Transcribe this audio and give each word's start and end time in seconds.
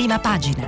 prima 0.00 0.18
pagina. 0.18 0.66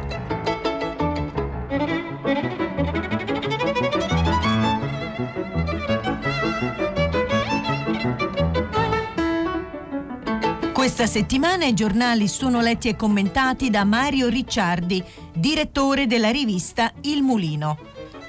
Questa 10.74 11.06
settimana 11.06 11.64
i 11.64 11.72
giornali 11.72 12.28
sono 12.28 12.60
letti 12.60 12.88
e 12.88 12.96
commentati 12.96 13.70
da 13.70 13.84
Mario 13.84 14.28
Ricciardi, 14.28 15.02
direttore 15.32 16.06
della 16.06 16.30
rivista 16.30 16.92
Il 17.00 17.22
Mulino. 17.22 17.78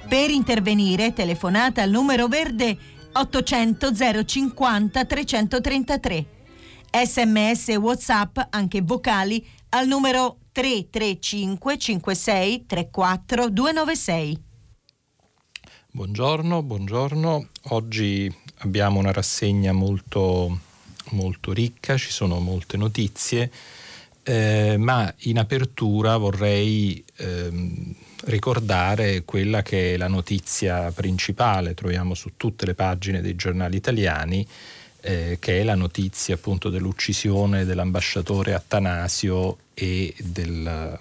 Per 0.07 0.29
intervenire 0.29 1.11
telefonate 1.11 1.81
al 1.81 1.89
numero 1.89 2.27
verde 2.29 2.77
800 3.11 4.23
050 4.23 5.03
333. 5.03 6.25
Sms 6.89 7.69
e 7.69 7.75
WhatsApp, 7.75 8.39
anche 8.51 8.81
vocali, 8.81 9.45
al 9.75 9.87
numero 9.87 10.37
335 10.51 11.77
56 11.77 12.65
34 12.67 13.49
296. 13.49 14.43
Buongiorno, 15.89 16.61
buongiorno. 16.61 17.47
Oggi 17.69 18.31
abbiamo 18.57 18.99
una 18.99 19.11
rassegna 19.11 19.71
molto, 19.71 20.59
molto 21.11 21.53
ricca, 21.53 21.97
ci 21.97 22.11
sono 22.11 22.39
molte 22.39 22.77
notizie, 22.77 23.51
eh, 24.21 24.75
ma 24.77 25.11
in 25.21 25.39
apertura 25.39 26.17
vorrei 26.17 27.03
eh, 27.15 27.95
ricordare 28.25 29.23
quella 29.23 29.63
che 29.63 29.95
è 29.95 29.97
la 29.97 30.07
notizia 30.07 30.91
principale, 30.91 31.73
troviamo 31.73 32.13
su 32.13 32.33
tutte 32.37 32.67
le 32.67 32.75
pagine 32.75 33.21
dei 33.21 33.35
giornali 33.35 33.75
italiani, 33.77 34.47
eh, 35.01 35.37
che 35.39 35.59
è 35.59 35.63
la 35.63 35.75
notizia 35.75 36.35
appunto 36.35 36.69
dell'uccisione 36.69 37.65
dell'ambasciatore 37.65 38.53
Attanasio 38.53 39.57
e 39.73 40.13
del, 40.19 40.99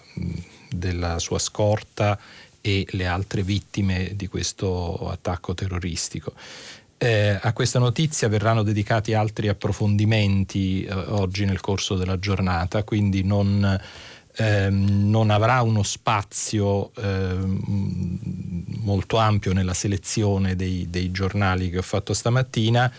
della 0.71 1.19
sua 1.19 1.39
scorta 1.39 2.19
e 2.61 2.87
le 2.91 3.07
altre 3.07 3.43
vittime 3.43 4.13
di 4.15 4.29
questo 4.29 5.11
attacco 5.11 5.53
terroristico. 5.53 6.33
Eh, 6.97 7.37
a 7.41 7.53
questa 7.53 7.81
notizia 7.81 8.29
verranno 8.29 8.63
dedicati 8.63 9.13
altri 9.13 9.49
approfondimenti 9.49 10.85
eh, 10.85 10.93
oggi 10.93 11.45
nel 11.45 11.59
corso 11.59 11.97
della 11.97 12.21
giornata, 12.21 12.85
quindi 12.85 13.25
non, 13.25 13.81
ehm, 14.37 15.11
non 15.11 15.31
avrà 15.31 15.63
uno 15.63 15.83
spazio 15.83 16.93
ehm, 16.95 17.61
molto 18.83 19.17
ampio 19.17 19.53
nella 19.53 19.75
selezione 19.75 20.55
dei, 20.55 20.87
dei, 20.89 21.11
giornali 21.11 21.71
che 21.71 21.79
ho 21.79 21.83
fatto 21.83 22.15
stamattina. 22.15 22.93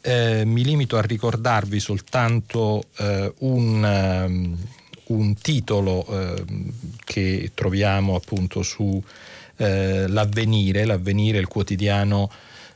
Eh, 0.00 0.44
mi 0.44 0.62
limito 0.62 0.96
a 0.96 1.02
ricordarvi 1.02 1.80
soltanto 1.80 2.84
eh, 2.98 3.32
un 3.38 3.84
ehm, 3.84 4.56
un 5.08 5.34
titolo 5.34 6.06
eh, 6.06 6.44
che 7.04 7.50
troviamo 7.54 8.14
appunto 8.14 8.62
su 8.62 9.02
eh, 9.56 10.06
l'avvenire, 10.08 10.84
l'avvenire 10.84 11.38
il 11.38 11.48
quotidiano 11.48 12.30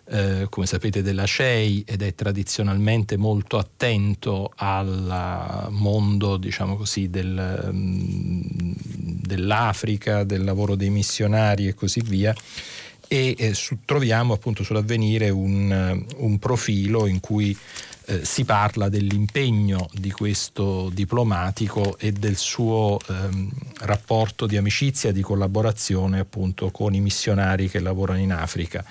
eh, 0.04 0.46
come 0.50 0.66
sapete 0.66 1.00
della 1.00 1.26
CEI 1.26 1.84
ed 1.86 2.02
è 2.02 2.14
tradizionalmente 2.14 3.16
molto 3.16 3.56
attento 3.56 4.52
al 4.56 5.68
mondo 5.70 6.36
diciamo 6.36 6.76
così 6.76 7.08
del, 7.08 7.70
mm, 7.72 8.72
dell'Africa, 9.22 10.24
del 10.24 10.44
lavoro 10.44 10.74
dei 10.74 10.90
missionari 10.90 11.68
e 11.68 11.74
così 11.74 12.02
via. 12.04 12.34
E 13.06 13.34
eh, 13.38 13.54
su, 13.54 13.78
troviamo 13.84 14.34
appunto 14.34 14.64
sull'avvenire 14.64 15.30
un, 15.30 16.04
un 16.16 16.38
profilo 16.38 17.06
in 17.06 17.20
cui 17.20 17.56
eh, 18.06 18.24
si 18.24 18.44
parla 18.44 18.88
dell'impegno 18.88 19.88
di 19.92 20.10
questo 20.10 20.90
diplomatico 20.92 21.96
e 21.98 22.12
del 22.12 22.36
suo 22.36 22.98
ehm, 23.08 23.50
rapporto 23.80 24.46
di 24.46 24.56
amicizia, 24.56 25.12
di 25.12 25.22
collaborazione 25.22 26.18
appunto 26.18 26.70
con 26.70 26.94
i 26.94 27.00
missionari 27.00 27.68
che 27.68 27.80
lavorano 27.80 28.20
in 28.20 28.32
Africa. 28.32 28.84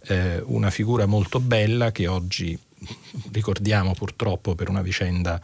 Eh, 0.00 0.42
una 0.46 0.70
figura 0.70 1.06
molto 1.06 1.40
bella 1.40 1.92
che 1.92 2.06
oggi 2.06 2.58
ricordiamo 3.32 3.94
purtroppo 3.94 4.54
per 4.54 4.68
una 4.68 4.82
vicenda, 4.82 5.40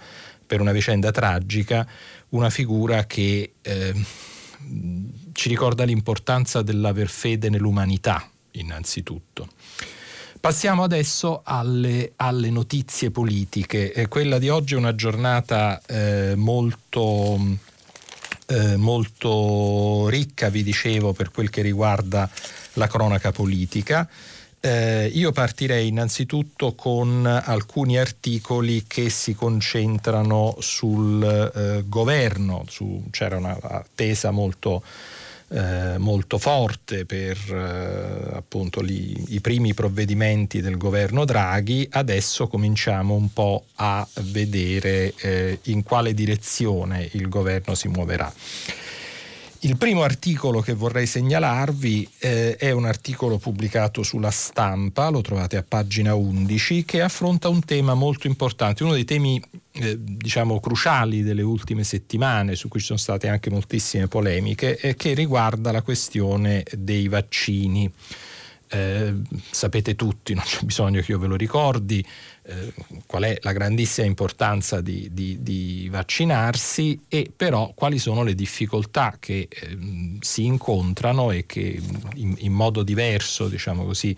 per 0.47 0.61
una 0.61 0.73
vicenda 0.73 1.11
tragica, 1.11 1.87
una 2.31 2.51
figura 2.51 3.07
che 3.07 3.55
eh, 3.61 3.95
ci 5.33 5.49
ricorda 5.49 5.85
l'importanza 5.85 6.63
dell'aver 6.63 7.09
fede 7.09 7.49
nell'umanità 7.51 8.29
innanzitutto. 8.53 9.49
Passiamo 10.45 10.83
adesso 10.83 11.41
alle, 11.43 12.13
alle 12.17 12.51
notizie 12.51 13.11
politiche. 13.11 13.95
Eh, 13.95 14.09
quella 14.09 14.39
di 14.39 14.51
oggi 14.51 14.75
è 14.75 14.77
una 14.77 14.95
giornata 14.95 15.81
eh, 15.87 16.35
molto, 16.37 17.39
eh, 18.49 18.77
molto 18.77 20.07
ricca, 20.11 20.51
vi 20.51 20.63
dicevo, 20.63 21.15
per 21.15 21.31
quel 21.31 21.49
che 21.49 21.63
riguarda 21.63 22.29
la 22.75 22.87
cronaca 22.89 23.33
politica. 23.33 24.07
Eh, 24.61 25.11
io 25.15 25.33
partirei 25.33 25.89
innanzitutto 25.89 26.75
con 26.75 27.25
alcuni 27.25 27.97
articoli 27.97 28.85
che 28.87 29.09
si 29.09 29.35
concentrano 29.35 30.57
sul 30.59 31.23
eh, 31.55 31.85
governo, 31.89 32.67
su, 32.69 33.03
c'era 33.11 33.39
una 33.39 33.57
attesa 33.63 34.31
molto 34.31 34.83
eh, 35.55 35.99
molto 35.99 36.39
forte 36.39 37.05
per 37.07 37.39
eh, 37.49 38.37
appunto 38.37 38.81
li, 38.81 39.35
i 39.35 39.41
primi 39.41 39.73
provvedimenti 39.73 40.61
del 40.61 40.77
governo 40.77 41.25
Draghi, 41.25 41.87
adesso 41.93 42.49
cominciamo 42.49 43.15
un 43.15 43.33
po' 43.33 43.67
a 43.77 44.05
vedere 44.33 45.15
eh, 45.17 45.61
in 45.65 45.85
quale 45.85 46.13
direzione 46.13 47.09
il 47.13 47.29
governo 47.29 47.77
si 47.77 47.87
muoverà. 47.87 48.33
Il 49.61 49.77
primo 49.79 50.03
articolo 50.03 50.61
che 50.61 50.75
vorrei 50.75 51.07
segnalarvi 51.07 52.11
eh, 52.19 52.57
è 52.57 52.73
un 52.73 52.85
articolo 52.85 53.39
pubblicato 53.39 54.03
sulla 54.03 54.33
stampa, 54.33 55.09
lo 55.09 55.21
trovate 55.21 55.57
a 55.57 55.65
pagina 55.67 56.15
11, 56.15 56.85
che 56.85 57.01
affronta 57.01 57.49
un 57.49 57.65
tema 57.65 57.95
molto 57.95 58.27
importante, 58.27 58.83
uno 58.83 58.93
dei 58.93 59.05
temi 59.05 59.41
eh, 59.77 59.97
diciamo 59.99 60.61
cruciali 60.61 61.23
delle 61.23 61.43
ultime 61.43 61.83
settimane, 61.83 62.55
su 62.55 62.69
cui 62.69 62.81
ci 62.81 62.87
sono 62.87 62.99
state 62.99 63.29
anche 63.29 63.51
moltissime 63.51 64.07
polemiche, 64.07 64.79
eh, 64.79 64.95
che 64.95 65.15
riguarda 65.15 65.73
la 65.73 65.83
questione 65.83 66.65
dei 66.77 67.09
vaccini. 67.09 67.93
Eh, 68.75 69.15
sapete 69.53 69.95
tutti, 69.95 70.35
non 70.35 70.43
c'è 70.43 70.65
bisogno 70.65 71.01
che 71.01 71.13
io 71.13 71.21
ve 71.21 71.29
lo 71.29 71.37
ricordi, 71.37 72.05
eh, 72.43 72.75
qual 73.07 73.23
è 73.23 73.39
la 73.43 73.53
grandissima 73.53 74.05
importanza 74.05 74.81
di, 74.81 75.09
di, 75.13 75.41
di, 75.43 75.89
vaccinarsi 75.89 77.03
e 77.07 77.31
però 77.35 77.71
quali 77.73 78.01
sono 78.01 78.25
le 78.25 78.35
difficoltà 78.35 79.17
che 79.21 79.47
eh, 79.49 79.79
si 80.19 80.45
incontrano 80.45 81.31
e 81.31 81.47
che 81.47 81.81
in, 82.15 82.35
in 82.39 82.53
modo 82.53 82.83
diverso, 82.83 83.47
diciamo 83.47 83.85
così, 83.85 84.17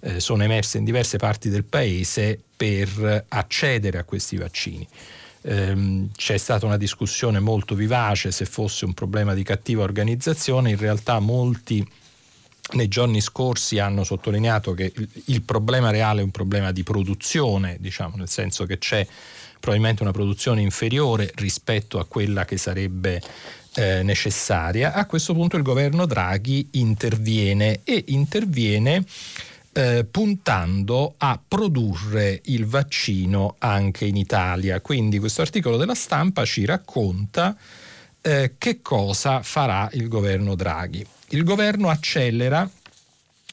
eh, 0.00 0.20
sono 0.20 0.42
emerse 0.42 0.76
in 0.76 0.84
diverse 0.84 1.16
parti 1.16 1.48
del 1.48 1.64
paese 1.64 2.38
per 2.54 3.24
accedere 3.26 3.96
a 3.96 4.04
questi 4.04 4.36
vaccini. 4.36 4.86
Ehm, 5.46 6.10
c'è 6.14 6.36
stata 6.36 6.66
una 6.66 6.76
discussione 6.76 7.40
molto 7.40 7.74
vivace 7.74 8.30
se 8.32 8.44
fosse 8.44 8.84
un 8.84 8.92
problema 8.92 9.32
di 9.32 9.42
cattiva 9.42 9.82
organizzazione, 9.82 10.68
in 10.68 10.78
realtà 10.78 11.20
molti 11.20 11.82
nei 12.72 12.88
giorni 12.88 13.20
scorsi 13.20 13.78
hanno 13.78 14.04
sottolineato 14.04 14.72
che 14.72 14.92
il, 15.26 15.42
problema 15.42 15.90
reale 15.90 16.20
è 16.20 16.24
un 16.24 16.30
problema 16.30 16.72
di 16.72 16.82
produzione, 16.82 17.76
diciamo, 17.78 18.16
nel 18.16 18.28
senso 18.28 18.64
che 18.64 18.78
c'è 18.78 19.06
probabilmente 19.60 20.02
una 20.02 20.12
produzione 20.12 20.62
inferiore 20.62 21.30
rispetto 21.36 21.98
a 21.98 22.06
quella 22.06 22.44
che 22.44 22.56
sarebbe 22.56 23.20
eh, 23.74 24.02
necessaria. 24.02 24.92
A 24.92 25.06
questo 25.06 25.34
punto 25.34 25.56
il 25.56 25.62
governo 25.62 26.06
Draghi 26.06 26.68
interviene 26.72 27.80
e 27.84 28.04
interviene 28.08 29.04
eh, 29.72 30.06
puntando 30.10 31.14
a 31.18 31.38
produrre 31.46 32.40
il 32.44 32.66
vaccino 32.66 33.56
anche 33.58 34.06
in 34.06 34.16
Italia. 34.16 34.80
Quindi 34.80 35.18
questo 35.18 35.42
articolo 35.42 35.76
della 35.76 35.94
stampa 35.94 36.44
ci 36.44 36.64
racconta 36.64 37.56
eh, 38.20 38.54
che 38.56 38.80
cosa 38.80 39.42
farà 39.42 39.88
il 39.92 40.08
governo 40.08 40.54
Draghi. 40.54 41.04
Il 41.34 41.42
governo 41.42 41.88
accelera 41.88 42.70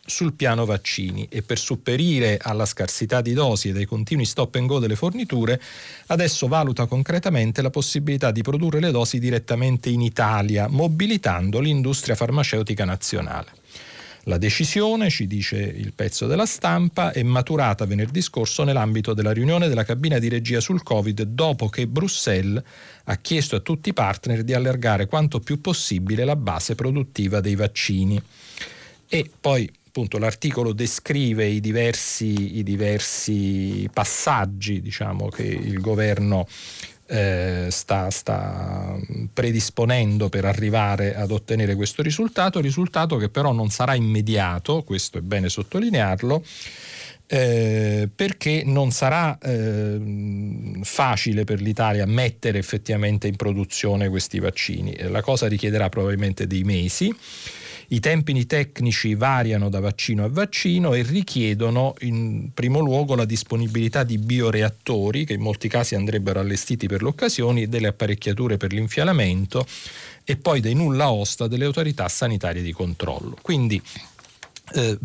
sul 0.06 0.34
piano 0.34 0.66
vaccini 0.66 1.26
e 1.32 1.42
per 1.42 1.58
sopperire 1.58 2.38
alla 2.40 2.68
scarsità 2.68 3.22
di 3.22 3.34
dosi 3.34 3.70
e 3.70 3.72
dai 3.72 3.86
continui 3.86 4.26
stop 4.26 4.54
and 4.54 4.68
go 4.68 4.78
delle 4.78 4.96
forniture, 4.96 5.60
adesso 6.08 6.48
valuta 6.48 6.86
concretamente 6.86 7.64
la 7.64 7.72
possibilità 7.72 8.30
di 8.30 8.44
produrre 8.44 8.80
le 8.80 8.92
dosi 8.92 9.18
direttamente 9.18 9.90
in 9.90 10.02
Italia, 10.02 10.68
mobilitando 10.68 11.60
l'industria 11.60 12.14
farmaceutica 12.14 12.86
nazionale. 12.86 13.61
La 14.26 14.38
decisione, 14.38 15.10
ci 15.10 15.26
dice 15.26 15.58
il 15.58 15.94
pezzo 15.94 16.28
della 16.28 16.46
stampa, 16.46 17.12
è 17.12 17.24
maturata 17.24 17.86
venerdì 17.86 18.22
scorso 18.22 18.64
nell'ambito 18.64 19.16
della 19.16 19.32
riunione 19.32 19.68
della 19.68 19.84
cabina 19.84 20.20
di 20.20 20.30
regia 20.30 20.60
sul 20.60 20.84
Covid 20.84 21.24
dopo 21.24 21.70
che 21.70 21.88
Bruxelles 21.88 22.62
ha 23.06 23.16
chiesto 23.18 23.56
a 23.56 23.62
tutti 23.62 23.90
i 23.90 23.94
partner 23.94 24.44
di 24.44 24.54
allargare 24.54 25.08
quanto 25.08 25.40
più 25.40 25.60
possibile 25.60 26.24
la 26.24 26.36
base 26.36 26.76
produttiva 26.76 27.40
dei 27.40 27.56
vaccini. 27.56 28.22
E 29.08 29.30
poi 29.40 29.70
appunto 29.88 30.20
l'articolo 30.20 30.72
descrive 30.72 31.46
i 31.46 31.60
diversi, 31.60 32.60
i 32.60 32.64
diversi 32.64 33.90
passaggi 33.92 34.82
diciamo, 34.82 35.28
che 35.28 35.44
il 35.44 35.82
governo 35.82 36.48
eh, 37.12 37.68
sta, 37.70 38.10
sta, 38.10 38.98
predisponendo 39.34 40.30
per 40.30 40.46
arrivare 40.46 41.14
ad 41.14 41.32
ottenere 41.32 41.76
questo 41.76 42.02
risultato, 42.02 42.62
risultato 42.62 43.18
che 43.18 43.28
però 43.28 43.52
non 43.52 43.70
sarà 43.70 43.96
immediato, 43.96 44.84
questo 44.84 45.18
è 45.18 45.22
bene 45.22 45.50
sottolinearlo, 45.50 46.42
eh, 47.28 48.08
perché 48.16 48.64
non 48.66 48.92
sarà 48.92 49.38
eh, 49.40 50.80
facile 50.84 51.44
per 51.44 51.60
l'Italia 51.60 52.06
mettere 52.06 52.60
effettivamente 52.60 53.28
in 53.28 53.36
produzione 53.36 54.08
questi 54.08 54.40
vaccini. 54.40 54.96
La 55.10 55.22
cosa 55.22 55.48
richiederà 55.48 55.90
probabilmente 55.90 56.48
dei 56.48 56.64
mesi. 56.64 57.14
I 57.94 58.00
tempi 58.00 58.46
tecnici 58.46 59.16
variano 59.16 59.68
da 59.68 59.82
vaccino 59.82 60.24
a 60.24 60.30
vaccino 60.30 60.94
e 60.94 61.02
richiedono 61.02 61.94
in 62.00 62.52
primo 62.54 62.80
luogo 62.80 63.16
la 63.16 63.26
disponibilità 63.26 64.06
di 64.06 64.18
bioreattori, 64.18 65.26
che 65.26 65.34
in 65.34 65.42
molti 65.42 65.68
casi 65.68 65.96
andrebbero 65.96 66.40
allestiti 66.40 66.88
per 66.88 67.02
l'occasione, 67.02 67.68
delle 67.68 67.88
apparecchiature 67.88 68.56
per 68.56 68.72
l'infialamento 68.72 69.68
e 70.24 70.38
poi 70.38 70.62
dei 70.62 70.74
nulla 70.74 71.12
osta 71.12 71.48
delle 71.48 71.66
autorità 71.66 72.08
sanitarie 72.08 72.62
di 72.62 72.72
controllo. 72.72 73.38
Quindi 73.42 73.82
eh, 74.74 74.98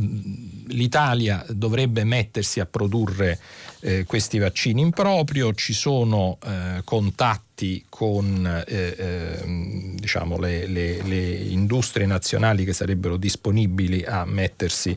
l'Italia 0.68 1.44
dovrebbe 1.48 2.04
mettersi 2.04 2.60
a 2.60 2.66
produrre 2.66 3.38
eh, 3.80 4.04
questi 4.04 4.38
vaccini 4.38 4.80
in 4.80 4.90
proprio, 4.90 5.54
ci 5.54 5.72
sono 5.72 6.38
eh, 6.44 6.80
contatti 6.84 7.84
con 7.88 8.64
eh, 8.66 8.96
ehm, 8.98 9.98
diciamo 9.98 10.38
le, 10.38 10.66
le, 10.66 11.02
le, 11.02 11.30
industrie 11.30 12.06
nazionali 12.06 12.64
che 12.64 12.72
sarebbero 12.72 13.16
disponibili 13.16 14.04
a 14.04 14.24
mettersi 14.24 14.96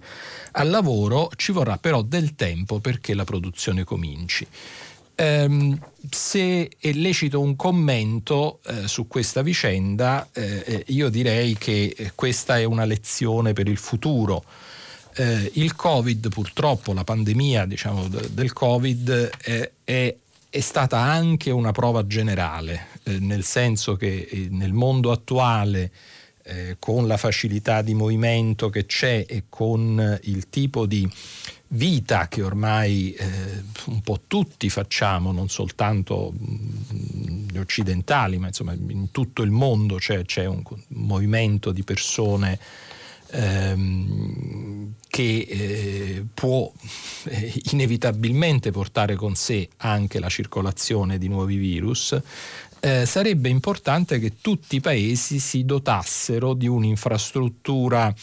al 0.53 0.69
lavoro, 0.69 1.29
ci 1.35 1.51
vorrà 1.51 1.77
però 1.77 2.01
del 2.01 2.35
tempo 2.35 2.79
perché 2.79 3.13
la 3.13 3.23
produzione 3.23 3.83
cominci. 3.83 4.45
Um, 5.19 5.77
se 6.09 6.71
è 6.79 6.91
lecito 6.93 7.41
un 7.41 7.57
commento 7.57 8.61
eh, 8.65 8.87
su 8.87 9.07
questa 9.07 9.41
vicenda, 9.41 10.29
eh, 10.31 10.63
eh 10.65 10.83
io 10.87 11.09
direi 11.09 11.55
che 11.57 11.93
eh, 11.95 12.11
questa 12.15 12.57
è 12.57 12.63
una 12.63 12.85
lezione 12.85 13.51
per 13.51 13.67
il 13.67 13.77
futuro. 13.77 14.43
Eh, 15.15 15.51
il 15.55 15.75
Covid, 15.75 16.29
purtroppo, 16.29 16.93
la 16.93 17.03
pandemia 17.03 17.65
diciamo, 17.65 18.07
del 18.07 18.53
Covid 18.53 19.31
è, 19.41 19.71
è, 19.83 20.15
è, 20.49 20.59
stata 20.61 20.99
anche 20.99 21.51
una 21.51 21.73
prova 21.73 22.07
generale, 22.07 22.87
eh, 23.03 23.19
nel 23.19 23.43
senso 23.43 23.97
che 23.97 24.47
nel 24.51 24.73
mondo 24.73 25.11
attuale 25.11 25.91
con 26.79 27.05
la 27.05 27.17
facilità 27.17 27.83
di 27.83 27.93
movimento 27.93 28.71
che 28.71 28.87
c'è 28.87 29.23
e 29.27 29.43
con 29.49 30.19
il 30.23 30.49
tipo 30.49 30.87
di 30.87 31.07
vita 31.69 32.27
che 32.27 32.41
ormai 32.41 33.13
eh, 33.13 33.63
un 33.85 34.01
po' 34.01 34.21
tutti 34.27 34.69
facciamo, 34.69 35.31
non 35.31 35.49
soltanto 35.49 36.33
gli 36.37 37.57
occidentali, 37.57 38.37
ma 38.37 38.47
insomma 38.47 38.73
in 38.73 39.11
tutto 39.11 39.43
il 39.43 39.51
mondo 39.51 39.97
c'è, 39.97 40.23
c'è 40.25 40.45
un 40.45 40.63
movimento 40.89 41.71
di 41.71 41.83
persone 41.83 42.59
ehm, 43.31 44.93
che 45.07 45.47
eh, 45.47 46.25
può 46.33 46.71
eh, 47.25 47.61
inevitabilmente 47.71 48.71
portare 48.71 49.15
con 49.15 49.35
sé 49.35 49.69
anche 49.77 50.19
la 50.19 50.29
circolazione 50.29 51.17
di 51.17 51.27
nuovi 51.27 51.57
virus, 51.57 52.19
eh, 52.79 53.05
sarebbe 53.05 53.49
importante 53.49 54.19
che 54.19 54.37
tutti 54.41 54.77
i 54.77 54.81
paesi 54.81 55.39
si 55.39 55.65
dotassero 55.65 56.53
di 56.53 56.67
un'infrastruttura 56.67 58.13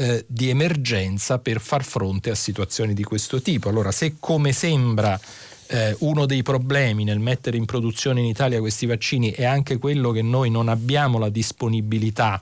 eh, 0.00 0.24
di 0.28 0.48
emergenza 0.48 1.40
per 1.40 1.60
far 1.60 1.82
fronte 1.82 2.30
a 2.30 2.36
situazioni 2.36 2.94
di 2.94 3.02
questo 3.02 3.42
tipo. 3.42 3.68
Allora, 3.68 3.90
se 3.90 4.14
come 4.20 4.52
sembra 4.52 5.18
eh, 5.66 5.96
uno 5.98 6.24
dei 6.24 6.44
problemi 6.44 7.02
nel 7.02 7.18
mettere 7.18 7.56
in 7.56 7.64
produzione 7.64 8.20
in 8.20 8.26
Italia 8.26 8.60
questi 8.60 8.86
vaccini 8.86 9.32
è 9.32 9.44
anche 9.44 9.78
quello 9.78 10.12
che 10.12 10.22
noi 10.22 10.50
non 10.50 10.68
abbiamo 10.68 11.18
la 11.18 11.28
disponibilità 11.28 12.40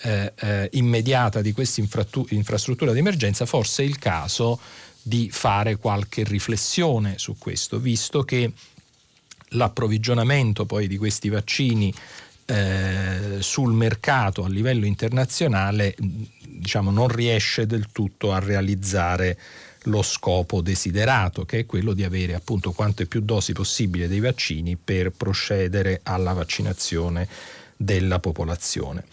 eh, 0.00 0.32
eh 0.36 0.68
immediata 0.72 1.40
di 1.40 1.52
questa 1.52 1.80
infrastruttura 1.80 2.92
di 2.92 2.98
emergenza, 2.98 3.46
forse 3.46 3.82
è 3.82 3.86
il 3.86 3.98
caso 3.98 4.60
di 5.00 5.30
fare 5.32 5.76
qualche 5.76 6.24
riflessione 6.24 7.14
su 7.16 7.36
questo, 7.38 7.78
visto 7.78 8.22
che 8.22 8.52
l'approvvigionamento 9.52 10.66
poi 10.66 10.86
di 10.86 10.98
questi 10.98 11.30
vaccini 11.30 11.92
eh, 12.50 13.36
sul 13.40 13.74
mercato 13.74 14.42
a 14.42 14.48
livello 14.48 14.86
internazionale 14.86 15.94
diciamo, 15.98 16.90
non 16.90 17.08
riesce 17.08 17.66
del 17.66 17.88
tutto 17.92 18.32
a 18.32 18.38
realizzare 18.38 19.38
lo 19.84 20.02
scopo 20.02 20.60
desiderato, 20.60 21.44
che 21.44 21.60
è 21.60 21.66
quello 21.66 21.92
di 21.92 22.04
avere 22.04 22.34
appunto 22.34 22.72
quante 22.72 23.06
più 23.06 23.20
dosi 23.20 23.52
possibile 23.52 24.08
dei 24.08 24.20
vaccini 24.20 24.76
per 24.76 25.10
procedere 25.10 26.00
alla 26.02 26.32
vaccinazione 26.32 27.28
della 27.76 28.18
popolazione. 28.18 29.04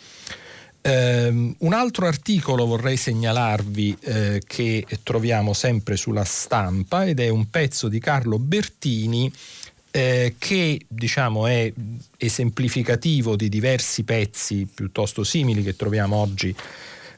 Um, 0.81 1.56
un 1.60 1.74
altro 1.74 2.06
articolo 2.06 2.66
vorrei 2.66 2.96
segnalarvi 2.96 3.98
eh, 4.02 4.42
che 4.46 4.86
troviamo 5.02 5.54
sempre 5.54 5.98
sulla 5.98 6.24
stampa 6.24 7.06
ed 7.06 7.20
è 7.20 7.28
un 7.28 7.50
pezzo 7.50 7.88
di 7.88 8.00
Carlo 8.00 8.38
Bertini 8.38 9.31
eh, 9.95 10.36
che 10.38 10.86
diciamo 10.89 11.47
è 11.47 11.71
esemplificativo 12.18 13.38
di 13.38 13.47
diversi 13.47 14.03
pezzi 14.03 14.68
piuttosto 14.68 15.24
simili 15.24 15.63
che 15.63 15.77
troviamo 15.77 16.18
oggi 16.18 16.53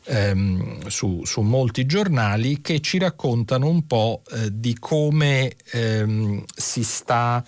ehm, 0.04 0.86
su, 0.86 1.24
su, 1.26 1.42
molti 1.42 1.88
giornali 1.88 2.62
che 2.62 2.80
ci 2.80 3.00
raccontano 3.00 3.68
un 3.68 3.88
po' 3.88 4.22
eh, 4.32 4.50
di 4.52 4.78
come 4.78 5.56
ehm, 5.72 6.44
si 6.56 6.84
sta 6.84 7.44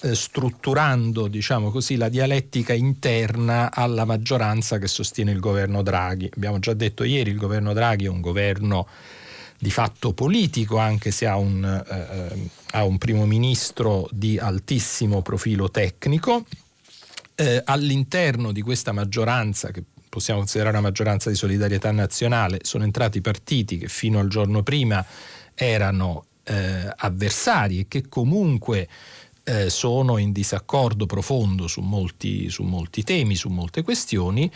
eh, 0.00 0.16
strutturando 0.16 1.28
diciamo 1.28 1.70
così, 1.70 1.94
la 1.94 2.08
dialettica 2.08 2.72
interna 2.72 3.70
alla 3.72 4.04
maggioranza 4.04 4.78
che 4.78 4.88
sostiene 4.88 5.30
il 5.30 5.38
governo 5.38 5.82
Draghi. 5.82 6.28
Abbiamo 6.34 6.58
già 6.58 6.74
detto 6.74 7.04
ieri, 7.04 7.30
il 7.30 7.36
governo 7.36 7.72
Draghi 7.72 8.06
è 8.06 8.08
un 8.08 8.20
governo 8.20 8.88
di 9.62 9.70
fatto 9.70 10.12
politico, 10.12 10.78
anche 10.78 11.12
se 11.12 11.24
ha 11.24 11.36
un, 11.36 11.62
eh, 11.64 11.96
eh 11.96 12.48
ha 12.72 12.84
un 12.84 12.98
primo 12.98 13.26
ministro 13.26 14.08
di 14.10 14.36
altissimo 14.36 15.22
profilo 15.22 15.70
tecnico. 15.70 16.46
Eh, 17.36 17.62
all'interno 17.64 18.50
di 18.50 18.60
questa 18.60 18.90
maggioranza, 18.90 19.70
che 19.70 19.84
possiamo 20.08 20.40
considerare 20.40 20.78
una 20.78 20.88
maggioranza 20.88 21.30
di 21.30 21.36
solidarietà 21.36 21.92
nazionale, 21.92 22.58
sono 22.62 22.82
entrati 22.82 23.20
partiti 23.20 23.78
che 23.78 23.86
fino 23.86 24.18
al 24.18 24.26
giorno 24.26 24.64
prima 24.64 25.04
erano 25.54 26.24
eh, 26.42 26.92
avversari 26.96 27.78
e 27.78 27.86
che 27.86 28.08
comunque 28.08 28.88
eh, 29.44 29.70
sono 29.70 30.18
in 30.18 30.32
disaccordo 30.32 31.06
profondo 31.06 31.68
su 31.68 31.82
molti, 31.82 32.50
su 32.50 32.64
molti 32.64 33.04
temi, 33.04 33.36
su 33.36 33.48
molte 33.48 33.82
questioni. 33.82 34.50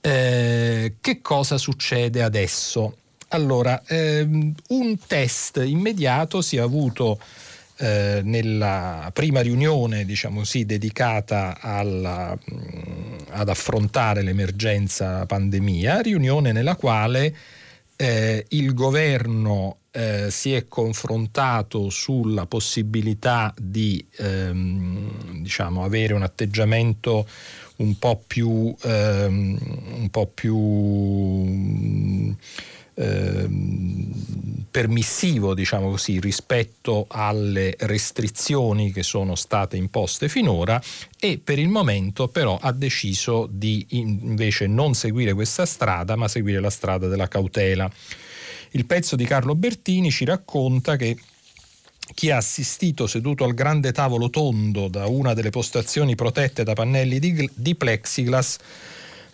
Eh, 0.00 0.94
che 1.00 1.20
cosa 1.20 1.58
succede 1.58 2.22
adesso? 2.22 2.98
Allora, 3.34 3.82
ehm, 3.86 4.52
un 4.68 4.98
test 5.06 5.62
immediato 5.64 6.42
si 6.42 6.56
è 6.56 6.60
avuto 6.60 7.18
eh, 7.78 8.20
nella 8.22 9.10
prima 9.14 9.40
riunione 9.40 10.04
diciamo 10.04 10.40
così, 10.40 10.66
dedicata 10.66 11.56
alla, 11.58 12.36
mh, 12.36 12.54
mm, 12.54 13.18
ad 13.30 13.48
affrontare 13.48 14.20
l'emergenza 14.20 15.24
pandemia, 15.24 16.00
riunione 16.00 16.52
nella 16.52 16.76
quale 16.76 17.34
eh, 17.96 18.44
il 18.50 18.74
governo 18.74 19.78
eh, 19.92 20.30
si 20.30 20.52
è 20.52 20.68
confrontato 20.68 21.88
sulla 21.88 22.44
possibilità 22.44 23.54
di 23.58 24.04
ehm, 24.18 25.40
diciamo, 25.40 25.84
avere 25.84 26.12
un 26.12 26.22
atteggiamento 26.22 27.26
un 27.76 27.98
po' 27.98 28.22
più, 28.26 28.74
ehm, 28.82 29.58
un 30.00 30.08
po 30.10 30.26
più 30.26 30.54
Ehm, 32.94 34.12
permissivo, 34.72 35.52
diciamo 35.52 35.90
così, 35.90 36.18
rispetto 36.18 37.04
alle 37.08 37.76
restrizioni 37.80 38.90
che 38.90 39.02
sono 39.02 39.34
state 39.34 39.76
imposte 39.76 40.30
finora 40.30 40.82
e 41.20 41.38
per 41.44 41.58
il 41.58 41.68
momento 41.68 42.28
però 42.28 42.58
ha 42.58 42.72
deciso 42.72 43.46
di 43.50 43.84
invece 43.90 44.66
non 44.66 44.94
seguire 44.94 45.34
questa 45.34 45.66
strada, 45.66 46.16
ma 46.16 46.26
seguire 46.26 46.58
la 46.58 46.70
strada 46.70 47.06
della 47.06 47.28
cautela. 47.28 47.88
Il 48.70 48.86
pezzo 48.86 49.14
di 49.14 49.26
Carlo 49.26 49.54
Bertini 49.54 50.10
ci 50.10 50.24
racconta 50.24 50.96
che 50.96 51.18
chi 52.14 52.30
ha 52.30 52.38
assistito 52.38 53.06
seduto 53.06 53.44
al 53.44 53.52
grande 53.52 53.92
tavolo 53.92 54.30
tondo 54.30 54.88
da 54.88 55.06
una 55.06 55.34
delle 55.34 55.50
postazioni 55.50 56.14
protette 56.14 56.64
da 56.64 56.72
pannelli 56.72 57.18
di, 57.18 57.50
di 57.52 57.74
plexiglass 57.74 58.56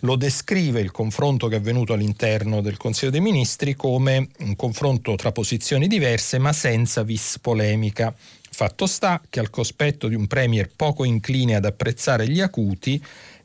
lo 0.01 0.15
descrive 0.15 0.79
il 0.79 0.91
confronto 0.91 1.47
che 1.47 1.55
è 1.55 1.57
avvenuto 1.59 1.93
all'interno 1.93 2.61
del 2.61 2.77
Consiglio 2.77 3.11
dei 3.11 3.19
Ministri 3.19 3.75
come 3.75 4.29
un 4.39 4.55
confronto 4.55 5.15
tra 5.15 5.31
posizioni 5.31 5.87
diverse 5.87 6.37
ma 6.37 6.53
senza 6.53 7.03
vis 7.03 7.37
polemica. 7.41 8.13
Fatto 8.51 8.85
sta 8.87 9.21
che 9.29 9.39
al 9.39 9.49
cospetto 9.49 10.07
di 10.07 10.15
un 10.15 10.27
Premier 10.27 10.69
poco 10.73 11.03
incline 11.03 11.55
ad 11.55 11.65
apprezzare 11.65 12.29
gli 12.29 12.41
acuti 12.41 13.01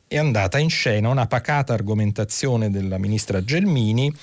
è 0.07 0.17
andata 0.17 0.57
in 0.59 0.69
scena 0.69 1.09
una 1.09 1.27
pacata 1.27 1.73
argomentazione 1.73 2.69
della 2.69 2.97
ministra 2.97 3.43
Gelmini 3.43 4.13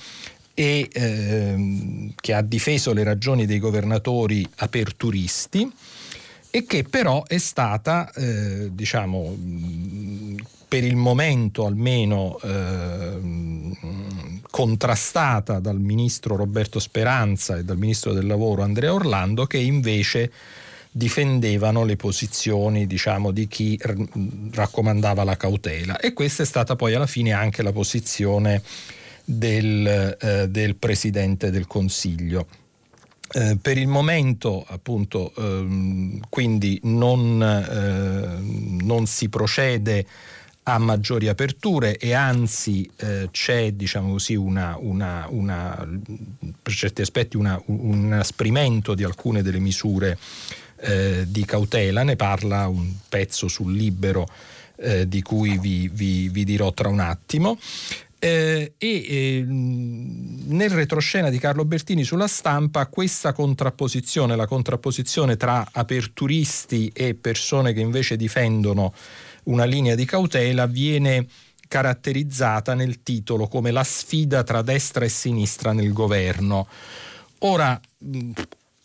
e, 0.53 0.89
ehm, 0.91 2.13
che 2.15 2.33
ha 2.33 2.41
difeso 2.41 2.93
le 2.93 3.03
ragioni 3.03 3.45
dei 3.45 3.59
governatori 3.59 4.47
aperturisti 4.57 5.71
e 6.49 6.65
che 6.65 6.83
però 6.83 7.23
è 7.25 7.39
stata, 7.39 8.11
eh, 8.13 8.69
diciamo, 8.71 9.35
per 10.73 10.83
il 10.83 10.95
momento 10.95 11.67
almeno 11.67 12.39
eh, 12.41 13.19
contrastata 14.49 15.59
dal 15.59 15.79
ministro 15.79 16.35
Roberto 16.35 16.79
Speranza 16.79 17.57
e 17.57 17.63
dal 17.63 17.77
ministro 17.77 18.11
del 18.11 18.25
lavoro 18.25 18.63
Andrea 18.63 18.91
Orlando 18.91 19.45
che 19.45 19.59
invece 19.59 20.31
difendevano 20.89 21.83
le 21.85 21.95
posizioni 21.95 22.87
diciamo, 22.87 23.29
di 23.29 23.47
chi 23.47 23.79
raccomandava 24.51 25.23
la 25.23 25.37
cautela 25.37 25.99
e 25.99 26.13
questa 26.13 26.41
è 26.41 26.45
stata 26.47 26.75
poi 26.75 26.95
alla 26.95 27.05
fine 27.05 27.33
anche 27.33 27.61
la 27.61 27.71
posizione 27.71 28.63
del, 29.23 30.17
eh, 30.19 30.47
del 30.49 30.75
Presidente 30.75 31.51
del 31.51 31.67
Consiglio. 31.67 32.47
Eh, 33.31 33.57
per 33.61 33.77
il 33.77 33.87
momento 33.87 34.65
appunto 34.67 35.33
ehm, 35.37 36.19
quindi 36.29 36.79
non, 36.83 37.41
eh, 37.41 38.83
non, 38.83 39.05
si 39.05 39.29
procede 39.29 40.05
a 40.63 40.77
maggiori 40.77 41.27
aperture 41.27 41.97
e 41.97 42.13
anzi 42.13 42.89
eh, 42.97 43.27
c'è 43.31 43.73
diciamo 43.73 44.11
così 44.11 44.35
una, 44.35 44.77
una, 44.79 45.25
una, 45.29 45.87
per 46.61 46.73
certi 46.73 47.01
aspetti 47.01 47.35
un 47.35 47.59
inasprimento 47.67 48.95
di 48.95 49.03
alcune 49.03 49.41
delle 49.41 49.59
misure 49.59 50.17
eh, 50.79 51.25
di 51.27 51.45
cautela, 51.45 52.03
ne 52.03 52.15
parla 52.15 52.67
un 52.67 52.91
pezzo 53.07 53.47
sul 53.47 53.73
libero 53.73 54.27
eh, 54.77 55.07
di 55.07 55.21
cui 55.21 55.57
vi, 55.57 55.89
vi, 55.91 56.29
vi, 56.29 56.43
dirò 56.43 56.73
tra 56.73 56.89
un 56.89 56.99
attimo. 56.99 57.57
Eh, 58.19 58.73
e 58.77 58.87
eh, 58.87 59.45
nel 59.45 60.69
retroscena 60.69 61.29
di 61.29 61.39
Carlo 61.39 61.65
Bertini 61.65 62.05
sulla 62.05 62.27
stampa 62.27 62.87
questa 62.87 63.33
contrapposizione, 63.33 64.37
la 64.37 64.47
contrapposizione 64.47 65.35
tra 65.35 65.67
aperturisti 65.69 66.89
e 66.93 67.15
persone 67.15 67.73
che 67.73 67.81
invece 67.81 68.15
difendono 68.15 68.93
una 69.45 69.65
linea 69.65 69.95
di 69.95 70.05
cautela, 70.05 70.65
viene 70.65 71.27
caratterizzata 71.67 72.75
nel 72.75 73.01
titolo 73.01 73.47
come 73.47 73.71
la 73.71 73.83
sfida 73.83 74.43
tra 74.43 74.61
destra 74.61 75.05
e 75.05 75.09
sinistra 75.09 75.73
nel 75.73 75.91
governo. 75.91 76.67
Ora, 77.39 77.79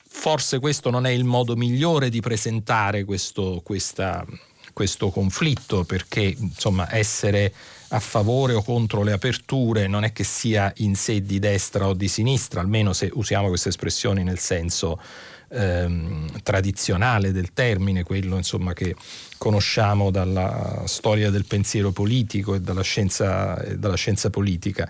forse 0.08 0.58
questo 0.58 0.90
non 0.90 1.06
è 1.06 1.10
il 1.10 1.24
modo 1.24 1.54
migliore 1.54 2.08
di 2.08 2.20
presentare 2.20 3.04
questo, 3.04 3.60
questa, 3.62 4.24
questo 4.72 5.10
conflitto, 5.10 5.84
perché 5.84 6.34
insomma 6.38 6.92
essere 6.94 7.52
a 7.88 8.00
favore 8.00 8.54
o 8.54 8.62
contro 8.62 9.02
le 9.02 9.12
aperture 9.12 9.86
non 9.86 10.04
è 10.04 10.12
che 10.12 10.24
sia 10.24 10.72
in 10.78 10.94
sé 10.94 11.22
di 11.22 11.38
destra 11.38 11.88
o 11.88 11.94
di 11.94 12.08
sinistra, 12.08 12.60
almeno 12.60 12.92
se 12.92 13.10
usiamo 13.12 13.48
queste 13.48 13.68
espressioni 13.70 14.24
nel 14.24 14.38
senso 14.38 15.00
ehm, 15.48 16.42
tradizionale 16.42 17.32
del 17.32 17.52
termine, 17.52 18.02
quello 18.02 18.36
insomma, 18.36 18.72
che 18.72 18.94
conosciamo 19.36 20.10
dalla 20.10 20.82
storia 20.86 21.30
del 21.30 21.46
pensiero 21.46 21.90
politico 21.90 22.54
e 22.54 22.60
dalla 22.60 22.82
scienza, 22.82 23.60
e 23.62 23.78
dalla 23.78 23.96
scienza 23.96 24.30
politica. 24.30 24.88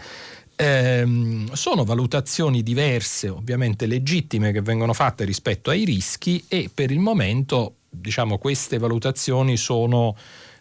Ehm, 0.57 1.53
sono 1.53 1.85
valutazioni 1.85 2.63
diverse, 2.63 3.29
ovviamente 3.29 3.87
legittime, 3.87 4.53
che 4.53 4.61
vengono 4.61 4.93
fatte 4.93 5.25
rispetto 5.25 5.71
ai 5.71 5.85
rischi 5.85 6.45
e 6.49 6.71
per 6.73 6.91
il 6.91 6.99
momento 6.99 7.75
diciamo, 7.89 8.39
queste 8.39 8.79
valutazioni 8.79 9.57
sono 9.57 10.17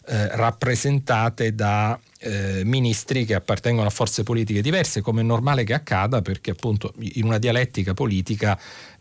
eh, 0.06 0.36
rappresentate 0.36 1.54
da 1.54 2.00
eh, 2.20 2.62
ministri 2.63 3.25
che 3.25 3.34
appartengono 3.34 3.88
a 3.88 3.92
forze 3.92 4.24
politiche 4.24 4.62
diverse, 4.62 5.01
come 5.01 5.22
è 5.22 5.24
normale 5.24 5.63
che 5.63 5.74
accada, 5.74 6.22
perché 6.22 6.51
appunto 6.51 6.94
in 7.00 7.25
una 7.25 7.38
dialettica 7.38 7.94
politica 7.94 8.58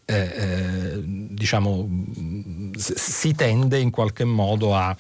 eh, 0.07 0.15
eh 0.15 1.03
diciamo, 1.05 1.89
si 2.77 3.35
tende 3.35 3.79
in 3.79 3.91
qualche 3.91 4.25
modo 4.25 4.75
a 4.75 4.97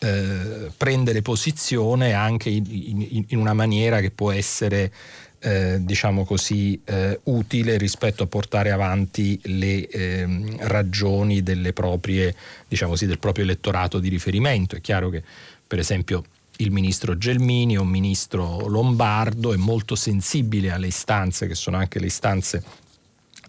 eh, 0.00 0.70
prendere 0.76 1.22
posizione 1.22 2.12
anche 2.12 2.50
in, 2.50 2.64
in, 2.68 3.24
in, 3.28 3.38
una 3.38 3.54
maniera 3.54 4.00
che 4.00 4.10
può 4.10 4.30
essere 4.30 4.92
eh, 5.40 5.78
diciamo 5.80 6.24
così, 6.24 6.80
eh, 6.84 7.20
utile 7.24 7.78
rispetto 7.78 8.24
a 8.24 8.26
portare 8.26 8.70
avanti 8.70 9.38
le 9.44 9.88
eh, 9.88 10.26
ragioni 10.58 11.42
proprie, 11.72 12.34
diciamo 12.66 12.92
così, 12.92 13.06
del 13.06 13.18
proprio 13.18 13.44
elettorato 13.44 13.98
di 13.98 14.08
riferimento. 14.08 14.76
È 14.76 14.80
chiaro 14.80 15.10
che, 15.10 15.22
per 15.66 15.78
esempio, 15.78 16.24
il 16.58 16.72
ministro 16.72 17.16
Gelmini 17.16 17.78
o 17.78 17.82
un 17.82 17.88
ministro 17.88 18.66
Lombardo 18.66 19.52
è 19.52 19.56
molto 19.56 19.94
sensibile 19.94 20.72
alle 20.72 20.88
istanze, 20.88 21.46
che 21.46 21.54
sono 21.54 21.76
anche 21.76 22.00
le 22.00 22.06
istanze 22.06 22.62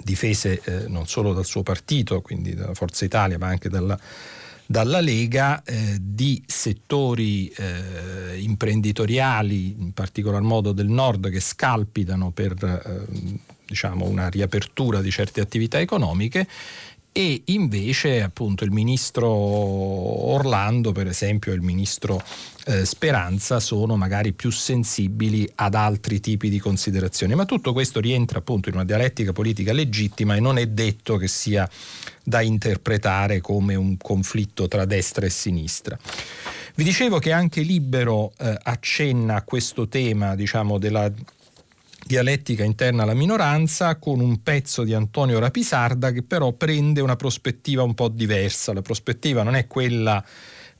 difese 0.04 0.62
eh, 0.64 0.88
non 0.88 1.08
solo 1.08 1.34
dal 1.34 1.46
suo 1.46 1.64
partito, 1.64 2.22
quindi 2.22 2.54
dalla 2.56 2.74
Forza 2.74 3.06
Italia, 3.06 3.38
ma 3.38 3.48
anche 3.48 3.70
dalla 3.70 4.00
dalla 4.70 5.00
Lega 5.00 5.64
eh, 5.64 5.98
di 6.00 6.44
settori 6.46 7.48
eh, 7.48 8.38
imprenditoriali, 8.38 9.76
in 9.80 9.94
particolar 9.94 10.42
modo 10.42 10.74
del 10.74 10.90
nord, 10.90 11.32
che 11.32 11.40
scalpitano 11.40 12.30
per 12.30 12.54
eh, 12.64 13.40
diciamo 13.66 14.06
una 14.06 14.30
riapertura 14.30 15.02
di 15.02 15.10
certe 15.10 15.42
attività 15.42 15.80
economiche 15.80 16.48
e 17.12 17.42
invece 17.46 18.22
appunto 18.22 18.64
il 18.64 18.72
ministro 18.72 19.28
Orlando 19.28 20.92
per 20.92 21.08
esempio 21.08 21.52
e 21.52 21.56
il 21.56 21.62
ministro 21.62 22.22
eh, 22.66 22.86
Speranza 22.86 23.60
sono 23.60 23.96
magari 23.98 24.32
più 24.34 24.52
sensibili 24.52 25.50
ad 25.56 25.74
altri 25.74 26.20
tipi 26.20 26.50
di 26.50 26.60
considerazioni 26.60 27.34
ma 27.34 27.46
tutto 27.46 27.74
questo 27.74 28.00
rientra 28.00 28.40
appunto 28.40 28.70
in 28.70 28.76
una 28.76 28.86
dialettica 28.86 29.34
politica 29.34 29.74
legittima 29.74 30.36
e 30.36 30.40
non 30.40 30.58
è 30.58 30.68
detto 30.68 31.18
che 31.18 31.28
sia 31.28 31.68
da 32.24 32.42
interpretare 32.42 33.42
come 33.42 33.74
un 33.74 33.98
conflitto 33.98 34.68
tra 34.68 34.86
destra 34.86 35.26
e 35.26 35.32
sinistra. 35.32 35.98
Vi 36.76 36.84
dicevo 36.84 37.18
che 37.18 37.32
anche 37.32 37.62
Libero 37.62 38.32
eh, 38.38 38.56
accenna 38.62 39.36
a 39.36 39.42
questo 39.42 39.88
tema 39.88 40.36
diciamo 40.36 40.78
della 40.78 41.12
dialettica 42.10 42.64
interna 42.64 43.04
alla 43.04 43.14
minoranza 43.14 43.98
con 43.98 44.20
un 44.20 44.42
pezzo 44.42 44.84
di 44.84 44.96
Antonio 44.96 45.38
Rapisarda 45.38 46.12
che 46.12 46.24
però 46.24 46.54
prende 46.54 47.02
una 47.02 47.16
prospettiva 47.16 47.84
un 47.84 47.94
po' 47.94 48.08
diversa. 48.08 48.74
La 48.74 48.82
prospettiva 48.82 49.44
non 49.44 49.54
è 49.54 49.68
quella 49.68 50.26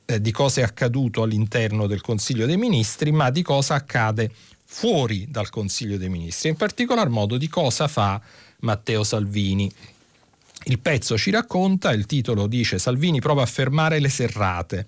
eh, 0.06 0.20
di 0.20 0.32
cosa 0.32 0.62
è 0.62 0.64
accaduto 0.64 1.22
all'interno 1.22 1.86
del 1.86 2.00
Consiglio 2.00 2.46
dei 2.46 2.56
Ministri, 2.56 3.12
ma 3.12 3.30
di 3.30 3.42
cosa 3.42 3.74
accade 3.74 4.28
fuori 4.64 5.28
dal 5.30 5.50
Consiglio 5.50 5.98
dei 5.98 6.08
Ministri, 6.08 6.48
in 6.48 6.56
particolar 6.56 7.08
modo 7.08 7.36
di 7.36 7.46
cosa 7.46 7.86
fa 7.86 8.20
Matteo 8.62 9.04
Salvini. 9.04 9.72
Il 10.64 10.80
pezzo 10.80 11.16
ci 11.16 11.30
racconta, 11.30 11.92
il 11.92 12.06
titolo 12.06 12.48
dice 12.48 12.80
Salvini 12.80 13.20
prova 13.20 13.42
a 13.42 13.46
fermare 13.46 14.00
le 14.00 14.08
serrate, 14.08 14.84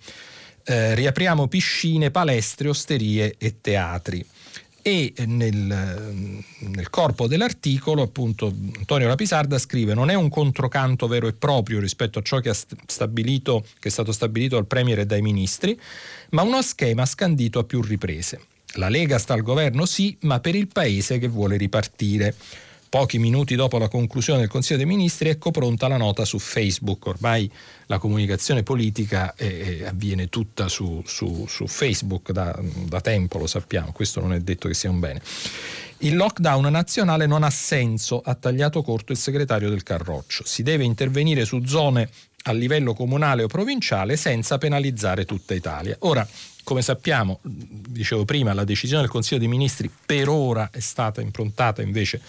eh, 0.64 0.96
riapriamo 0.96 1.46
piscine, 1.46 2.10
palestre, 2.10 2.68
osterie 2.68 3.36
e 3.38 3.60
teatri 3.60 4.26
e 4.82 5.14
nel, 5.26 6.42
nel, 6.58 6.90
corpo 6.90 7.28
dell'articolo 7.28 8.02
appunto 8.02 8.52
Antonio 8.76 9.06
Lapisarda 9.06 9.56
scrive 9.58 9.94
non 9.94 10.10
è 10.10 10.14
un 10.14 10.28
controcanto 10.28 11.06
vero 11.06 11.28
e 11.28 11.32
proprio 11.32 11.78
rispetto 11.78 12.18
a 12.18 12.22
ciò 12.22 12.40
che, 12.40 12.50
che 12.50 13.88
è 13.88 13.88
stato 13.88 14.12
stabilito 14.12 14.56
dal 14.56 14.66
Premier 14.66 14.98
e 14.98 15.06
dai 15.06 15.22
ministri, 15.22 15.78
ma 16.30 16.42
uno 16.42 16.60
schema 16.62 17.06
scandito 17.06 17.60
a 17.60 17.64
più 17.64 17.80
riprese. 17.80 18.40
La 18.76 18.88
Lega 18.88 19.18
sta 19.18 19.34
al 19.34 19.42
governo 19.42 19.84
sì, 19.84 20.16
ma 20.22 20.40
per 20.40 20.54
il 20.54 20.66
paese 20.66 21.18
che 21.18 21.28
vuole 21.28 21.56
ripartire. 21.56 22.34
Pochi 22.92 23.18
minuti 23.18 23.54
dopo 23.54 23.78
la 23.78 23.88
conclusione 23.88 24.40
del 24.40 24.50
Consiglio 24.50 24.76
dei 24.76 24.86
Ministri, 24.86 25.30
ecco 25.30 25.50
pronta 25.50 25.88
la 25.88 25.96
nota 25.96 26.26
su 26.26 26.38
Facebook. 26.38 27.06
Ormai 27.06 27.50
la 27.86 27.96
comunicazione 27.96 28.62
politica 28.62 29.34
eh, 29.34 29.86
avviene 29.86 30.28
tutta 30.28 30.68
su, 30.68 31.02
su, 31.06 31.46
su 31.48 31.66
Facebook 31.66 32.32
da, 32.32 32.54
da, 32.60 33.00
tempo, 33.00 33.38
lo 33.38 33.46
sappiamo, 33.46 33.92
questo 33.92 34.20
non 34.20 34.34
è 34.34 34.40
detto 34.40 34.68
che 34.68 34.74
sia 34.74 34.90
un 34.90 35.00
bene. 35.00 35.22
Il 36.00 36.16
lockdown 36.16 36.70
nazionale 36.70 37.24
non 37.24 37.44
ha 37.44 37.48
senso, 37.48 38.20
ha 38.22 38.34
tagliato 38.34 38.82
corto 38.82 39.12
il 39.12 39.18
segretario 39.18 39.70
del 39.70 39.82
Carroccio. 39.82 40.44
Si 40.44 40.62
deve 40.62 40.84
intervenire 40.84 41.46
su 41.46 41.64
zone 41.64 42.10
a 42.42 42.52
livello 42.52 42.92
comunale 42.92 43.42
o 43.42 43.46
provinciale 43.46 44.18
senza 44.18 44.58
penalizzare 44.58 45.24
tutta 45.24 45.54
Italia. 45.54 45.96
Ora, 46.00 46.28
come 46.62 46.82
sappiamo, 46.82 47.38
dicevo 47.42 48.26
prima, 48.26 48.52
la 48.52 48.64
decisione 48.64 49.00
del 49.00 49.10
Consiglio 49.10 49.40
dei 49.40 49.48
Ministri 49.48 49.90
per 50.04 50.28
ora 50.28 50.68
è 50.70 50.80
stata 50.80 51.22
improntata 51.22 51.80
invece 51.80 52.20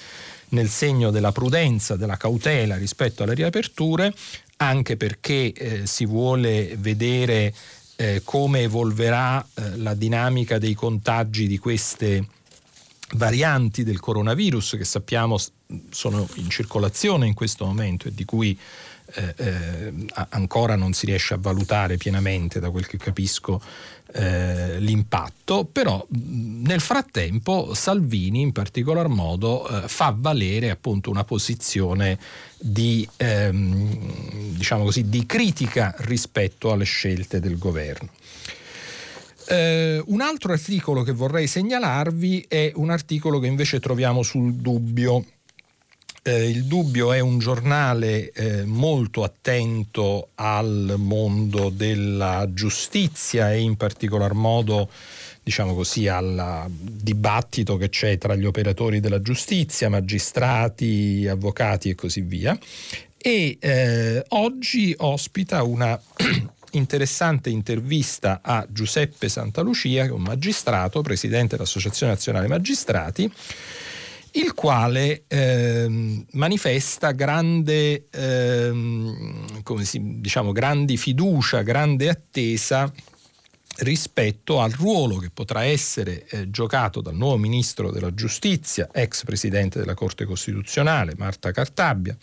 nel 0.54 0.70
segno 0.70 1.12
della 1.12 1.32
prudenza, 1.32 1.96
della 1.96 2.18
cautela 2.18 2.78
rispetto 2.78 3.24
alle 3.24 3.34
riaperture, 3.34 4.14
anche 4.58 4.98
perché 4.98 5.52
eh, 5.52 5.86
si 5.86 6.06
vuole 6.06 6.76
vedere 6.78 7.54
eh, 7.96 8.22
come 8.24 8.62
evolverà 8.62 9.42
eh, 9.42 9.78
la 9.78 9.94
dinamica 9.94 10.58
dei 10.58 10.74
contagi 10.74 11.48
di 11.48 11.58
queste 11.58 12.26
varianti 13.14 13.84
del 13.84 14.00
coronavirus 14.00 14.76
che 14.78 14.86
sappiamo 14.86 15.38
sono 15.90 16.28
in 16.36 16.50
circolazione 16.50 17.28
in 17.28 17.34
questo 17.34 17.66
momento 17.66 18.08
e 18.08 18.14
di 18.14 18.26
cui 18.26 18.58
eh, 19.16 19.34
eh, 19.38 19.94
ancora 20.30 20.76
non 20.76 20.94
si 20.94 21.06
riesce 21.06 21.34
a 21.34 21.38
valutare 21.40 21.98
pienamente, 21.98 22.60
da 22.60 22.70
quel 22.72 22.88
che 22.88 22.98
capisco, 22.98 23.62
eh, 24.14 24.80
l'impatto, 24.80 25.66
però 25.66 26.06
nel 26.10 26.82
frattempo 26.82 27.74
Salvini 27.74 28.42
in 28.42 28.52
particolar 28.52 29.08
modo 29.08 29.68
eh, 29.68 29.88
fa 29.88 30.16
valere 30.16 30.70
appunto 30.70 31.10
una 31.10 31.24
posizione 31.24 32.20
di, 32.60 33.08
ehm, 33.18 34.56
diciamo 34.56 34.84
così, 34.84 35.10
di 35.10 35.26
critica 35.26 35.96
rispetto 36.00 36.72
alle 36.72 36.86
scelte 36.86 37.40
del 37.40 37.58
governo. 37.58 38.10
Eh, 39.48 40.02
un 40.06 40.22
altro 40.22 40.54
articolo 40.54 41.04
che 41.04 41.12
vorrei 41.12 41.48
segnalarvi 41.48 42.46
è 42.48 42.72
un 42.76 42.92
articolo 42.92 43.40
che 43.40 43.48
invece 43.48 43.80
troviamo 43.80 44.22
sul 44.24 44.54
dubbio. 44.54 45.26
Eh, 46.26 46.50
il 46.50 46.64
Dubbio 46.64 47.12
è 47.12 47.20
un 47.20 47.38
giornale 47.38 48.32
eh, 48.32 48.64
molto 48.64 49.24
attento 49.24 50.30
al 50.36 50.96
mondo 50.98 51.70
della 51.70 52.48
giustizia 52.54 53.52
e 53.52 53.60
in 53.60 53.76
particolar 53.76 54.34
modo 54.34 54.90
diciamo 55.44 55.76
così, 55.76 56.08
al 56.08 56.66
dibattito 56.70 57.76
che 57.76 57.90
c'è 57.90 58.18
tra 58.18 58.36
gli 58.36 58.46
operatori 58.46 59.02
della 59.02 59.22
giustizia, 59.22 59.90
magistrati, 59.90 61.28
avvocati 61.30 61.90
e 61.90 61.96
così 61.96 62.22
via. 62.22 62.58
E 63.18 63.58
eh, 63.60 64.24
oggi 64.30 64.96
ospita 64.98 65.64
una 65.64 66.00
interessante 66.72 67.50
intervista 67.50 68.40
a 68.42 68.66
Giuseppe 68.70 69.28
Santalucia, 69.28 70.04
che 70.04 70.08
è 70.08 70.12
un 70.12 70.22
magistrato, 70.22 71.02
presidente 71.02 71.58
dell'Associazione 71.58 72.14
Nazionale 72.14 72.48
Magistrati, 72.48 73.30
il 74.36 74.54
quale 74.54 75.24
eh, 75.28 76.26
manifesta 76.32 77.12
grande, 77.12 78.08
eh, 78.10 78.72
si, 79.82 80.20
diciamo, 80.20 80.52
grandi 80.52 80.98
fiducia, 80.98 81.62
grande 81.62 82.10
attesa 82.10 82.92
rispetto 83.78 84.60
al 84.60 84.72
ruolo 84.72 85.18
che 85.18 85.30
potrà 85.32 85.64
essere 85.64 86.26
eh, 86.28 86.50
giocato 86.50 87.02
dal 87.02 87.16
nuovo 87.16 87.38
ministro 87.38 87.92
della 87.92 88.14
giustizia, 88.14 88.90
ex 88.92 89.24
presidente 89.24 89.80
della 89.80 89.96
Corte 89.96 90.26
Costituzionale, 90.26 91.14
Marta 91.18 91.52
Cartabbia, 91.52 92.16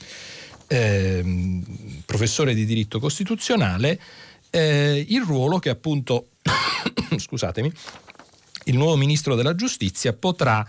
ehm, 0.66 1.64
professore 2.06 2.54
di 2.54 2.64
diritto 2.64 2.98
costituzionale, 2.98 4.00
eh, 4.50 5.04
il 5.08 5.22
ruolo 5.22 5.58
che 5.58 5.70
appunto, 5.70 6.28
scusatemi, 7.16 7.72
il 8.64 8.76
nuovo 8.76 8.96
ministro 8.96 9.34
della 9.34 9.54
giustizia 9.54 10.12
potrà 10.12 10.66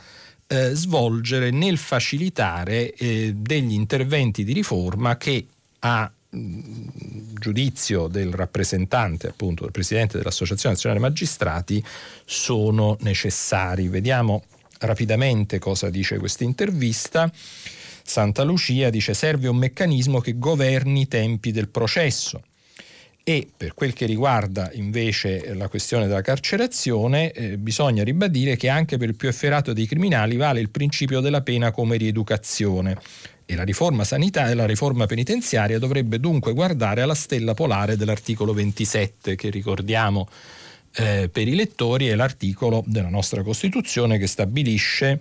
eh, 0.51 0.71
svolgere 0.73 1.49
nel 1.49 1.77
facilitare 1.77 2.93
eh, 2.93 3.33
degli 3.33 3.71
interventi 3.71 4.43
di 4.43 4.51
riforma 4.51 5.15
che 5.15 5.45
a 5.79 6.11
mm, 6.35 6.87
giudizio 7.39 8.07
del 8.07 8.33
rappresentante, 8.33 9.29
appunto 9.29 9.63
del 9.63 9.71
presidente 9.71 10.17
dell'Associazione 10.17 10.75
Nazionale 10.75 10.99
Magistrati, 10.99 11.81
sono 12.25 12.97
necessari. 12.99 13.87
Vediamo 13.87 14.43
rapidamente 14.79 15.57
cosa 15.57 15.89
dice 15.89 16.17
questa 16.17 16.43
intervista. 16.43 17.31
Santa 18.03 18.43
Lucia 18.43 18.89
dice 18.89 19.13
serve 19.13 19.47
un 19.47 19.55
meccanismo 19.55 20.19
che 20.19 20.37
governi 20.37 21.01
i 21.01 21.07
tempi 21.07 21.51
del 21.51 21.69
processo 21.69 22.41
e 23.23 23.47
per 23.55 23.73
quel 23.73 23.93
che 23.93 24.05
riguarda 24.05 24.71
invece 24.73 25.53
la 25.53 25.67
questione 25.67 26.07
della 26.07 26.21
carcerazione, 26.21 27.31
eh, 27.31 27.57
bisogna 27.57 28.03
ribadire 28.03 28.55
che 28.55 28.67
anche 28.67 28.97
per 28.97 29.09
il 29.09 29.15
più 29.15 29.27
efferato 29.27 29.73
dei 29.73 29.85
criminali 29.85 30.37
vale 30.37 30.59
il 30.59 30.69
principio 30.69 31.19
della 31.19 31.41
pena 31.41 31.71
come 31.71 31.97
rieducazione. 31.97 32.97
E 33.45 33.55
la 33.55 33.63
riforma 33.63 34.03
sanitaria 34.03 34.51
e 34.51 34.55
la 34.55 34.65
riforma 34.65 35.05
penitenziaria 35.05 35.77
dovrebbe 35.77 36.19
dunque 36.19 36.53
guardare 36.53 37.01
alla 37.01 37.15
stella 37.15 37.53
polare 37.53 37.97
dell'articolo 37.97 38.53
27 38.53 39.35
che 39.35 39.49
ricordiamo 39.49 40.27
eh, 40.95 41.29
per 41.31 41.47
i 41.47 41.55
lettori 41.55 42.07
è 42.07 42.15
l'articolo 42.15 42.83
della 42.85 43.09
nostra 43.09 43.43
Costituzione 43.43 44.17
che 44.17 44.27
stabilisce 44.27 45.19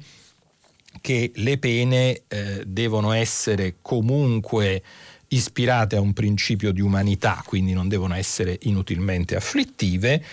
che 1.00 1.30
le 1.34 1.58
pene 1.58 2.22
eh, 2.26 2.64
devono 2.66 3.12
essere 3.12 3.76
comunque 3.80 4.82
ispirate 5.32 5.96
a 5.96 6.00
un 6.00 6.12
principio 6.12 6.72
di 6.72 6.80
umanità, 6.80 7.42
quindi 7.44 7.72
non 7.72 7.88
devono 7.88 8.14
essere 8.14 8.58
inutilmente 8.62 9.36
afflittive 9.36 10.24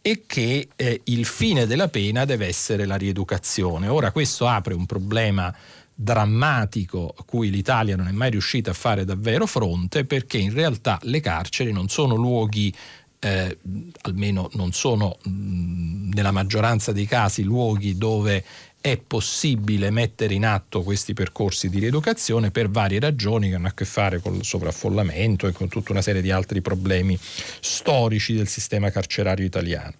e 0.00 0.24
che 0.26 0.68
eh, 0.76 1.00
il 1.04 1.24
fine 1.24 1.66
della 1.66 1.88
pena 1.88 2.24
deve 2.24 2.46
essere 2.46 2.84
la 2.84 2.96
rieducazione. 2.96 3.88
Ora 3.88 4.12
questo 4.12 4.46
apre 4.46 4.74
un 4.74 4.86
problema 4.86 5.54
drammatico 5.94 7.14
a 7.16 7.22
cui 7.22 7.50
l'Italia 7.50 7.96
non 7.96 8.08
è 8.08 8.12
mai 8.12 8.30
riuscita 8.30 8.72
a 8.72 8.74
fare 8.74 9.04
davvero 9.04 9.46
fronte 9.46 10.04
perché 10.04 10.38
in 10.38 10.52
realtà 10.52 10.98
le 11.02 11.20
carceri 11.20 11.72
non 11.72 11.88
sono 11.88 12.16
luoghi 12.16 12.74
eh, 13.20 13.58
almeno 14.02 14.50
non 14.54 14.72
sono 14.72 15.16
mh, 15.22 16.10
nella 16.12 16.32
maggioranza 16.32 16.92
dei 16.92 17.06
casi 17.06 17.42
luoghi 17.42 17.96
dove 17.96 18.44
è 18.84 18.98
possibile 18.98 19.88
mettere 19.88 20.34
in 20.34 20.44
atto 20.44 20.82
questi 20.82 21.14
percorsi 21.14 21.70
di 21.70 21.78
rieducazione 21.78 22.50
per 22.50 22.68
varie 22.68 23.00
ragioni 23.00 23.48
che 23.48 23.54
hanno 23.54 23.68
a 23.68 23.72
che 23.72 23.86
fare 23.86 24.20
con 24.20 24.34
il 24.34 24.44
sovraffollamento 24.44 25.46
e 25.46 25.52
con 25.52 25.68
tutta 25.68 25.92
una 25.92 26.02
serie 26.02 26.20
di 26.20 26.30
altri 26.30 26.60
problemi 26.60 27.18
storici 27.60 28.34
del 28.34 28.46
sistema 28.46 28.90
carcerario 28.90 29.46
italiano. 29.46 29.94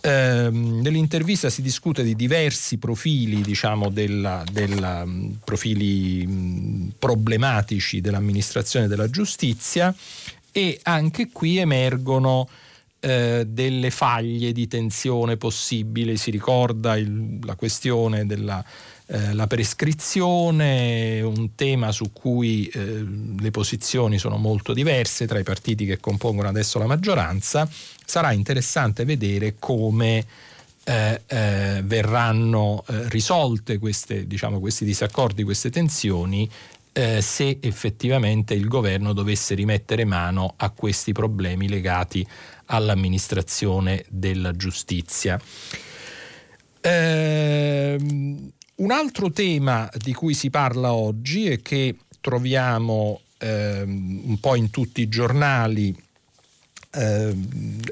Eh, 0.00 0.48
nell'intervista 0.48 1.50
si 1.50 1.60
discute 1.60 2.04
di 2.04 2.14
diversi 2.14 2.76
profili, 2.76 3.40
diciamo, 3.40 3.88
della, 3.88 4.44
della, 4.48 5.04
profili 5.42 6.24
mh, 6.24 6.92
problematici 7.00 8.00
dell'amministrazione 8.00 8.86
della 8.86 9.10
giustizia 9.10 9.92
e 10.52 10.78
anche 10.84 11.30
qui 11.32 11.58
emergono 11.58 12.48
eh, 13.04 13.44
delle 13.46 13.90
faglie 13.90 14.52
di 14.52 14.66
tensione 14.66 15.36
possibile, 15.36 16.16
si 16.16 16.30
ricorda 16.30 16.96
il, 16.96 17.38
la 17.42 17.54
questione 17.54 18.24
della 18.24 18.64
eh, 19.06 19.46
prescrizione, 19.46 21.20
un 21.20 21.54
tema 21.54 21.92
su 21.92 22.12
cui 22.12 22.66
eh, 22.68 23.04
le 23.38 23.50
posizioni 23.50 24.16
sono 24.16 24.38
molto 24.38 24.72
diverse 24.72 25.26
tra 25.26 25.38
i 25.38 25.42
partiti 25.42 25.84
che 25.84 26.00
compongono 26.00 26.48
adesso 26.48 26.78
la 26.78 26.86
maggioranza, 26.86 27.68
sarà 28.06 28.32
interessante 28.32 29.04
vedere 29.04 29.56
come 29.58 30.24
eh, 30.84 31.20
eh, 31.26 31.82
verranno 31.84 32.84
eh, 32.88 33.06
risolte 33.10 33.76
queste, 33.76 34.26
diciamo, 34.26 34.60
questi 34.60 34.86
disaccordi, 34.86 35.42
queste 35.42 35.68
tensioni 35.68 36.48
eh, 36.96 37.20
se 37.20 37.58
effettivamente 37.60 38.54
il 38.54 38.68
governo 38.68 39.12
dovesse 39.12 39.54
rimettere 39.54 40.04
mano 40.04 40.54
a 40.56 40.70
questi 40.70 41.12
problemi 41.12 41.68
legati 41.68 42.24
all'amministrazione 42.74 44.04
della 44.08 44.52
giustizia. 44.52 45.40
Eh, 46.80 47.96
un 48.76 48.90
altro 48.90 49.30
tema 49.30 49.88
di 49.96 50.12
cui 50.12 50.34
si 50.34 50.50
parla 50.50 50.92
oggi 50.92 51.46
e 51.46 51.62
che 51.62 51.96
troviamo 52.20 53.20
eh, 53.38 53.82
un 53.82 54.38
po' 54.40 54.54
in 54.54 54.70
tutti 54.70 55.00
i 55.00 55.08
giornali 55.08 55.96
eh, 56.94 57.34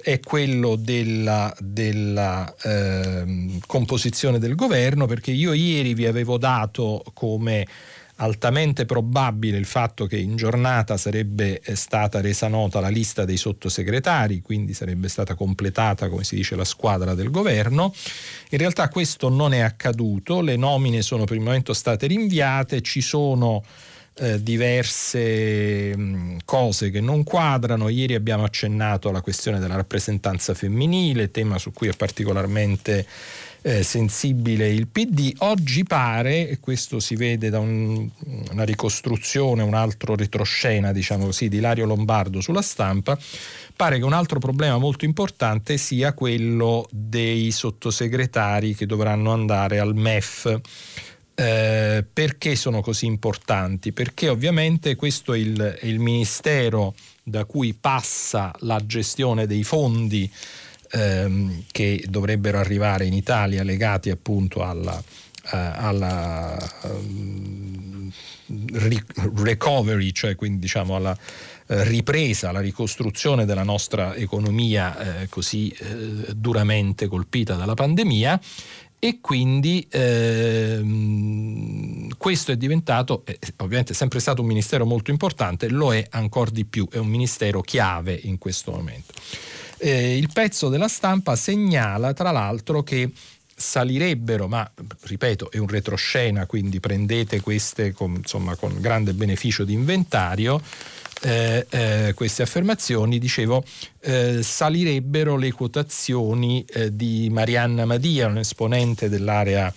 è 0.02 0.20
quello 0.20 0.76
della, 0.76 1.54
della 1.58 2.54
eh, 2.62 3.58
composizione 3.66 4.38
del 4.38 4.54
governo 4.54 5.06
perché 5.06 5.32
io 5.32 5.52
ieri 5.52 5.94
vi 5.94 6.06
avevo 6.06 6.38
dato 6.38 7.04
come 7.12 7.66
altamente 8.16 8.84
probabile 8.84 9.58
il 9.58 9.64
fatto 9.64 10.06
che 10.06 10.16
in 10.16 10.36
giornata 10.36 10.96
sarebbe 10.96 11.60
eh, 11.60 11.74
stata 11.74 12.20
resa 12.20 12.48
nota 12.48 12.80
la 12.80 12.88
lista 12.88 13.24
dei 13.24 13.36
sottosegretari, 13.36 14.42
quindi 14.42 14.74
sarebbe 14.74 15.08
stata 15.08 15.34
completata, 15.34 16.08
come 16.08 16.24
si 16.24 16.36
dice, 16.36 16.54
la 16.54 16.64
squadra 16.64 17.14
del 17.14 17.30
governo. 17.30 17.94
In 18.50 18.58
realtà 18.58 18.88
questo 18.88 19.28
non 19.28 19.52
è 19.52 19.60
accaduto, 19.60 20.40
le 20.40 20.56
nomine 20.56 21.02
sono 21.02 21.24
per 21.24 21.36
il 21.36 21.42
momento 21.42 21.72
state 21.72 22.06
rinviate, 22.06 22.82
ci 22.82 23.00
sono 23.00 23.64
eh, 24.16 24.42
diverse 24.42 25.96
mh, 25.96 26.38
cose 26.44 26.90
che 26.90 27.00
non 27.00 27.24
quadrano. 27.24 27.88
Ieri 27.88 28.14
abbiamo 28.14 28.44
accennato 28.44 29.08
alla 29.08 29.22
questione 29.22 29.58
della 29.58 29.76
rappresentanza 29.76 30.54
femminile, 30.54 31.30
tema 31.30 31.58
su 31.58 31.72
cui 31.72 31.88
è 31.88 31.96
particolarmente 31.96 33.06
eh, 33.62 33.82
sensibile 33.82 34.68
il 34.68 34.88
PD. 34.88 35.32
Oggi 35.38 35.84
pare, 35.84 36.48
e 36.48 36.58
questo 36.60 37.00
si 37.00 37.14
vede 37.14 37.48
da 37.48 37.60
un, 37.60 38.08
una 38.50 38.64
ricostruzione, 38.64 39.62
un 39.62 39.74
altro 39.74 40.16
retroscena, 40.16 40.92
diciamo 40.92 41.26
così, 41.26 41.48
di 41.48 41.60
Lario 41.60 41.86
Lombardo 41.86 42.40
sulla 42.40 42.62
stampa, 42.62 43.16
pare 43.74 43.98
che 43.98 44.04
un 44.04 44.12
altro 44.12 44.38
problema 44.38 44.78
molto 44.78 45.04
importante 45.04 45.76
sia 45.76 46.12
quello 46.12 46.88
dei 46.90 47.50
sottosegretari 47.52 48.74
che 48.74 48.86
dovranno 48.86 49.32
andare 49.32 49.78
al 49.78 49.94
MEF. 49.94 50.60
Eh, 51.34 52.04
perché 52.12 52.56
sono 52.56 52.82
così 52.82 53.06
importanti? 53.06 53.92
Perché 53.92 54.28
ovviamente 54.28 54.96
questo 54.96 55.32
è 55.32 55.38
il, 55.38 55.58
è 55.80 55.86
il 55.86 55.98
ministero 55.98 56.94
da 57.22 57.44
cui 57.44 57.72
passa 57.72 58.52
la 58.60 58.84
gestione 58.84 59.46
dei 59.46 59.62
fondi 59.62 60.30
ehm, 60.92 61.64
che 61.70 62.04
dovrebbero 62.08 62.58
arrivare 62.58 63.06
in 63.06 63.14
Italia 63.14 63.62
legati 63.62 64.10
appunto 64.10 64.62
alla, 64.62 65.02
eh, 65.52 65.56
alla, 65.56 66.58
ehm, 66.84 68.12
recovery, 69.42 70.12
cioè 70.12 70.34
quindi 70.34 70.58
diciamo 70.60 70.94
alla 70.96 71.16
eh, 71.66 71.84
ripresa, 71.84 72.50
alla 72.50 72.60
ricostruzione 72.60 73.44
della 73.44 73.62
nostra 73.62 74.14
economia 74.14 75.22
eh, 75.22 75.28
così 75.28 75.68
eh, 75.70 76.34
duramente 76.34 77.06
colpita 77.06 77.54
dalla 77.54 77.74
pandemia 77.74 78.40
e 78.98 79.18
quindi 79.20 79.84
ehm, 79.90 81.22
questo 82.16 82.52
è 82.52 82.56
diventato, 82.56 83.24
eh, 83.26 83.36
ovviamente 83.56 83.94
è 83.94 83.96
sempre 83.96 84.20
stato 84.20 84.42
un 84.42 84.46
ministero 84.46 84.86
molto 84.86 85.10
importante, 85.10 85.68
lo 85.68 85.92
è 85.92 86.06
ancora 86.10 86.52
di 86.52 86.64
più, 86.64 86.86
è 86.88 86.98
un 86.98 87.08
ministero 87.08 87.62
chiave 87.62 88.16
in 88.22 88.38
questo 88.38 88.70
momento. 88.70 89.12
Eh, 89.84 90.16
il 90.16 90.30
pezzo 90.32 90.68
della 90.68 90.86
stampa 90.86 91.34
segnala 91.34 92.12
tra 92.12 92.30
l'altro 92.30 92.84
che 92.84 93.10
salirebbero, 93.52 94.46
ma 94.46 94.70
ripeto 95.02 95.50
è 95.50 95.58
un 95.58 95.66
retroscena, 95.66 96.46
quindi 96.46 96.78
prendete 96.78 97.40
queste 97.40 97.90
con, 97.90 98.14
insomma, 98.14 98.54
con 98.54 98.80
grande 98.80 99.12
beneficio 99.12 99.64
di 99.64 99.72
inventario, 99.72 100.62
eh, 101.22 101.66
eh, 101.68 102.12
queste 102.14 102.42
affermazioni, 102.42 103.18
dicevo, 103.18 103.64
eh, 104.02 104.40
salirebbero 104.44 105.36
le 105.36 105.50
quotazioni 105.50 106.64
eh, 106.68 106.94
di 106.94 107.28
Marianna 107.32 107.84
Madia, 107.84 108.28
un 108.28 108.38
esponente 108.38 109.08
dell'area 109.08 109.72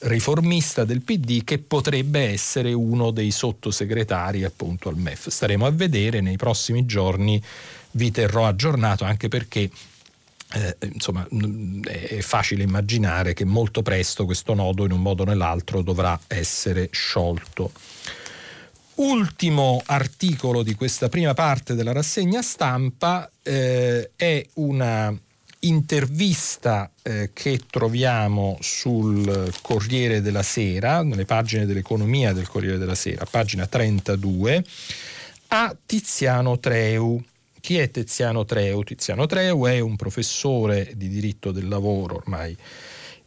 riformista 0.00 0.84
del 0.84 1.02
PD 1.02 1.44
che 1.44 1.58
potrebbe 1.58 2.20
essere 2.20 2.72
uno 2.72 3.10
dei 3.10 3.30
sottosegretari 3.30 4.44
appunto 4.44 4.88
al 4.88 4.96
MEF. 4.96 5.28
Staremo 5.28 5.66
a 5.66 5.70
vedere 5.70 6.22
nei 6.22 6.36
prossimi 6.36 6.86
giorni, 6.86 7.42
vi 7.92 8.10
terrò 8.10 8.46
aggiornato 8.46 9.04
anche 9.04 9.28
perché 9.28 9.70
eh, 10.52 10.76
insomma, 10.92 11.26
è 11.84 12.20
facile 12.20 12.64
immaginare 12.64 13.34
che 13.34 13.44
molto 13.44 13.82
presto 13.82 14.24
questo 14.24 14.54
nodo 14.54 14.84
in 14.84 14.92
un 14.92 15.00
modo 15.00 15.22
o 15.22 15.26
nell'altro 15.26 15.82
dovrà 15.82 16.18
essere 16.26 16.88
sciolto. 16.90 17.72
Ultimo 18.96 19.80
articolo 19.86 20.62
di 20.62 20.74
questa 20.74 21.08
prima 21.08 21.32
parte 21.32 21.74
della 21.74 21.92
rassegna 21.92 22.42
stampa 22.42 23.30
eh, 23.42 24.10
è 24.14 24.46
una 24.54 25.16
intervista 25.60 26.90
eh, 27.02 27.30
che 27.32 27.60
troviamo 27.70 28.58
sul 28.60 29.52
Corriere 29.62 30.20
della 30.20 30.42
Sera, 30.42 31.02
nelle 31.02 31.24
pagine 31.24 31.66
dell'economia 31.66 32.32
del 32.32 32.48
Corriere 32.48 32.78
della 32.78 32.94
Sera, 32.94 33.24
pagina 33.24 33.66
32, 33.66 34.64
a 35.48 35.74
Tiziano 35.84 36.58
Treu. 36.58 37.22
Chi 37.60 37.78
è 37.78 37.90
Tiziano 37.90 38.44
Treu? 38.44 38.82
Tiziano 38.82 39.26
Treu 39.26 39.66
è 39.66 39.78
un 39.78 39.96
professore 39.96 40.92
di 40.96 41.08
diritto 41.08 41.52
del 41.52 41.68
lavoro 41.68 42.16
ormai 42.16 42.56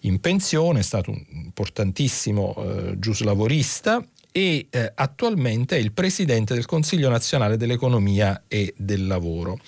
in 0.01 0.19
pensione, 0.19 0.79
è 0.79 0.83
stato 0.83 1.11
un 1.11 1.23
importantissimo 1.31 2.55
eh, 2.57 2.99
giuslavorista 2.99 4.05
e 4.31 4.67
eh, 4.69 4.91
attualmente 4.95 5.77
è 5.77 5.79
il 5.79 5.91
presidente 5.91 6.53
del 6.53 6.65
Consiglio 6.65 7.09
nazionale 7.09 7.55
dell'economia 7.55 8.43
e 8.47 8.73
del 8.75 9.07
lavoro. 9.07 9.59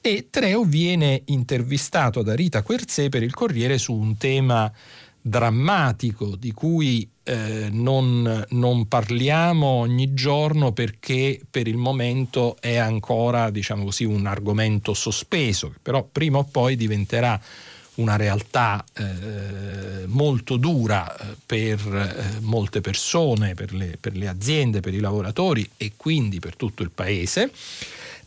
E 0.00 0.28
Treo 0.30 0.64
viene 0.64 1.22
intervistato 1.26 2.22
da 2.22 2.34
Rita 2.34 2.62
Querzè 2.62 3.08
per 3.08 3.22
il 3.22 3.34
Corriere 3.34 3.78
su 3.78 3.92
un 3.92 4.16
tema 4.16 4.72
drammatico 5.20 6.36
di 6.36 6.52
cui 6.52 7.08
eh, 7.24 7.68
non, 7.70 8.46
non, 8.50 8.88
parliamo 8.88 9.66
ogni 9.66 10.14
giorno 10.14 10.72
perché 10.72 11.40
per 11.50 11.68
il 11.68 11.76
momento 11.76 12.56
è 12.60 12.76
ancora 12.76 13.50
diciamo 13.50 13.84
così, 13.84 14.04
un 14.04 14.26
argomento 14.26 14.94
sospeso, 14.94 15.70
che 15.70 15.78
però 15.82 16.02
prima 16.10 16.38
o 16.38 16.44
poi 16.44 16.76
diventerà 16.76 17.40
una 17.98 18.16
realtà 18.16 18.84
eh, 18.94 20.06
molto 20.06 20.56
dura 20.56 21.14
eh, 21.16 21.36
per 21.44 21.78
eh, 21.78 22.40
molte 22.40 22.80
persone, 22.80 23.54
per 23.54 23.74
le, 23.74 23.96
per 24.00 24.16
le, 24.16 24.28
aziende, 24.28 24.80
per 24.80 24.94
i 24.94 25.00
lavoratori 25.00 25.68
e 25.76 25.92
quindi 25.96 26.38
per 26.38 26.56
tutto 26.56 26.82
il 26.82 26.90
paese, 26.90 27.50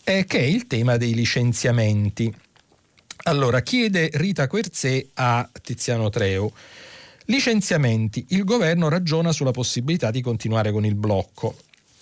eh, 0.04 0.26
che 0.26 0.40
è 0.40 0.44
il 0.44 0.68
tema 0.68 0.98
dei 0.98 1.14
licenziamenti. 1.14 2.34
Allora, 3.24 3.62
chiede 3.62 4.10
Rita 4.14 4.48
Querzè 4.48 5.08
a 5.16 5.50
Tiziano 5.62 6.10
Treu. 6.10 6.52
Licenziamenti. 7.26 8.26
Il 8.30 8.44
governo 8.44 8.90
ragiona 8.90 9.32
sulla 9.32 9.52
possibilità 9.52 10.12
di 10.12 10.22
continuare 10.22 10.72
con 10.72 10.86
il 10.86 10.96
blocco. 10.96 11.56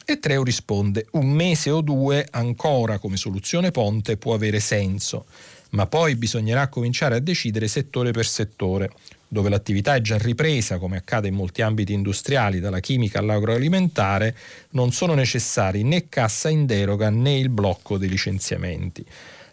E 0.06 0.20
Treu 0.20 0.44
risponde: 0.44 1.08
un 1.12 1.30
mese 1.30 1.70
o 1.70 1.82
due 1.82 2.28
ancora 2.32 2.98
come 2.98 3.18
soluzione 3.18 3.72
ponte 3.72 4.18
può 4.18 4.34
avere 4.34 4.60
senso 4.60 5.26
ma 5.72 5.86
poi 5.86 6.16
bisognerà 6.16 6.68
cominciare 6.68 7.16
a 7.16 7.20
decidere 7.20 7.68
settore 7.68 8.12
per 8.12 8.26
settore, 8.26 8.92
dove 9.28 9.50
l'attività 9.50 9.96
è 9.96 10.02
già 10.02 10.18
ripresa, 10.18 10.78
come 10.78 10.98
accade 10.98 11.28
in 11.28 11.36
molti 11.36 11.62
ambiti 11.62 11.94
industriali, 11.94 12.60
dalla 12.60 12.80
chimica 12.80 13.20
all'agroalimentare, 13.20 14.36
non 14.72 14.92
sono 14.92 15.14
necessari 15.14 15.84
né 15.84 16.10
cassa 16.10 16.50
in 16.50 16.66
deroga 16.66 17.10
né 17.10 17.38
il 17.38 17.50
blocco 17.50 17.98
dei 17.98 18.10
licenziamenti. 18.10 19.06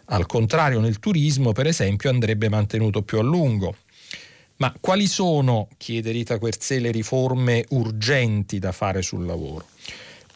Al 0.05 0.25
contrario, 0.25 0.79
nel 0.79 0.99
turismo, 0.99 1.51
per 1.51 1.67
esempio, 1.67 2.09
andrebbe 2.09 2.49
mantenuto 2.49 3.01
più 3.03 3.19
a 3.19 3.23
lungo. 3.23 3.75
Ma 4.57 4.73
quali 4.79 5.07
sono, 5.07 5.67
chiede 5.77 6.11
Rita 6.11 6.39
Querzè, 6.39 6.79
le 6.79 6.91
riforme 6.91 7.65
urgenti 7.69 8.57
da 8.57 8.71
fare 8.71 9.01
sul 9.01 9.25
lavoro? 9.25 9.67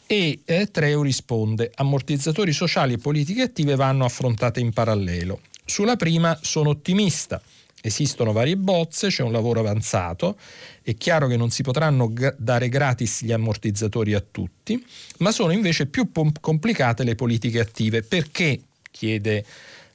E 0.05 0.41
eh, 0.45 0.69
Treu 0.69 1.01
risponde: 1.01 1.71
ammortizzatori 1.73 2.51
sociali 2.51 2.93
e 2.93 2.97
politiche 2.97 3.43
attive 3.43 3.75
vanno 3.75 4.05
affrontate 4.05 4.59
in 4.59 4.73
parallelo. 4.73 5.39
Sulla 5.65 5.95
prima 5.95 6.37
sono 6.41 6.69
ottimista. 6.69 7.41
Esistono 7.83 8.31
varie 8.31 8.57
bozze, 8.57 9.07
c'è 9.07 9.23
un 9.23 9.31
lavoro 9.31 9.59
avanzato, 9.59 10.37
è 10.83 10.93
chiaro 10.93 11.25
che 11.25 11.35
non 11.35 11.49
si 11.49 11.63
potranno 11.63 12.09
g- 12.13 12.35
dare 12.37 12.69
gratis 12.69 13.23
gli 13.23 13.31
ammortizzatori 13.31 14.13
a 14.13 14.23
tutti, 14.29 14.85
ma 15.17 15.31
sono 15.31 15.51
invece 15.51 15.87
più 15.87 16.11
pom- 16.11 16.39
complicate 16.39 17.03
le 17.03 17.15
politiche 17.15 17.59
attive. 17.59 18.03
Perché? 18.03 18.59
chiede 18.91 19.43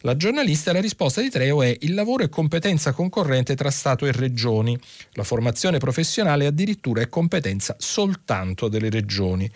la 0.06 0.16
giornalista, 0.16 0.72
la 0.72 0.80
risposta 0.80 1.20
di 1.20 1.30
Treo 1.30 1.64
è 1.64 1.76
il 1.80 1.92
lavoro 1.92 2.22
è 2.22 2.28
competenza 2.28 2.92
concorrente 2.92 3.56
tra 3.56 3.72
Stato 3.72 4.06
e 4.06 4.12
regioni, 4.12 4.78
la 5.14 5.24
formazione 5.24 5.78
professionale 5.78 6.46
addirittura 6.46 7.02
è 7.02 7.08
competenza 7.08 7.74
soltanto 7.76 8.68
delle 8.68 8.88
regioni. 8.88 9.50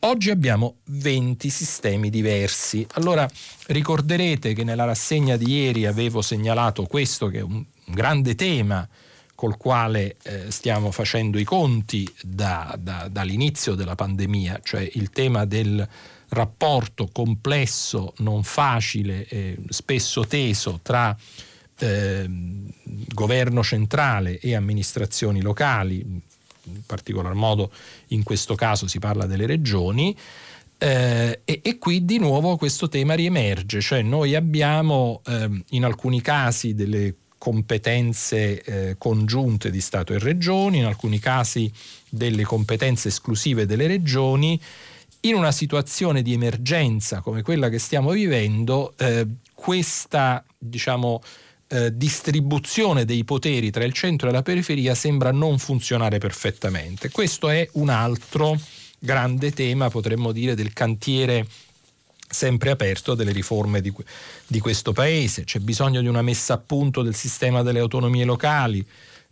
Oggi 0.00 0.28
abbiamo 0.28 0.76
20 0.84 1.48
sistemi 1.48 2.10
diversi. 2.10 2.86
Allora 2.92 3.26
ricorderete 3.68 4.52
che 4.52 4.64
nella 4.64 4.84
rassegna 4.84 5.38
di 5.38 5.50
ieri 5.50 5.86
avevo 5.86 6.20
segnalato 6.20 6.84
questo 6.84 7.28
che 7.28 7.38
è 7.38 7.42
un, 7.42 7.64
grande 7.86 8.34
tema 8.34 8.86
col 9.34 9.56
quale 9.56 10.16
eh, 10.24 10.50
stiamo 10.50 10.90
facendo 10.90 11.38
i 11.38 11.44
conti 11.44 12.06
da, 12.20 12.76
da, 12.78 13.08
dall'inizio 13.10 13.74
della 13.74 13.94
pandemia, 13.94 14.60
cioè 14.62 14.86
il 14.92 15.08
tema 15.08 15.46
del 15.46 15.88
rapporto 16.30 17.08
complesso, 17.12 18.14
non 18.18 18.42
facile, 18.42 19.26
eh, 19.26 19.56
spesso 19.68 20.26
teso 20.26 20.80
tra 20.82 21.16
eh, 21.78 22.26
governo 23.12 23.62
centrale 23.62 24.38
e 24.38 24.54
amministrazioni 24.54 25.40
locali, 25.40 25.98
in 25.98 26.80
particolar 26.84 27.34
modo 27.34 27.70
in 28.08 28.22
questo 28.22 28.54
caso 28.54 28.86
si 28.86 28.98
parla 28.98 29.26
delle 29.26 29.46
regioni, 29.46 30.16
eh, 30.78 31.40
e, 31.44 31.60
e, 31.62 31.78
qui 31.78 32.04
di 32.04 32.18
nuovo 32.18 32.56
questo 32.56 32.88
tema 32.88 33.14
riemerge, 33.14 33.80
cioè 33.80 34.02
noi 34.02 34.34
abbiamo 34.34 35.22
eh, 35.26 35.62
in 35.70 35.84
alcuni 35.84 36.20
casi 36.20 36.74
delle 36.74 37.14
competenze 37.38 38.62
eh, 38.62 38.94
congiunte 38.98 39.70
di 39.70 39.80
Stato 39.80 40.12
e 40.12 40.18
regioni, 40.18 40.78
in 40.78 40.84
alcuni 40.84 41.18
casi 41.18 41.70
delle 42.10 42.42
competenze 42.42 43.08
esclusive 43.08 43.66
delle 43.66 43.86
regioni. 43.86 44.60
In 45.26 45.34
una 45.34 45.50
situazione 45.50 46.22
di 46.22 46.34
emergenza 46.34 47.20
come 47.20 47.42
quella 47.42 47.68
che 47.68 47.80
stiamo 47.80 48.10
vivendo, 48.10 48.94
eh, 48.96 49.26
questa 49.52 50.44
diciamo, 50.56 51.20
eh, 51.66 51.96
distribuzione 51.96 53.04
dei 53.04 53.24
poteri 53.24 53.72
tra 53.72 53.82
il 53.82 53.92
centro 53.92 54.28
e 54.28 54.32
la 54.32 54.42
periferia 54.42 54.94
sembra 54.94 55.32
non 55.32 55.58
funzionare 55.58 56.18
perfettamente. 56.18 57.10
Questo 57.10 57.48
è 57.48 57.68
un 57.72 57.88
altro 57.88 58.56
grande 59.00 59.50
tema, 59.50 59.90
potremmo 59.90 60.30
dire, 60.30 60.54
del 60.54 60.72
cantiere 60.72 61.44
sempre 62.28 62.70
aperto 62.70 63.16
delle 63.16 63.32
riforme 63.32 63.80
di, 63.80 63.92
di 64.46 64.60
questo 64.60 64.92
Paese. 64.92 65.42
C'è 65.42 65.58
bisogno 65.58 66.00
di 66.02 66.06
una 66.06 66.22
messa 66.22 66.54
a 66.54 66.58
punto 66.58 67.02
del 67.02 67.16
sistema 67.16 67.62
delle 67.62 67.80
autonomie 67.80 68.24
locali, 68.24 68.86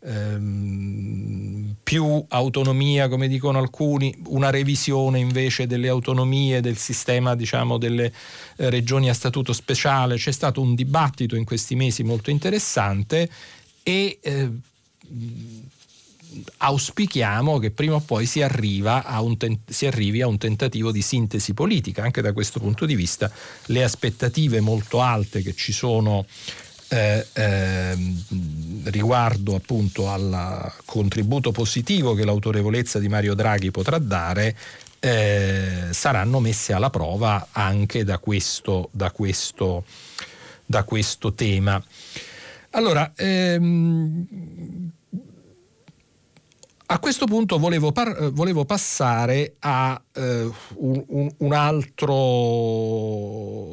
ehm, 0.04 1.74
più 1.82 2.24
autonomia, 2.28 3.08
come 3.08 3.28
dicono 3.28 3.58
alcuni, 3.58 4.14
una 4.26 4.50
revisione 4.50 5.18
invece 5.18 5.66
delle 5.66 5.88
autonomie 5.88 6.60
del 6.60 6.76
sistema 6.76 7.34
diciamo, 7.34 7.78
delle 7.78 8.12
eh, 8.56 8.70
regioni 8.70 9.08
a 9.08 9.14
statuto 9.14 9.52
speciale. 9.52 10.16
C'è 10.16 10.32
stato 10.32 10.60
un 10.60 10.74
dibattito 10.74 11.36
in 11.36 11.44
questi 11.44 11.74
mesi 11.74 12.02
molto 12.02 12.30
interessante 12.30 13.28
e 13.82 14.18
eh, 14.22 14.50
auspichiamo 16.58 17.58
che 17.58 17.70
prima 17.70 17.96
o 17.96 18.00
poi 18.00 18.26
si, 18.26 18.40
ten- 19.36 19.60
si, 19.66 19.86
arrivi 19.86 20.22
a 20.22 20.26
un 20.26 20.38
tentativo 20.38 20.90
di 20.90 21.02
sintesi 21.02 21.54
politica. 21.54 22.02
Anche 22.02 22.22
da 22.22 22.32
questo 22.32 22.60
punto 22.60 22.86
di 22.86 22.94
vista 22.94 23.30
le 23.66 23.84
aspettative 23.84 24.60
molto 24.60 25.00
alte 25.00 25.42
che 25.42 25.54
ci 25.54 25.72
sono 25.72 26.26
eh, 26.88 27.26
eh, 27.32 27.96
riguardo 28.84 29.54
appunto 29.54 30.10
al 30.10 30.72
contributo 30.84 31.52
positivo 31.52 32.14
che 32.14 32.24
l'autorevolezza 32.24 32.98
di 32.98 33.08
Mario 33.08 33.34
Draghi 33.34 33.70
potrà 33.70 33.98
dare 33.98 34.56
eh, 35.00 35.88
saranno 35.90 36.40
messe 36.40 36.72
alla 36.72 36.90
prova 36.90 37.48
anche 37.52 38.04
da 38.04 38.18
questo, 38.18 38.88
da 38.92 39.10
questo, 39.10 39.84
da 40.64 40.84
questo 40.84 41.34
tema. 41.34 41.82
Allora, 42.70 43.12
ehm, 43.14 44.90
a 46.86 46.98
questo 46.98 47.26
punto 47.26 47.58
volevo, 47.58 47.92
par- 47.92 48.30
volevo 48.32 48.64
passare 48.64 49.56
a 49.60 50.00
eh, 50.12 50.50
un, 50.76 51.32
un, 51.38 51.52
altro 51.52 52.10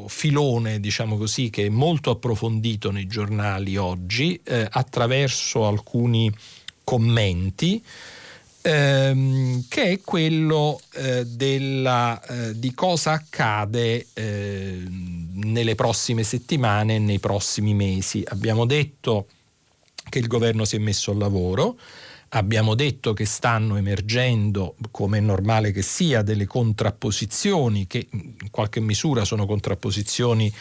filone, 0.07 0.79
diciamo 0.79 1.17
così, 1.17 1.49
che 1.49 1.65
è 1.65 1.69
molto 1.69 2.11
approfondito 2.11 2.91
nei 2.91 3.07
giornali 3.07 3.75
oggi, 3.77 4.39
eh, 4.43 4.67
attraverso 4.69 5.67
alcuni 5.67 6.31
commenti 6.83 7.83
ehm, 8.61 9.65
che 9.67 9.83
è 9.83 10.01
quello 10.01 10.79
eh, 10.93 11.25
della, 11.25 12.21
eh, 12.21 12.57
di 12.59 12.73
cosa 12.73 13.11
accade 13.11 14.07
eh, 14.13 14.83
nelle 14.87 15.75
prossime 15.75 16.23
settimane 16.23 16.99
nei 16.99 17.19
prossimi 17.19 17.73
mesi. 17.73 18.23
Abbiamo 18.27 18.65
detto 18.65 19.27
che 20.09 20.19
il 20.19 20.27
governo 20.27 20.65
si 20.65 20.75
è 20.75 20.79
messo 20.79 21.11
al 21.11 21.17
lavoro, 21.17 21.77
abbiamo 22.33 22.75
detto 22.75 23.13
che 23.13 23.25
stanno 23.25 23.75
emergendo, 23.77 24.75
come 24.91 25.17
è 25.17 25.21
normale 25.21 25.71
che 25.71 25.81
sia, 25.81 26.21
delle 26.21 26.45
contrapposizioni 26.45 27.87
che 27.87 28.07
in 28.11 28.49
qualche 28.51 28.79
misura 28.79 29.25
sono 29.25 29.45
contrapposizioni 29.45 30.53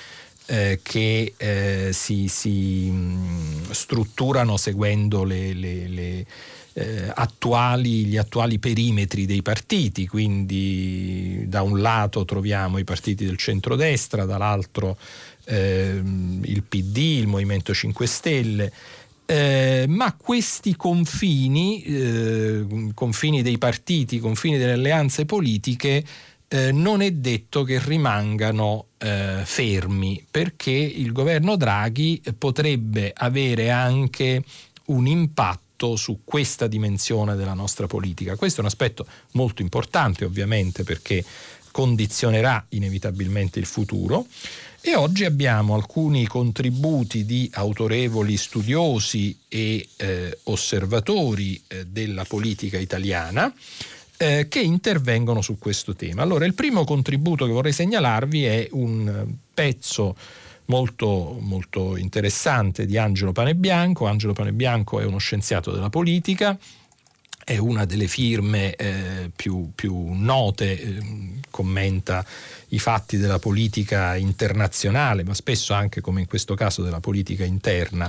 eh, 0.47 0.81
che 0.83 1.35
eh, 1.37 1.91
si, 1.93 2.27
si 2.29 2.91
mh, 2.91 3.71
strutturano 3.71 4.57
seguendo 4.57 5.23
le, 5.23 5.53
le, 5.53 5.89
le 5.89 6.27
eh, 6.73 7.13
attuali, 7.15 8.05
gli 8.05 8.17
attuali 8.17 8.59
perimetri 8.59 9.27
dei 9.27 9.43
partiti, 9.43 10.09
quindi 10.09 11.45
da 11.47 11.63
un 11.63 11.81
lato 11.81 12.25
troviamo 12.25 12.79
i 12.79 12.85
partiti 12.85 13.25
del 13.25 13.37
centrodestra, 13.37 14.25
dall'altro 14.25 14.97
ehm, 15.45 16.41
il 16.45 16.63
PD, 16.63 16.97
il 16.97 17.27
Movimento 17.27 17.73
5 17.73 18.07
Stelle. 18.07 18.73
Eh, 19.31 19.85
ma 19.87 20.13
questi 20.17 20.75
confini, 20.75 21.85
eh, 21.85 22.67
confini 22.95 23.43
dei 23.43 23.59
partiti, 23.59 24.19
confini 24.19 24.59
delle 24.59 24.73
alleanze 24.73 25.25
politiche, 25.25 26.05
eh, 26.49 26.73
non 26.73 27.01
è 27.01 27.13
detto 27.13 27.63
che 27.63 27.79
rimangano 27.79 28.87
eh, 28.99 29.43
fermi, 29.45 30.27
perché 30.29 30.73
il 30.73 31.13
governo 31.13 31.55
Draghi 31.55 32.21
potrebbe 32.37 33.13
avere 33.15 33.71
anche 33.71 34.43
un 34.87 35.07
impatto 35.07 35.95
su 35.95 36.23
questa 36.25 36.67
dimensione 36.67 37.37
della 37.37 37.55
nostra 37.55 37.87
politica. 37.87 38.35
Questo 38.35 38.59
è 38.59 38.61
un 38.63 38.67
aspetto 38.69 39.07
molto 39.35 39.63
importante 39.63 40.25
ovviamente 40.25 40.83
perché 40.83 41.25
condizionerà 41.71 42.65
inevitabilmente 42.71 43.59
il 43.59 43.67
futuro 43.67 44.27
e 44.81 44.95
oggi 44.95 45.25
abbiamo 45.25 45.75
alcuni 45.75 46.27
contributi 46.27 47.27
di 47.27 47.51
autorevoli 47.53 48.37
studiosi 48.37 49.39
e 49.47 49.87
eh, 49.97 50.39
osservatori 50.45 51.63
eh, 51.67 51.87
della 51.87 52.25
politica 52.25 52.79
italiana 52.79 53.53
eh, 54.17 54.47
che 54.49 54.61
intervengono 54.61 55.43
su 55.43 55.59
questo 55.59 55.95
tema. 55.95 56.23
Allora, 56.23 56.47
il 56.47 56.55
primo 56.55 56.85
contributo 56.85 57.47
che 57.47 57.53
vorrei 57.53 57.73
segnalarvi 57.73 58.45
è 58.45 58.69
un 58.73 59.27
pezzo 59.53 60.17
molto, 60.67 61.37
molto 61.41 61.97
interessante 61.97 62.87
di 62.87 62.97
Angelo 62.97 63.33
Panebianco. 63.33 64.07
Angelo 64.07 64.33
Panebianco 64.33 65.01
è 65.01 65.05
uno 65.05 65.19
scienziato 65.19 65.73
della 65.73 65.91
politica, 65.91 66.57
è 67.51 67.59
una 67.59 67.85
delle 67.85 68.07
firme 68.07 68.77
eh, 68.77 69.29
più, 69.35 69.73
più, 69.75 70.13
note, 70.13 70.81
eh, 70.81 71.03
commenta 71.51 72.25
i 72.69 72.79
fatti 72.79 73.17
della 73.17 73.41
politica 73.41 74.15
internazionale, 74.15 75.25
ma 75.25 75.35
spesso 75.35 75.75
anche, 75.75 76.01
come 76.01 76.21
in 76.21 76.29
questo 76.29 76.55
caso, 76.55 76.81
della 76.81 77.01
politica 77.01 77.43
interna 77.43 78.09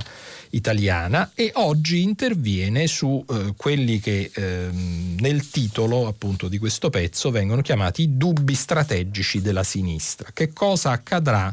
italiana 0.50 1.32
e 1.34 1.50
oggi 1.54 2.02
interviene 2.02 2.86
su 2.86 3.24
eh, 3.28 3.54
quelli 3.56 3.98
che 3.98 4.30
ehm, 4.32 5.16
nel 5.18 5.50
titolo 5.50 6.06
appunto 6.06 6.46
di 6.46 6.58
questo 6.58 6.88
pezzo 6.88 7.32
vengono 7.32 7.62
chiamati 7.62 8.02
i 8.02 8.16
dubbi 8.16 8.54
strategici 8.54 9.40
della 9.40 9.64
sinistra. 9.64 10.30
Che 10.32 10.52
cosa 10.52 10.92
accadrà? 10.92 11.52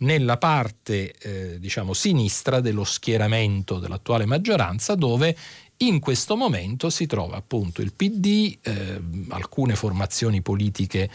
nella 0.00 0.38
parte 0.38 1.12
eh, 1.18 1.58
diciamo 1.58 1.92
sinistra 1.92 2.60
dello 2.60 2.84
schieramento 2.84 3.78
dell'attuale 3.78 4.24
maggioranza 4.24 4.94
dove 4.94 5.36
in 5.82 5.98
questo 5.98 6.36
momento 6.36 6.90
si 6.90 7.06
trova 7.06 7.36
appunto 7.36 7.80
il 7.80 7.92
PD, 7.92 8.58
eh, 8.62 9.00
alcune 9.28 9.74
formazioni 9.76 10.42
politiche 10.42 11.10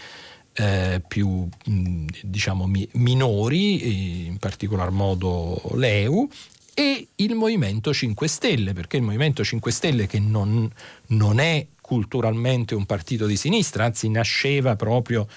eh, 0.54 1.02
più 1.06 1.48
mh, 1.66 2.06
diciamo 2.24 2.66
mi- 2.66 2.88
minori, 2.94 4.26
in 4.26 4.38
particolar 4.38 4.90
modo 4.90 5.62
l'EU, 5.76 6.28
e 6.74 7.08
il 7.16 7.36
Movimento 7.36 7.94
5 7.94 8.28
Stelle, 8.28 8.74
perché 8.74 8.98
il 8.98 9.04
Movimento 9.04 9.44
5 9.44 9.72
Stelle 9.72 10.08
che 10.08 10.20
non, 10.20 10.70
non 11.08 11.40
è 11.40 11.68
culturalmente 11.80 12.74
un 12.74 12.86
partito 12.86 13.28
di 13.28 13.38
sinistra, 13.38 13.86
anzi 13.86 14.10
nasceva 14.10 14.76
proprio 14.76 15.28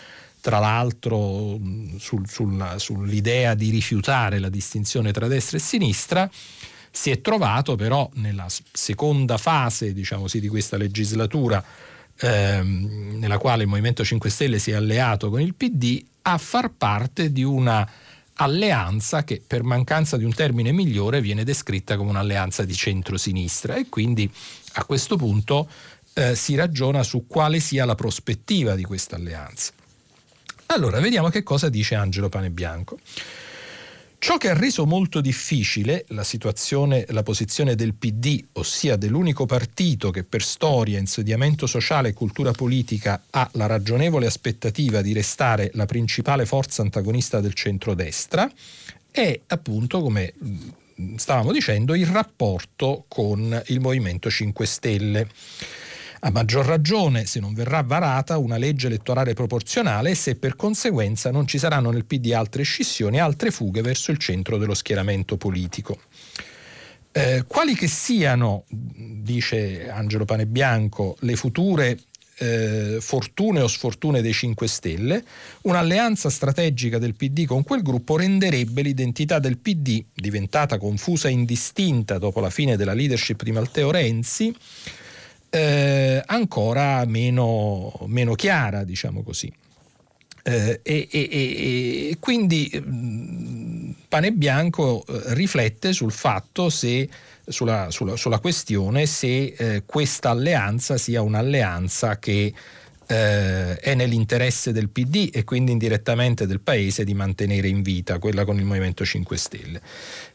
tra 0.40 0.58
l'altro 0.58 1.58
sul, 1.98 2.26
sul, 2.28 2.74
sull'idea 2.76 3.54
di 3.54 3.70
rifiutare 3.70 4.38
la 4.38 4.48
distinzione 4.48 5.12
tra 5.12 5.28
destra 5.28 5.58
e 5.58 5.60
sinistra, 5.60 6.30
si 6.98 7.10
è 7.10 7.20
trovato 7.20 7.76
però 7.76 8.10
nella 8.14 8.48
seconda 8.72 9.38
fase 9.38 9.92
diciamo 9.92 10.26
sì, 10.26 10.40
di 10.40 10.48
questa 10.48 10.76
legislatura 10.76 11.64
ehm, 12.18 13.18
nella 13.20 13.38
quale 13.38 13.62
il 13.62 13.68
Movimento 13.68 14.04
5 14.04 14.28
Stelle 14.28 14.58
si 14.58 14.72
è 14.72 14.74
alleato 14.74 15.30
con 15.30 15.40
il 15.40 15.54
PD 15.54 16.04
a 16.22 16.36
far 16.38 16.72
parte 16.76 17.30
di 17.30 17.44
una 17.44 17.88
alleanza 18.34 19.22
che 19.22 19.40
per 19.46 19.62
mancanza 19.62 20.16
di 20.16 20.24
un 20.24 20.34
termine 20.34 20.72
migliore 20.72 21.20
viene 21.20 21.44
descritta 21.44 21.96
come 21.96 22.10
un'alleanza 22.10 22.64
di 22.64 22.74
centro-sinistra 22.74 23.76
e 23.76 23.88
quindi 23.88 24.28
a 24.72 24.84
questo 24.84 25.16
punto 25.16 25.70
eh, 26.14 26.34
si 26.34 26.56
ragiona 26.56 27.04
su 27.04 27.28
quale 27.28 27.60
sia 27.60 27.84
la 27.84 27.94
prospettiva 27.94 28.74
di 28.74 28.82
questa 28.82 29.14
alleanza. 29.14 29.70
Allora, 30.66 30.98
vediamo 30.98 31.28
che 31.28 31.44
cosa 31.44 31.68
dice 31.68 31.94
Angelo 31.94 32.28
Panebianco. 32.28 32.98
Ciò 34.20 34.36
che 34.36 34.50
ha 34.50 34.54
reso 34.54 34.84
molto 34.84 35.20
difficile 35.20 36.04
la 36.08 36.24
situazione, 36.24 37.06
la 37.10 37.22
posizione 37.22 37.76
del 37.76 37.94
PD, 37.94 38.44
ossia 38.54 38.96
dell'unico 38.96 39.46
partito 39.46 40.10
che 40.10 40.24
per 40.24 40.42
storia, 40.42 40.98
insediamento 40.98 41.68
sociale 41.68 42.08
e 42.08 42.14
cultura 42.14 42.50
politica 42.50 43.22
ha 43.30 43.48
la 43.52 43.66
ragionevole 43.66 44.26
aspettativa 44.26 45.02
di 45.02 45.12
restare 45.12 45.70
la 45.74 45.86
principale 45.86 46.46
forza 46.46 46.82
antagonista 46.82 47.40
del 47.40 47.54
centrodestra, 47.54 48.50
è 49.10 49.40
appunto, 49.46 50.02
come 50.02 50.34
mm, 50.44 51.14
stavamo 51.14 51.52
dicendo, 51.52 51.94
il 51.94 52.06
rapporto 52.06 53.04
con 53.06 53.62
il 53.66 53.80
Movimento 53.80 54.28
5 54.28 54.66
Stelle. 54.66 55.28
A 56.20 56.30
maggior 56.30 56.66
ragione 56.66 57.26
se 57.26 57.38
non 57.38 57.54
verrà 57.54 57.82
varata 57.82 58.38
una 58.38 58.56
legge 58.56 58.88
elettorale 58.88 59.34
proporzionale 59.34 60.10
e 60.10 60.14
se 60.16 60.34
per 60.34 60.56
conseguenza 60.56 61.30
non 61.30 61.46
ci 61.46 61.58
saranno 61.58 61.90
nel 61.90 62.06
PD 62.06 62.32
altre 62.32 62.64
scissioni, 62.64 63.20
altre 63.20 63.52
fughe 63.52 63.82
verso 63.82 64.10
il 64.10 64.18
centro 64.18 64.58
dello 64.58 64.74
schieramento 64.74 65.36
politico. 65.36 65.98
Eh, 67.12 67.44
quali 67.46 67.74
che 67.74 67.86
siano, 67.86 68.64
dice 68.68 69.88
Angelo 69.90 70.24
Panebianco, 70.24 71.16
le 71.20 71.36
future 71.36 71.98
eh, 72.38 72.98
fortune 73.00 73.60
o 73.60 73.68
sfortune 73.68 74.20
dei 74.20 74.32
5 74.32 74.66
Stelle, 74.66 75.24
un'alleanza 75.62 76.30
strategica 76.30 76.98
del 76.98 77.14
PD 77.14 77.46
con 77.46 77.62
quel 77.62 77.82
gruppo 77.82 78.16
renderebbe 78.16 78.82
l'identità 78.82 79.38
del 79.38 79.58
PD, 79.58 80.04
diventata 80.12 80.78
confusa 80.78 81.28
e 81.28 81.32
indistinta 81.32 82.18
dopo 82.18 82.40
la 82.40 82.50
fine 82.50 82.76
della 82.76 82.94
leadership 82.94 83.42
di 83.42 83.52
Matteo 83.52 83.90
Renzi, 83.90 84.54
eh, 85.50 86.22
ancora 86.26 87.04
meno, 87.06 87.92
meno, 88.06 88.34
chiara, 88.34 88.84
diciamo 88.84 89.22
così. 89.22 89.52
Eh, 90.42 90.80
e, 90.82 91.08
e, 91.10 91.28
e, 91.30 92.16
quindi 92.20 92.70
mm, 92.74 93.90
Pane 94.08 94.32
Bianco 94.32 95.04
eh, 95.06 95.34
riflette 95.34 95.92
sul 95.92 96.12
fatto 96.12 96.70
se 96.70 97.08
sulla, 97.46 97.90
sulla, 97.90 98.16
sulla 98.16 98.38
questione 98.38 99.06
se 99.06 99.54
eh, 99.56 99.82
questa 99.84 100.30
alleanza 100.30 100.96
sia 100.96 101.22
un'alleanza 101.22 102.18
che 102.18 102.52
eh, 103.08 103.76
è 103.76 103.94
nell'interesse 103.94 104.70
del 104.70 104.90
PD 104.90 105.30
e 105.32 105.42
quindi 105.44 105.72
indirettamente 105.72 106.46
del 106.46 106.60
Paese 106.60 107.04
di 107.04 107.14
mantenere 107.14 107.66
in 107.66 107.80
vita 107.80 108.18
quella 108.18 108.44
con 108.44 108.58
il 108.58 108.64
Movimento 108.64 109.04
5 109.04 109.36
Stelle. 109.36 109.80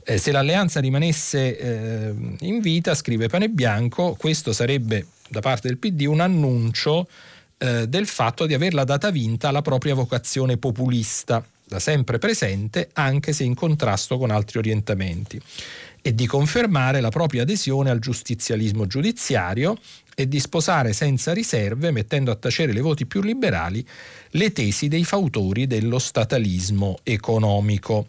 Eh, 0.04 0.18
se 0.18 0.32
l'alleanza 0.32 0.80
rimanesse 0.80 1.58
eh, 1.58 2.14
in 2.40 2.60
vita, 2.62 2.96
scrive 2.96 3.28
Pane 3.28 3.50
Bianco, 3.50 4.16
questo 4.18 4.54
sarebbe 4.54 5.06
da 5.30 5.40
parte 5.40 5.68
del 5.68 5.78
PD 5.78 6.02
un 6.08 6.20
annuncio 6.20 7.08
eh, 7.60 7.88
del 7.88 8.08
fatto 8.08 8.48
di 8.48 8.56
averla 8.56 8.84
data 8.84 9.12
vinta 9.12 9.50
alla 9.50 9.62
propria 9.62 9.94
vocazione 9.94 10.58
populista, 10.58 11.46
da 11.66 11.80
sempre 11.80 12.18
presente 12.18 12.90
anche 12.94 13.34
se 13.34 13.44
in 13.44 13.54
contrasto 13.54 14.18
con 14.18 14.32
altri 14.32 14.58
orientamenti 14.58 15.40
e 16.06 16.14
di 16.14 16.28
confermare 16.28 17.00
la 17.00 17.08
propria 17.08 17.44
adesione 17.44 17.90
al 17.90 18.00
giustizialismo 18.00 18.86
giudiziario 18.86 19.78
e 20.16 20.28
di 20.28 20.40
sposare 20.42 20.92
senza 20.92 21.32
riserve, 21.32 21.92
mettendo 21.92 22.30
a 22.30 22.36
tacere 22.36 22.74
le 22.74 22.82
voti 22.82 23.06
più 23.06 23.22
liberali, 23.22 23.88
le 24.32 24.52
tesi 24.52 24.90
dei 24.90 25.06
fautori 25.06 25.66
dello 25.66 26.00
statalismo 26.00 26.98
economico. 27.04 28.08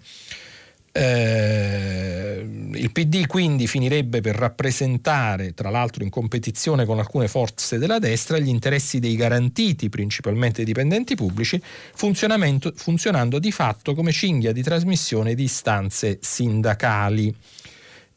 Eh, 0.90 2.46
il 2.72 2.90
PD 2.90 3.26
quindi 3.26 3.68
finirebbe 3.68 4.20
per 4.20 4.34
rappresentare, 4.34 5.54
tra 5.54 5.70
l'altro 5.70 6.02
in 6.02 6.10
competizione 6.10 6.84
con 6.84 6.98
alcune 6.98 7.28
forze 7.28 7.78
della 7.78 8.00
destra, 8.00 8.38
gli 8.38 8.48
interessi 8.48 8.98
dei 8.98 9.14
garantiti, 9.14 9.88
principalmente 9.88 10.64
dipendenti 10.64 11.14
pubblici, 11.14 11.62
funzionando 11.94 13.38
di 13.38 13.52
fatto 13.52 13.94
come 13.94 14.10
cinghia 14.10 14.50
di 14.50 14.62
trasmissione 14.64 15.34
di 15.34 15.44
istanze 15.44 16.18
sindacali. 16.20 17.34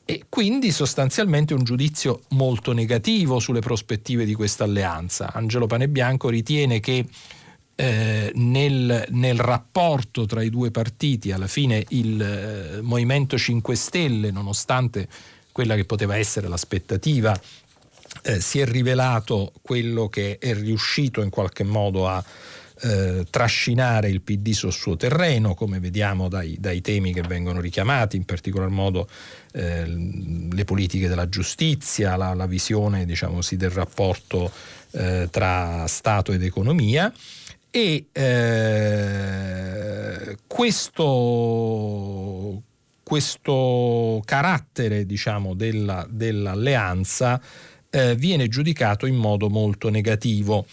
E 0.09 0.23
quindi 0.29 0.71
sostanzialmente 0.71 1.53
un 1.53 1.65
giudizio 1.65 2.21
molto 2.29 2.71
negativo 2.71 3.39
sulle 3.39 3.59
prospettive 3.59 4.23
di 4.23 4.33
questa 4.33 4.63
alleanza. 4.63 5.33
Angelo 5.33 5.67
Panebianco 5.67 6.29
ritiene 6.29 6.79
che 6.79 7.05
eh, 7.75 8.31
nel, 8.33 9.05
nel, 9.09 9.37
rapporto 9.37 10.25
tra 10.25 10.41
i 10.41 10.49
due 10.49 10.71
partiti, 10.71 11.33
alla 11.33 11.47
fine 11.47 11.83
il 11.89 12.21
eh, 12.21 12.81
Movimento 12.81 13.37
5 13.37 13.75
Stelle, 13.75 14.31
nonostante 14.31 15.09
quella 15.51 15.75
che 15.75 15.83
poteva 15.83 16.15
essere 16.15 16.47
l'aspettativa, 16.47 17.37
eh, 18.23 18.39
si 18.39 18.59
è 18.59 18.65
rivelato 18.65 19.51
quello 19.61 20.07
che 20.07 20.37
è 20.37 20.53
riuscito 20.53 21.21
in 21.21 21.29
qualche 21.29 21.65
modo 21.65 22.07
a 22.07 22.23
eh, 22.81 23.25
trascinare 23.29 24.09
il 24.09 24.21
PD 24.21 24.51
sul 24.51 24.71
suo 24.71 24.95
terreno, 24.95 25.53
come 25.53 25.79
vediamo 25.79 26.27
dai, 26.27 26.57
dai, 26.59 26.81
temi 26.81 27.13
che 27.13 27.21
vengono 27.21 27.59
richiamati, 27.59 28.17
in 28.17 28.25
particolar 28.25 28.69
modo 28.69 29.07
eh, 29.53 29.85
le 29.87 30.63
politiche 30.63 31.07
della 31.07 31.29
giustizia, 31.29 32.15
la, 32.15 32.33
la 32.33 32.45
visione 32.45 33.05
diciamo 33.05 33.35
così, 33.35 33.57
del 33.57 33.71
rapporto 33.71 34.51
eh, 34.91 35.27
tra 35.31 35.85
Stato 35.87 36.31
ed 36.31 36.43
economia 36.43 37.11
e 37.69 38.07
eh, 38.11 39.17
questo, 40.47 41.03
questo, 43.03 44.21
carattere 44.25 45.05
diciamo, 45.05 45.53
della, 45.53 46.07
dell'alleanza 46.09 47.39
eh, 47.89 48.15
viene 48.15 48.47
giudicato 48.47 49.05
in 49.05 49.15
modo 49.15 49.49
molto 49.49 49.89
negativo. 49.89 50.65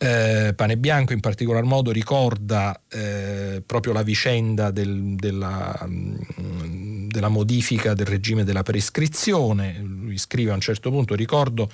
Eh, 0.00 0.52
Pane 0.54 0.76
Bianco 0.76 1.12
in 1.12 1.18
particolar 1.18 1.64
modo 1.64 1.90
ricorda 1.90 2.80
eh, 2.88 3.60
proprio 3.66 3.92
la 3.92 4.02
vicenda 4.02 4.70
del, 4.70 5.16
della, 5.16 5.76
mm, 5.84 7.08
della, 7.08 7.28
modifica 7.28 7.94
del 7.94 8.06
regime 8.06 8.44
della 8.44 8.62
prescrizione. 8.62 9.76
Lui 9.80 10.16
scrive 10.16 10.52
a 10.52 10.54
un 10.54 10.60
certo 10.60 10.90
punto, 10.90 11.16
ricordo 11.16 11.68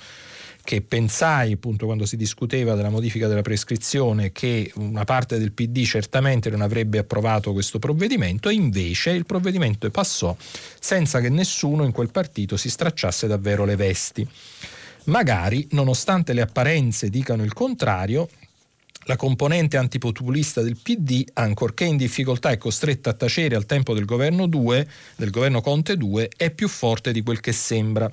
che 0.63 0.81
pensai 0.81 1.53
appunto 1.53 1.85
quando 1.85 2.07
si 2.07 2.17
discuteva 2.17 2.73
della 2.73 2.89
modifica 2.89 3.27
della 3.27 3.43
prescrizione 3.43 4.31
che 4.31 4.71
una 4.77 5.03
parte 5.03 5.37
del 5.37 5.51
PD 5.51 5.83
certamente 5.85 6.49
non 6.49 6.61
avrebbe 6.61 6.97
approvato 6.97 7.53
questo 7.53 7.77
provvedimento 7.77 8.49
e 8.49 8.55
invece 8.55 9.11
il 9.11 9.27
provvedimento 9.27 9.89
passò 9.91 10.35
senza 10.79 11.21
che 11.21 11.29
nessuno 11.29 11.83
in 11.83 11.91
quel 11.91 12.09
partito 12.09 12.57
si 12.57 12.71
stracciasse 12.71 13.27
davvero 13.27 13.63
le 13.63 13.75
vesti. 13.75 14.27
Magari, 15.05 15.67
nonostante 15.71 16.33
le 16.33 16.41
apparenze 16.41 17.09
dicano 17.09 17.43
il 17.43 17.53
contrario, 17.53 18.27
la 19.07 19.15
componente 19.17 19.77
antipopulista 19.77 20.61
del 20.61 20.77
PD, 20.81 21.23
ancorché 21.33 21.83
in 21.85 21.95
difficoltà 21.95 22.49
e 22.49 22.57
costretta 22.57 23.11
a 23.11 23.13
tacere 23.13 23.55
al 23.55 23.67
tempo 23.67 23.93
del 23.93 24.05
governo, 24.05 24.47
2, 24.47 24.87
del 25.15 25.29
governo 25.29 25.61
Conte 25.61 25.95
2, 25.95 26.29
è 26.35 26.49
più 26.49 26.67
forte 26.67 27.11
di 27.11 27.21
quel 27.21 27.39
che 27.39 27.51
sembra. 27.51 28.11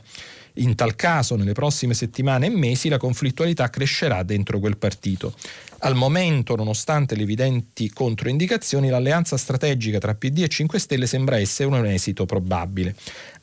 In 0.57 0.75
tal 0.75 0.95
caso, 0.95 1.35
nelle 1.35 1.55
prossime 1.55 1.95
settimane 1.95 2.45
e 2.45 2.51
mesi, 2.51 2.91
la 2.91 2.99
conflittualità 2.99 3.71
crescerà 3.71 4.23
dentro 4.23 4.59
quel 4.59 4.77
partito. 4.77 5.35
Al 5.79 5.95
momento, 5.95 6.57
nonostante 6.57 7.17
le 7.17 7.23
evidenti 7.23 7.89
controindicazioni, 7.89 8.91
l'alleanza 8.91 9.39
strategica 9.39 9.99
tra 9.99 10.15
PD 10.15 10.43
e 10.43 10.49
5 10.49 10.79
Stelle 10.79 11.07
sembra 11.07 11.39
essere 11.39 11.71
un 11.71 11.87
esito 11.87 12.27
probabile, 12.27 12.95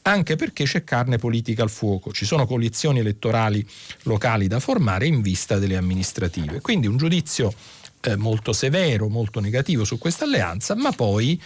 anche 0.09 0.35
perché 0.35 0.65
c'è 0.65 0.83
carne 0.83 1.17
politica 1.17 1.63
al 1.63 1.69
fuoco, 1.69 2.11
ci 2.11 2.25
sono 2.25 2.45
coalizioni 2.45 2.99
elettorali 2.99 3.65
locali 4.03 4.47
da 4.47 4.59
formare 4.59 5.07
in 5.07 5.21
vista 5.21 5.57
delle 5.57 5.77
amministrative. 5.77 6.61
Quindi 6.61 6.87
un 6.87 6.97
giudizio 6.97 7.53
eh, 8.01 8.15
molto 8.15 8.53
severo, 8.53 9.07
molto 9.09 9.39
negativo 9.39 9.83
su 9.83 9.97
questa 9.97 10.25
alleanza, 10.25 10.75
ma 10.75 10.91
poi 10.91 11.41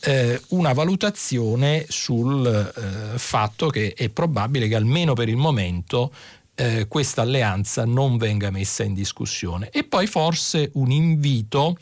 eh, 0.00 0.40
una 0.48 0.72
valutazione 0.72 1.84
sul 1.88 2.46
eh, 2.46 3.18
fatto 3.18 3.68
che 3.68 3.94
è 3.94 4.08
probabile 4.08 4.66
che 4.66 4.74
almeno 4.74 5.12
per 5.14 5.28
il 5.28 5.36
momento 5.36 6.12
eh, 6.54 6.86
questa 6.88 7.22
alleanza 7.22 7.84
non 7.84 8.16
venga 8.16 8.50
messa 8.50 8.82
in 8.82 8.94
discussione. 8.94 9.70
E 9.70 9.84
poi 9.84 10.06
forse 10.06 10.70
un 10.74 10.90
invito 10.90 11.76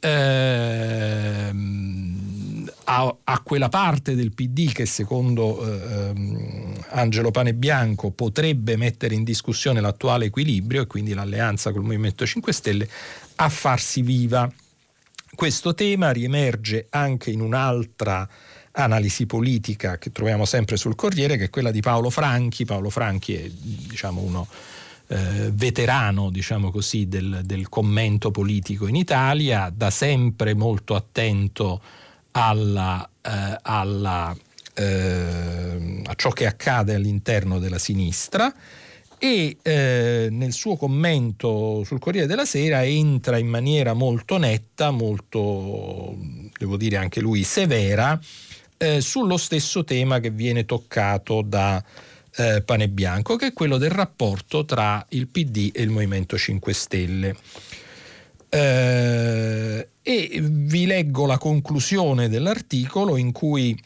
ehm, 0.00 1.56
a, 2.84 3.16
a, 3.24 3.40
quella 3.40 3.68
parte 3.68 4.14
del 4.14 4.32
PD 4.32 4.72
che 4.72 4.86
secondo 4.86 5.64
ehm, 5.64 6.84
Angelo 6.90 7.30
Panebianco 7.30 8.10
potrebbe 8.10 8.76
mettere 8.76 9.14
in 9.14 9.24
discussione 9.24 9.80
l'attuale 9.80 10.26
equilibrio 10.26 10.82
e 10.82 10.86
quindi 10.86 11.14
l'alleanza 11.14 11.72
col 11.72 11.82
Movimento 11.82 12.24
5 12.26 12.52
Stelle 12.52 12.88
a 13.36 13.48
farsi 13.48 14.02
viva 14.02 14.50
questo 15.38 15.72
tema 15.72 16.10
riemerge 16.10 16.88
anche 16.90 17.30
in 17.30 17.40
un'altra 17.40 18.28
analisi 18.72 19.24
politica 19.24 19.96
che 19.96 20.10
troviamo 20.10 20.44
sempre 20.44 20.76
sul 20.76 20.96
Corriere, 20.96 21.36
che 21.36 21.44
è 21.44 21.50
quella 21.50 21.70
di 21.70 21.80
Paolo 21.80 22.10
Franchi. 22.10 22.64
Paolo 22.64 22.90
Franchi 22.90 23.34
è 23.34 23.48
diciamo, 23.48 24.20
uno 24.20 24.48
eh, 25.08 25.50
veterano 25.52 26.30
diciamo 26.30 26.70
così, 26.70 27.08
del, 27.08 27.40
del, 27.44 27.68
commento 27.68 28.30
politico 28.30 28.86
in 28.86 28.94
Italia, 28.94 29.72
da 29.74 29.90
sempre 29.90 30.54
molto 30.54 30.94
attento 30.94 31.80
alla, 32.32 33.08
eh, 33.22 33.58
alla, 33.62 34.36
eh, 34.74 36.02
a 36.04 36.14
ciò 36.14 36.30
che 36.30 36.46
accade 36.46 36.94
all'interno 36.94 37.58
della 37.58 37.78
sinistra 37.78 38.52
e 39.18 39.56
eh, 39.62 40.28
nel 40.30 40.52
suo 40.52 40.76
commento 40.76 41.82
sul 41.84 41.98
Corriere 41.98 42.28
della 42.28 42.44
Sera 42.44 42.84
entra 42.84 43.36
in 43.36 43.48
maniera 43.48 43.92
molto 43.92 44.36
netta, 44.36 44.90
molto, 44.90 46.16
devo 46.56 46.76
dire 46.76 46.96
anche 46.96 47.20
lui, 47.20 47.42
severa, 47.42 48.18
eh, 48.76 49.00
sullo 49.00 49.36
stesso 49.36 49.82
tema 49.82 50.20
che 50.20 50.30
viene 50.30 50.64
toccato 50.64 51.42
da 51.42 51.82
eh, 52.38 52.62
Pane 52.62 52.88
Bianco, 52.88 53.36
che 53.36 53.48
è 53.48 53.52
quello 53.52 53.78
del 53.78 53.90
rapporto 53.90 54.64
tra 54.64 55.04
il 55.10 55.28
PD 55.28 55.70
e 55.74 55.82
il 55.82 55.90
Movimento 55.90 56.38
5 56.38 56.72
Stelle. 56.72 57.36
Eh, 58.48 59.88
e 60.02 60.40
vi 60.42 60.86
leggo 60.86 61.26
la 61.26 61.36
conclusione 61.36 62.28
dell'articolo 62.28 63.16
in 63.16 63.32
cui 63.32 63.78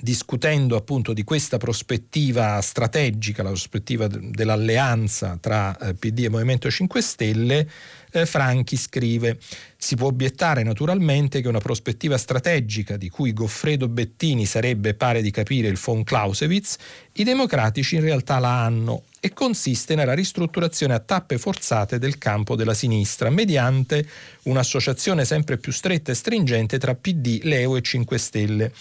discutendo 0.00 0.76
appunto 0.76 1.12
di 1.12 1.24
questa 1.24 1.58
prospettiva 1.58 2.60
strategica, 2.60 3.42
la 3.42 3.50
prospettiva 3.50 4.06
dell'alleanza 4.08 5.36
tra 5.40 5.76
eh, 5.76 5.94
PD 5.94 6.24
e 6.24 6.28
Movimento 6.28 6.70
5 6.70 7.02
Stelle, 7.02 7.68
eh, 8.12 8.26
Franchi 8.26 8.76
scrive 8.76 9.38
si 9.76 9.96
può 9.96 10.08
obiettare 10.08 10.62
naturalmente 10.62 11.40
che 11.40 11.48
una 11.48 11.60
prospettiva 11.60 12.18
strategica 12.18 12.96
di 12.96 13.08
cui 13.08 13.32
Goffredo 13.32 13.88
Bettini 13.88 14.46
sarebbe, 14.46 14.94
pare 14.94 15.22
di 15.22 15.30
capire, 15.30 15.68
il 15.68 15.78
von 15.82 16.02
Clausewitz, 16.02 16.76
i 17.12 17.24
democratici 17.24 17.94
in 17.96 18.02
realtà 18.02 18.38
la 18.38 18.64
hanno 18.64 19.04
e 19.20 19.32
consiste 19.32 19.94
nella 19.94 20.14
ristrutturazione 20.14 20.94
a 20.94 20.98
tappe 20.98 21.38
forzate 21.38 21.98
del 21.98 22.16
campo 22.16 22.56
della 22.56 22.74
sinistra 22.74 23.28
mediante 23.28 24.06
un'associazione 24.44 25.24
sempre 25.24 25.58
più 25.58 25.72
stretta 25.72 26.10
e 26.10 26.14
stringente 26.14 26.78
tra 26.78 26.94
PD, 26.94 27.40
Leo 27.42 27.76
e 27.76 27.82
5 27.82 28.18
Stelle 28.18 28.72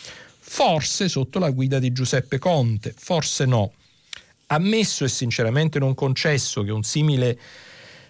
forse 0.51 1.07
sotto 1.07 1.37
la 1.37 1.51
guida 1.51 1.77
di 1.77 1.91
Giuseppe 1.91 2.39
Conte, 2.39 2.91
forse 2.97 3.45
no. 3.45 3.71
Ammesso 4.47 5.05
e 5.05 5.07
sinceramente 5.07 5.77
non 5.77 5.93
concesso 5.93 6.63
che 6.63 6.71
un 6.71 6.81
simile 6.81 7.39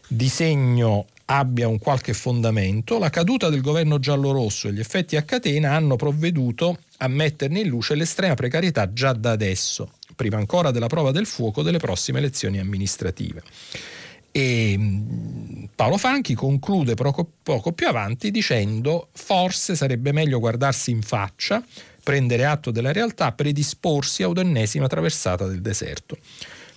disegno 0.08 1.06
abbia 1.26 1.68
un 1.68 1.78
qualche 1.80 2.14
fondamento, 2.14 2.98
la 2.98 3.10
caduta 3.10 3.50
del 3.50 3.60
governo 3.60 4.00
giallorosso 4.00 4.70
e 4.70 4.74
gli 4.74 4.80
effetti 4.80 5.18
a 5.18 5.24
catena 5.24 5.76
hanno 5.76 5.98
provveduto 5.98 6.80
a 7.00 7.10
metterne 7.10 7.60
in 7.60 7.68
luce 7.68 7.94
l'estrema 7.94 8.36
precarietà 8.36 8.94
già 8.94 9.12
da 9.12 9.32
adesso, 9.32 9.92
prima 10.16 10.38
ancora 10.38 10.72
della 10.72 10.88
prova 10.88 11.12
del 11.12 11.26
fuoco 11.26 11.62
delle 11.62 11.78
prossime 11.78 12.20
elezioni 12.20 12.58
amministrative. 12.58 13.44
E 14.32 14.76
mm, 14.78 15.64
Paolo 15.76 15.98
Franchi 15.98 16.36
conclude 16.36 16.94
poco, 16.94 17.30
poco 17.44 17.74
più 17.74 17.88
avanti 17.88 18.32
dicendo 18.32 19.10
forse 19.12 19.76
sarebbe 19.76 20.14
meglio 20.14 20.40
guardarsi 20.40 20.90
in 20.90 21.02
faccia 21.02 21.62
prendere 22.02 22.46
atto 22.46 22.72
della 22.72 22.92
realtà, 22.92 23.32
predisporsi 23.32 24.24
a 24.24 24.28
un'ennesima 24.28 24.88
traversata 24.88 25.46
del 25.46 25.62
deserto. 25.62 26.18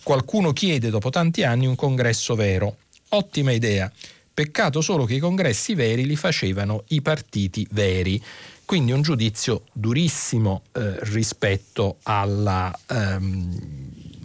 Qualcuno 0.02 0.52
chiede 0.52 0.90
dopo 0.90 1.10
tanti 1.10 1.44
anni 1.44 1.66
un 1.66 1.76
congresso 1.76 2.34
vero. 2.34 2.76
Ottima 3.10 3.52
idea. 3.52 3.90
Peccato 4.34 4.80
solo 4.80 5.04
che 5.04 5.14
i 5.14 5.18
congressi 5.18 5.74
veri 5.74 6.06
li 6.06 6.16
facevano 6.16 6.84
i 6.88 7.02
partiti 7.02 7.66
veri. 7.70 8.22
quindi 8.64 8.92
un 8.92 9.02
giudizio 9.02 9.64
durissimo 9.72 10.62
eh, 10.72 10.96
rispetto 11.00 11.98
alla, 12.04 12.76
ehm, 12.88 13.58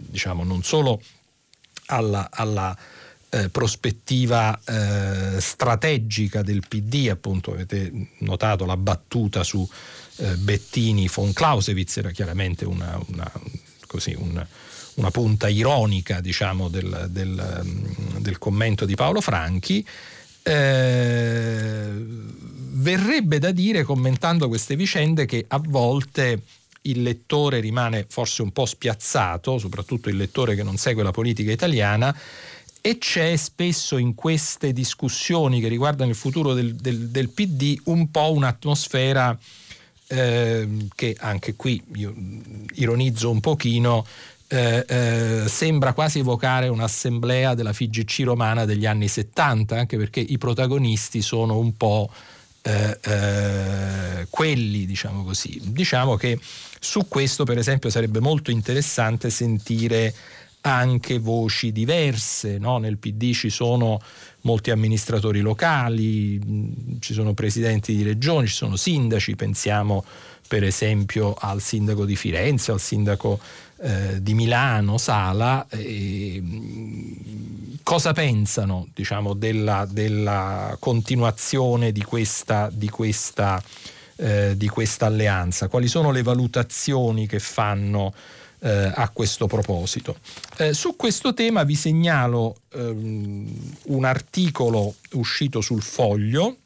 diciamo, 0.08 0.42
non 0.42 0.62
solo 0.62 1.02
alla, 1.86 2.28
alla 2.30 2.76
eh, 3.30 3.50
prospettiva 3.50 4.58
eh, 4.64 5.38
strategica 5.40 6.42
del 6.42 6.62
PD, 6.66 7.08
appunto 7.10 7.52
avete 7.52 7.92
notato 8.20 8.64
la 8.64 8.76
battuta 8.76 9.42
su 9.42 9.68
Bettini 10.38 11.08
von 11.12 11.32
Clausewitz, 11.32 11.96
era 11.98 12.10
chiaramente 12.10 12.64
una, 12.64 13.00
una, 13.06 13.30
così, 13.86 14.14
un, 14.18 14.44
una 14.94 15.10
punta 15.10 15.48
ironica 15.48 16.20
diciamo, 16.20 16.68
del, 16.68 17.06
del, 17.10 17.64
del, 18.18 18.38
commento 18.38 18.84
di 18.84 18.94
Paolo 18.94 19.20
Franchi. 19.20 19.86
Eh, 20.42 21.90
verrebbe 22.70 23.38
da 23.38 23.52
dire, 23.52 23.84
commentando 23.84 24.48
queste 24.48 24.76
vicende, 24.76 25.24
che 25.24 25.44
a 25.46 25.60
volte 25.64 26.42
il 26.82 27.02
lettore 27.02 27.60
rimane 27.60 28.06
forse 28.08 28.42
un 28.42 28.50
po' 28.50 28.66
spiazzato, 28.66 29.58
soprattutto 29.58 30.08
il 30.08 30.16
lettore 30.16 30.54
che 30.54 30.62
non 30.62 30.76
segue 30.76 31.02
la 31.02 31.10
politica 31.10 31.52
italiana, 31.52 32.16
e 32.80 32.98
c'è 32.98 33.36
spesso 33.36 33.98
in 33.98 34.14
queste 34.14 34.72
discussioni 34.72 35.60
che 35.60 35.68
riguardano 35.68 36.10
il 36.10 36.16
futuro 36.16 36.54
del, 36.54 36.74
del 36.74 37.28
PD 37.28 37.78
un 37.84 38.10
po' 38.10 38.32
un'atmosfera 38.32 39.36
eh, 40.08 40.68
che 40.94 41.16
anche 41.18 41.54
qui 41.54 41.82
io 41.94 42.14
ironizzo 42.74 43.30
un 43.30 43.40
pochino, 43.40 44.04
eh, 44.48 44.84
eh, 44.88 45.44
sembra 45.46 45.92
quasi 45.92 46.20
evocare 46.20 46.68
un'assemblea 46.68 47.54
della 47.54 47.72
FIGC 47.72 48.22
romana 48.24 48.64
degli 48.64 48.86
anni 48.86 49.08
70, 49.08 49.78
anche 49.78 49.96
perché 49.96 50.20
i 50.20 50.38
protagonisti 50.38 51.20
sono 51.20 51.58
un 51.58 51.76
po' 51.76 52.10
eh, 52.62 52.98
eh, 53.00 54.26
quelli, 54.30 54.86
diciamo 54.86 55.24
così. 55.24 55.60
Diciamo 55.64 56.16
che 56.16 56.38
su 56.80 57.06
questo, 57.08 57.44
per 57.44 57.58
esempio, 57.58 57.90
sarebbe 57.90 58.20
molto 58.20 58.50
interessante 58.50 59.30
sentire 59.30 60.14
anche 60.74 61.18
voci 61.18 61.72
diverse. 61.72 62.58
No? 62.58 62.78
Nel 62.78 62.98
PD 62.98 63.32
ci 63.32 63.50
sono 63.50 64.00
molti 64.42 64.70
amministratori 64.70 65.40
locali, 65.40 66.40
ci 67.00 67.12
sono 67.12 67.34
presidenti 67.34 67.94
di 67.94 68.02
regioni, 68.02 68.46
ci 68.46 68.54
sono 68.54 68.76
sindaci, 68.76 69.36
pensiamo 69.36 70.04
per 70.46 70.64
esempio 70.64 71.34
al 71.34 71.60
sindaco 71.60 72.06
di 72.06 72.16
Firenze, 72.16 72.72
al 72.72 72.80
sindaco 72.80 73.38
eh, 73.80 74.22
di 74.22 74.34
Milano, 74.34 74.96
Sala. 74.96 75.66
Eh, 75.68 76.42
cosa 77.82 78.12
pensano 78.12 78.88
diciamo, 78.94 79.34
della, 79.34 79.86
della, 79.90 80.76
continuazione 80.78 81.92
di 81.92 82.02
questa, 82.02 82.70
di 82.72 82.88
questa 82.88 83.62
eh, 84.20 84.56
di 84.56 84.66
questa 84.66 85.06
alleanza, 85.06 85.68
quali 85.68 85.86
sono 85.86 86.10
le 86.10 86.22
valutazioni 86.22 87.28
che 87.28 87.38
fanno 87.38 88.12
eh, 88.60 88.92
a 88.94 89.08
questo 89.10 89.46
proposito. 89.46 90.18
Eh, 90.56 90.72
su 90.72 90.96
questo 90.96 91.34
tema 91.34 91.64
vi 91.64 91.74
segnalo 91.74 92.56
ehm, 92.72 93.74
un 93.84 94.04
articolo 94.04 94.94
uscito 95.12 95.60
sul 95.60 95.82
foglio, 95.82 96.56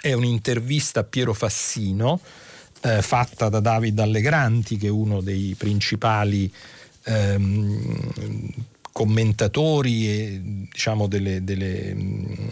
è 0.00 0.12
un'intervista 0.12 1.00
a 1.00 1.04
Piero 1.04 1.32
Fassino 1.34 2.20
eh, 2.82 3.02
fatta 3.02 3.48
da 3.48 3.60
David 3.60 3.98
Allegranti, 3.98 4.76
che 4.76 4.86
è 4.86 4.90
uno 4.90 5.20
dei 5.20 5.54
principali 5.58 6.52
ehm, 7.04 8.50
commentatori 8.98 10.08
e 10.08 10.40
diciamo 10.42 11.06
delle, 11.06 11.44
delle, 11.44 11.94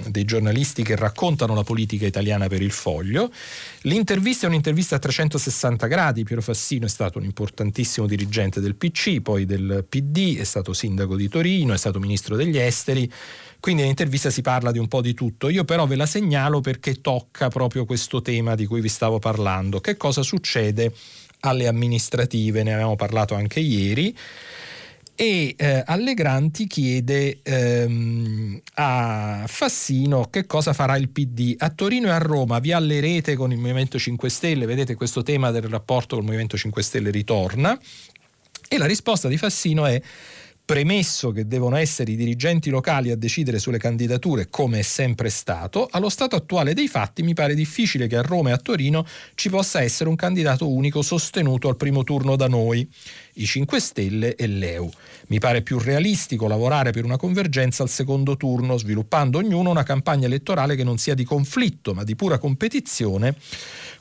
dei 0.06 0.24
giornalisti 0.24 0.84
che 0.84 0.94
raccontano 0.94 1.56
la 1.56 1.64
politica 1.64 2.06
italiana 2.06 2.46
per 2.46 2.62
il 2.62 2.70
foglio. 2.70 3.32
L'intervista 3.80 4.46
è 4.46 4.48
un'intervista 4.48 4.94
a 4.94 5.00
360 5.00 5.88
gradi, 5.88 6.22
Piero 6.22 6.40
Fassino 6.40 6.86
è 6.86 6.88
stato 6.88 7.18
un 7.18 7.24
importantissimo 7.24 8.06
dirigente 8.06 8.60
del 8.60 8.76
PC, 8.76 9.22
poi 9.22 9.44
del 9.44 9.84
PD, 9.88 10.38
è 10.38 10.44
stato 10.44 10.72
sindaco 10.72 11.16
di 11.16 11.28
Torino, 11.28 11.72
è 11.72 11.76
stato 11.76 11.98
ministro 11.98 12.36
degli 12.36 12.58
esteri, 12.58 13.10
quindi 13.58 13.80
nell'intervista 13.80 14.30
si 14.30 14.40
parla 14.40 14.70
di 14.70 14.78
un 14.78 14.86
po' 14.86 15.00
di 15.00 15.14
tutto. 15.14 15.48
Io 15.48 15.64
però 15.64 15.84
ve 15.88 15.96
la 15.96 16.06
segnalo 16.06 16.60
perché 16.60 17.00
tocca 17.00 17.48
proprio 17.48 17.84
questo 17.84 18.22
tema 18.22 18.54
di 18.54 18.66
cui 18.66 18.80
vi 18.80 18.88
stavo 18.88 19.18
parlando. 19.18 19.80
Che 19.80 19.96
cosa 19.96 20.22
succede 20.22 20.94
alle 21.40 21.66
amministrative? 21.66 22.62
Ne 22.62 22.72
avevamo 22.72 22.94
parlato 22.94 23.34
anche 23.34 23.58
ieri 23.58 24.16
e 25.16 25.54
eh, 25.56 25.82
Allegranti 25.84 26.66
chiede 26.66 27.40
ehm, 27.42 28.60
a 28.74 29.44
Fassino 29.46 30.28
che 30.30 30.46
cosa 30.46 30.72
farà 30.72 30.96
il 30.96 31.08
PD. 31.08 31.54
A 31.58 31.70
Torino 31.70 32.08
e 32.08 32.10
a 32.10 32.18
Roma 32.18 32.58
vi 32.58 32.72
allerete 32.72 33.34
con 33.34 33.50
il 33.50 33.58
Movimento 33.58 33.98
5 33.98 34.28
Stelle, 34.28 34.66
vedete 34.66 34.94
questo 34.94 35.22
tema 35.22 35.50
del 35.50 35.62
rapporto 35.62 36.14
con 36.14 36.18
il 36.18 36.24
Movimento 36.26 36.56
5 36.56 36.82
Stelle 36.82 37.10
ritorna 37.10 37.78
e 38.68 38.78
la 38.78 38.86
risposta 38.86 39.28
di 39.28 39.38
Fassino 39.38 39.86
è 39.86 40.00
Premesso 40.66 41.30
che 41.30 41.46
devono 41.46 41.76
essere 41.76 42.10
i 42.10 42.16
dirigenti 42.16 42.70
locali 42.70 43.12
a 43.12 43.16
decidere 43.16 43.60
sulle 43.60 43.78
candidature 43.78 44.48
come 44.50 44.80
è 44.80 44.82
sempre 44.82 45.28
stato, 45.28 45.86
allo 45.88 46.08
stato 46.08 46.34
attuale 46.34 46.74
dei 46.74 46.88
fatti 46.88 47.22
mi 47.22 47.34
pare 47.34 47.54
difficile 47.54 48.08
che 48.08 48.16
a 48.16 48.22
Roma 48.22 48.48
e 48.48 48.52
a 48.52 48.56
Torino 48.56 49.06
ci 49.36 49.48
possa 49.48 49.80
essere 49.80 50.08
un 50.08 50.16
candidato 50.16 50.68
unico 50.68 51.02
sostenuto 51.02 51.68
al 51.68 51.76
primo 51.76 52.02
turno 52.02 52.34
da 52.34 52.48
noi, 52.48 52.90
i 53.34 53.46
5 53.46 53.78
Stelle 53.78 54.34
e 54.34 54.48
l'EU. 54.48 54.90
Mi 55.28 55.38
pare 55.38 55.62
più 55.62 55.78
realistico 55.78 56.46
lavorare 56.46 56.92
per 56.92 57.04
una 57.04 57.16
convergenza 57.16 57.82
al 57.82 57.88
secondo 57.88 58.36
turno, 58.36 58.78
sviluppando 58.78 59.38
ognuno 59.38 59.70
una 59.70 59.82
campagna 59.82 60.26
elettorale 60.26 60.76
che 60.76 60.84
non 60.84 60.98
sia 60.98 61.14
di 61.14 61.24
conflitto, 61.24 61.94
ma 61.94 62.04
di 62.04 62.14
pura 62.14 62.38
competizione 62.38 63.34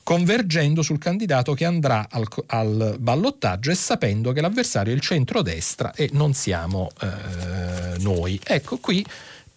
convergendo 0.03 0.83
sul 0.83 0.99
candidato 0.99 1.55
che 1.55 1.65
andrà 1.65 2.07
al, 2.11 2.27
al 2.45 2.97
ballottaggio 2.99 3.71
e 3.71 3.75
sapendo 3.75 4.33
che 4.33 4.41
l'avversario 4.41 4.93
è 4.93 4.95
il 4.95 5.01
centrodestra 5.01 5.93
e 5.95 6.11
non 6.13 6.33
siamo 6.33 6.89
eh, 7.01 7.97
noi. 7.97 8.39
Ecco, 8.43 8.77
qui 8.77 9.03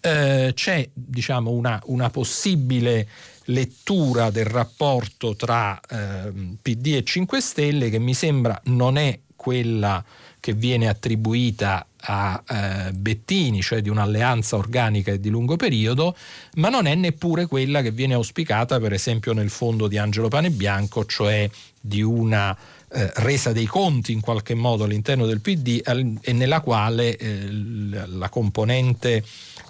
eh, 0.01 0.51
c'è 0.55 0.89
diciamo, 0.91 1.51
una, 1.51 1.79
una, 1.85 2.09
possibile 2.09 3.07
lettura 3.45 4.31
del 4.31 4.45
rapporto 4.45 5.35
tra 5.35 5.79
eh, 5.87 6.31
PD 6.61 6.95
e 6.95 7.03
5 7.03 7.41
Stelle 7.41 7.89
che 7.89 7.99
mi 7.99 8.13
sembra 8.13 8.59
non 8.65 8.97
è 8.97 9.19
quella 9.35 10.03
che 10.39 10.53
viene 10.53 10.87
attribuita 10.87 11.85
a 12.01 12.43
eh, 12.47 12.91
Bettini, 12.93 13.61
cioè 13.61 13.81
di 13.81 13.89
un'alleanza 13.89 14.55
organica 14.55 15.11
e 15.11 15.19
di 15.19 15.29
lungo 15.29 15.55
periodo, 15.55 16.15
ma 16.55 16.69
non 16.69 16.85
è 16.85 16.95
neppure 16.95 17.45
quella 17.45 17.81
che 17.81 17.91
viene 17.91 18.13
auspicata 18.13 18.79
per 18.79 18.93
esempio 18.93 19.33
nel 19.33 19.49
fondo 19.49 19.87
di 19.87 19.97
Angelo 19.97 20.29
Panebianco, 20.29 21.05
cioè 21.05 21.49
di 21.79 22.01
una 22.01 22.57
eh, 22.91 23.11
resa 23.17 23.51
dei 23.51 23.67
conti 23.67 24.11
in 24.11 24.19
qualche 24.19 24.55
modo 24.55 24.83
all'interno 24.85 25.25
del 25.25 25.41
PD 25.41 25.81
e 26.21 26.33
nella 26.33 26.61
quale 26.61 27.17
eh, 27.17 27.47
la 27.51 28.29
componente 28.29 29.23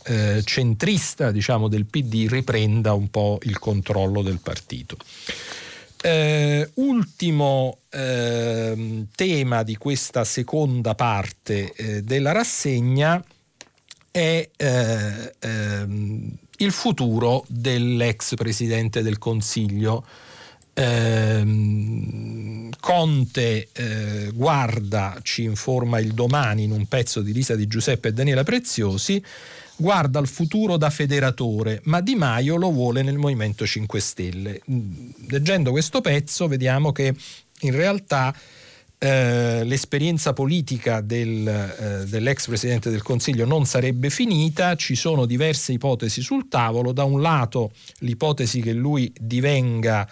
eh, 0.05 0.41
centrista 0.45 1.31
diciamo, 1.31 1.67
del 1.67 1.85
PD 1.85 2.27
riprenda 2.29 2.93
un 2.93 3.09
po' 3.09 3.39
il 3.43 3.59
controllo 3.59 4.21
del 4.21 4.39
partito. 4.41 4.97
Eh, 6.01 6.69
ultimo 6.75 7.79
eh, 7.89 9.05
tema 9.13 9.63
di 9.63 9.75
questa 9.75 10.23
seconda 10.23 10.95
parte 10.95 11.73
eh, 11.73 12.03
della 12.03 12.31
rassegna 12.31 13.21
è 14.09 14.49
eh, 14.55 15.33
ehm, 15.39 16.37
il 16.57 16.71
futuro 16.71 17.43
dell'ex 17.47 18.35
presidente 18.35 19.01
del 19.01 19.17
Consiglio. 19.17 20.05
Ehm, 20.73 22.69
Conte 22.79 23.67
eh, 23.73 24.31
guarda, 24.33 25.19
ci 25.21 25.43
informa 25.43 25.99
il 25.99 26.13
domani 26.13 26.63
in 26.63 26.71
un 26.71 26.85
pezzo 26.87 27.21
di 27.21 27.33
Lisa 27.33 27.55
Di 27.55 27.67
Giuseppe 27.67 28.07
e 28.07 28.13
Daniela 28.13 28.43
Preziosi, 28.43 29.21
guarda 29.79 30.19
al 30.19 30.27
futuro 30.27 30.75
da 30.75 30.89
federatore, 30.89 31.79
ma 31.85 32.01
Di 32.01 32.15
Maio 32.15 32.57
lo 32.57 32.69
vuole 32.69 33.01
nel 33.01 33.17
Movimento 33.17 33.65
5 33.65 33.99
Stelle. 33.99 34.61
Mm, 34.69 35.09
leggendo 35.29 35.71
questo 35.71 36.01
pezzo 36.01 36.47
vediamo 36.47 36.91
che 36.91 37.15
in 37.61 37.71
realtà 37.71 38.35
eh, 38.97 39.63
l'esperienza 39.63 40.33
politica 40.33 40.99
del, 40.99 41.47
eh, 41.47 42.05
dell'ex 42.05 42.47
Presidente 42.47 42.89
del 42.89 43.01
Consiglio 43.01 43.45
non 43.45 43.65
sarebbe 43.65 44.09
finita, 44.09 44.75
ci 44.75 44.95
sono 44.95 45.25
diverse 45.25 45.71
ipotesi 45.71 46.21
sul 46.21 46.49
tavolo, 46.49 46.91
da 46.91 47.05
un 47.05 47.21
lato 47.21 47.71
l'ipotesi 47.99 48.59
che 48.59 48.73
lui 48.73 49.11
divenga 49.17 50.07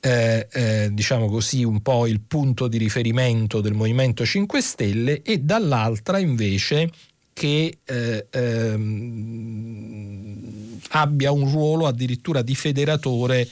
eh, 0.00 0.48
eh, 0.50 0.88
diciamo 0.92 1.28
così, 1.28 1.62
un 1.62 1.80
po' 1.80 2.06
il 2.06 2.20
punto 2.20 2.66
di 2.66 2.78
riferimento 2.78 3.60
del 3.60 3.74
Movimento 3.74 4.24
5 4.24 4.60
Stelle 4.60 5.22
e 5.22 5.38
dall'altra 5.38 6.18
invece 6.18 6.90
che 7.36 7.78
eh, 7.84 8.26
ehm, 8.30 9.20
abbia 10.92 11.32
un 11.32 11.50
ruolo 11.50 11.86
addirittura 11.86 12.40
di 12.40 12.54
federatore 12.54 13.46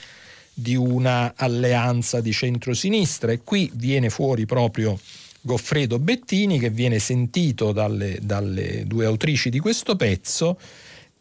di 0.55 0.75
una 0.75 1.35
alleanza 1.37 2.23
di 2.23 2.33
centrosinistra 2.33 3.31
e 3.31 3.43
qui 3.45 3.71
viene 3.75 4.09
fuori 4.09 4.47
proprio 4.47 4.99
Goffredo 5.43 5.99
Bettini 5.99 6.59
che 6.59 6.71
viene 6.71 6.99
sentito 6.99 7.73
dalle, 7.73 8.21
dalle 8.23 8.87
due 8.87 9.05
autrici 9.05 9.51
di 9.51 9.59
questo 9.59 9.97
pezzo 9.97 10.59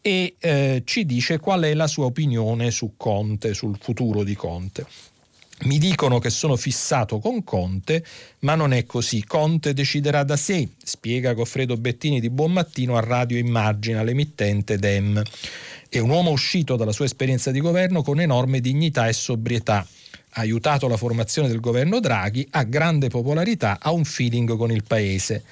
e 0.00 0.36
eh, 0.38 0.80
ci 0.86 1.04
dice 1.04 1.38
qual 1.40 1.64
è 1.64 1.74
la 1.74 1.86
sua 1.86 2.06
opinione 2.06 2.70
su 2.70 2.94
Conte, 2.96 3.52
sul 3.52 3.76
futuro 3.78 4.24
di 4.24 4.34
Conte. 4.34 4.86
Mi 5.64 5.78
dicono 5.78 6.18
che 6.18 6.28
sono 6.28 6.56
fissato 6.56 7.18
con 7.20 7.42
Conte, 7.42 8.04
ma 8.40 8.54
non 8.54 8.74
è 8.74 8.84
così. 8.84 9.24
Conte 9.24 9.72
deciderà 9.72 10.22
da 10.22 10.36
sé, 10.36 10.68
spiega 10.82 11.32
Goffredo 11.32 11.78
Bettini 11.78 12.20
di 12.20 12.28
Buon 12.28 12.52
Mattino 12.52 12.96
a 12.98 13.00
Radio 13.00 13.38
Immagina, 13.38 14.02
l'emittente 14.02 14.76
Dem. 14.76 15.22
È 15.88 15.98
un 15.98 16.10
uomo 16.10 16.32
uscito 16.32 16.76
dalla 16.76 16.92
sua 16.92 17.06
esperienza 17.06 17.50
di 17.50 17.60
governo 17.60 18.02
con 18.02 18.20
enorme 18.20 18.60
dignità 18.60 19.08
e 19.08 19.14
sobrietà. 19.14 19.86
Ha 20.36 20.40
aiutato 20.42 20.86
la 20.86 20.98
formazione 20.98 21.48
del 21.48 21.60
governo 21.60 21.98
Draghi, 21.98 22.46
ha 22.50 22.64
grande 22.64 23.08
popolarità, 23.08 23.78
ha 23.80 23.90
un 23.90 24.04
feeling 24.04 24.56
con 24.58 24.70
il 24.70 24.84
paese. 24.86 25.44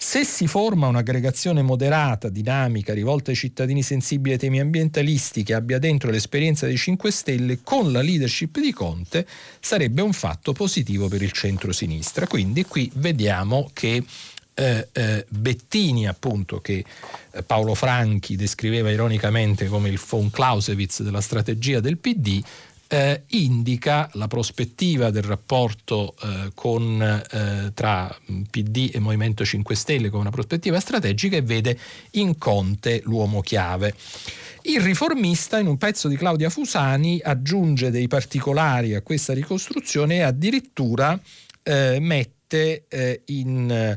Se 0.00 0.22
si 0.22 0.46
forma 0.46 0.86
un'aggregazione 0.86 1.60
moderata, 1.60 2.28
dinamica, 2.28 2.94
rivolta 2.94 3.30
ai 3.30 3.36
cittadini 3.36 3.82
sensibili 3.82 4.34
ai 4.34 4.38
temi 4.38 4.60
ambientalisti, 4.60 5.42
che 5.42 5.54
abbia 5.54 5.80
dentro 5.80 6.12
l'esperienza 6.12 6.66
dei 6.66 6.76
5 6.76 7.10
Stelle, 7.10 7.58
con 7.64 7.90
la 7.90 8.00
leadership 8.00 8.60
di 8.60 8.72
Conte, 8.72 9.26
sarebbe 9.58 10.00
un 10.00 10.12
fatto 10.12 10.52
positivo 10.52 11.08
per 11.08 11.22
il 11.22 11.32
centro-sinistra. 11.32 12.28
Quindi 12.28 12.64
qui 12.64 12.88
vediamo 12.94 13.70
che 13.72 14.04
eh, 14.54 14.88
eh, 14.92 15.26
Bettini, 15.28 16.06
appunto, 16.06 16.60
che 16.60 16.84
eh, 17.32 17.42
Paolo 17.42 17.74
Franchi 17.74 18.36
descriveva 18.36 18.90
ironicamente 18.90 19.66
come 19.66 19.88
il 19.88 20.00
von 20.04 20.30
Clausewitz 20.30 21.02
della 21.02 21.20
strategia 21.20 21.80
del 21.80 21.98
PD, 21.98 22.40
eh, 22.88 23.22
indica 23.28 24.08
la 24.14 24.26
prospettiva 24.26 25.10
del 25.10 25.22
rapporto 25.22 26.14
eh, 26.22 26.50
con, 26.54 27.00
eh, 27.02 27.70
tra 27.74 28.14
PD 28.50 28.90
e 28.92 28.98
Movimento 28.98 29.44
5 29.44 29.74
Stelle 29.74 30.08
come 30.08 30.22
una 30.22 30.30
prospettiva 30.30 30.80
strategica 30.80 31.36
e 31.36 31.42
vede 31.42 31.78
in 32.12 32.38
Conte 32.38 33.02
l'uomo 33.04 33.40
chiave. 33.40 33.94
Il 34.62 34.80
riformista, 34.80 35.58
in 35.58 35.66
un 35.66 35.76
pezzo 35.76 36.08
di 36.08 36.16
Claudia 36.16 36.50
Fusani, 36.50 37.20
aggiunge 37.22 37.90
dei 37.90 38.08
particolari 38.08 38.94
a 38.94 39.02
questa 39.02 39.32
ricostruzione 39.32 40.16
e 40.16 40.22
addirittura 40.22 41.18
eh, 41.62 41.98
mette 42.00 42.84
eh, 42.88 43.22
in 43.26 43.96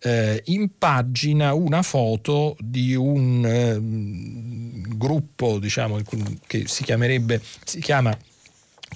eh, 0.00 0.42
in 0.46 0.70
pagina 0.78 1.54
una 1.54 1.82
foto 1.82 2.56
di 2.60 2.94
un 2.94 3.44
eh, 3.44 4.96
gruppo 4.96 5.58
diciamo, 5.58 6.00
che 6.46 6.68
si 6.68 6.84
chiamerebbe 6.84 7.42
si 7.64 7.80
chiama 7.80 8.16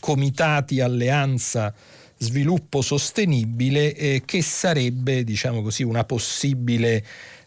Comitati 0.01 0.81
Alleanza 0.81 1.73
Sviluppo 2.17 2.83
Sostenibile 2.83 3.95
eh, 3.95 4.23
che 4.25 4.43
sarebbe 4.43 5.25
diciamo 5.25 5.61
così 5.61 5.83
una 5.83 6.05
possibile 6.05 7.05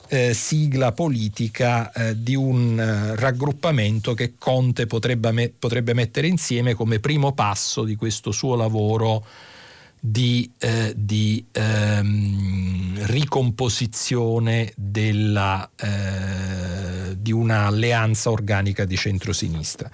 eh, 0.08 0.34
sigla 0.34 0.91
politica 0.91 1.91
eh, 1.91 2.22
di 2.22 2.36
un 2.36 2.80
eh, 2.80 3.16
raggruppamento 3.16 4.14
che 4.14 4.34
Conte 4.38 4.86
potrebbe, 4.86 5.32
me- 5.32 5.54
potrebbe 5.58 5.93
mettere 5.93 6.28
insieme 6.28 6.74
come 6.74 7.00
primo 7.00 7.34
passo 7.34 7.84
di 7.84 7.96
questo 7.96 8.32
suo 8.32 8.56
lavoro 8.56 9.26
di, 10.00 10.52
eh, 10.60 10.93
di 10.96 11.43
ehm, 11.52 13.06
ricomposizione 13.06 14.72
della, 14.76 15.68
eh, 15.76 17.16
di 17.18 17.32
un'alleanza 17.32 18.30
organica 18.30 18.86
di 18.86 18.96
centrosinistra. 18.96 19.89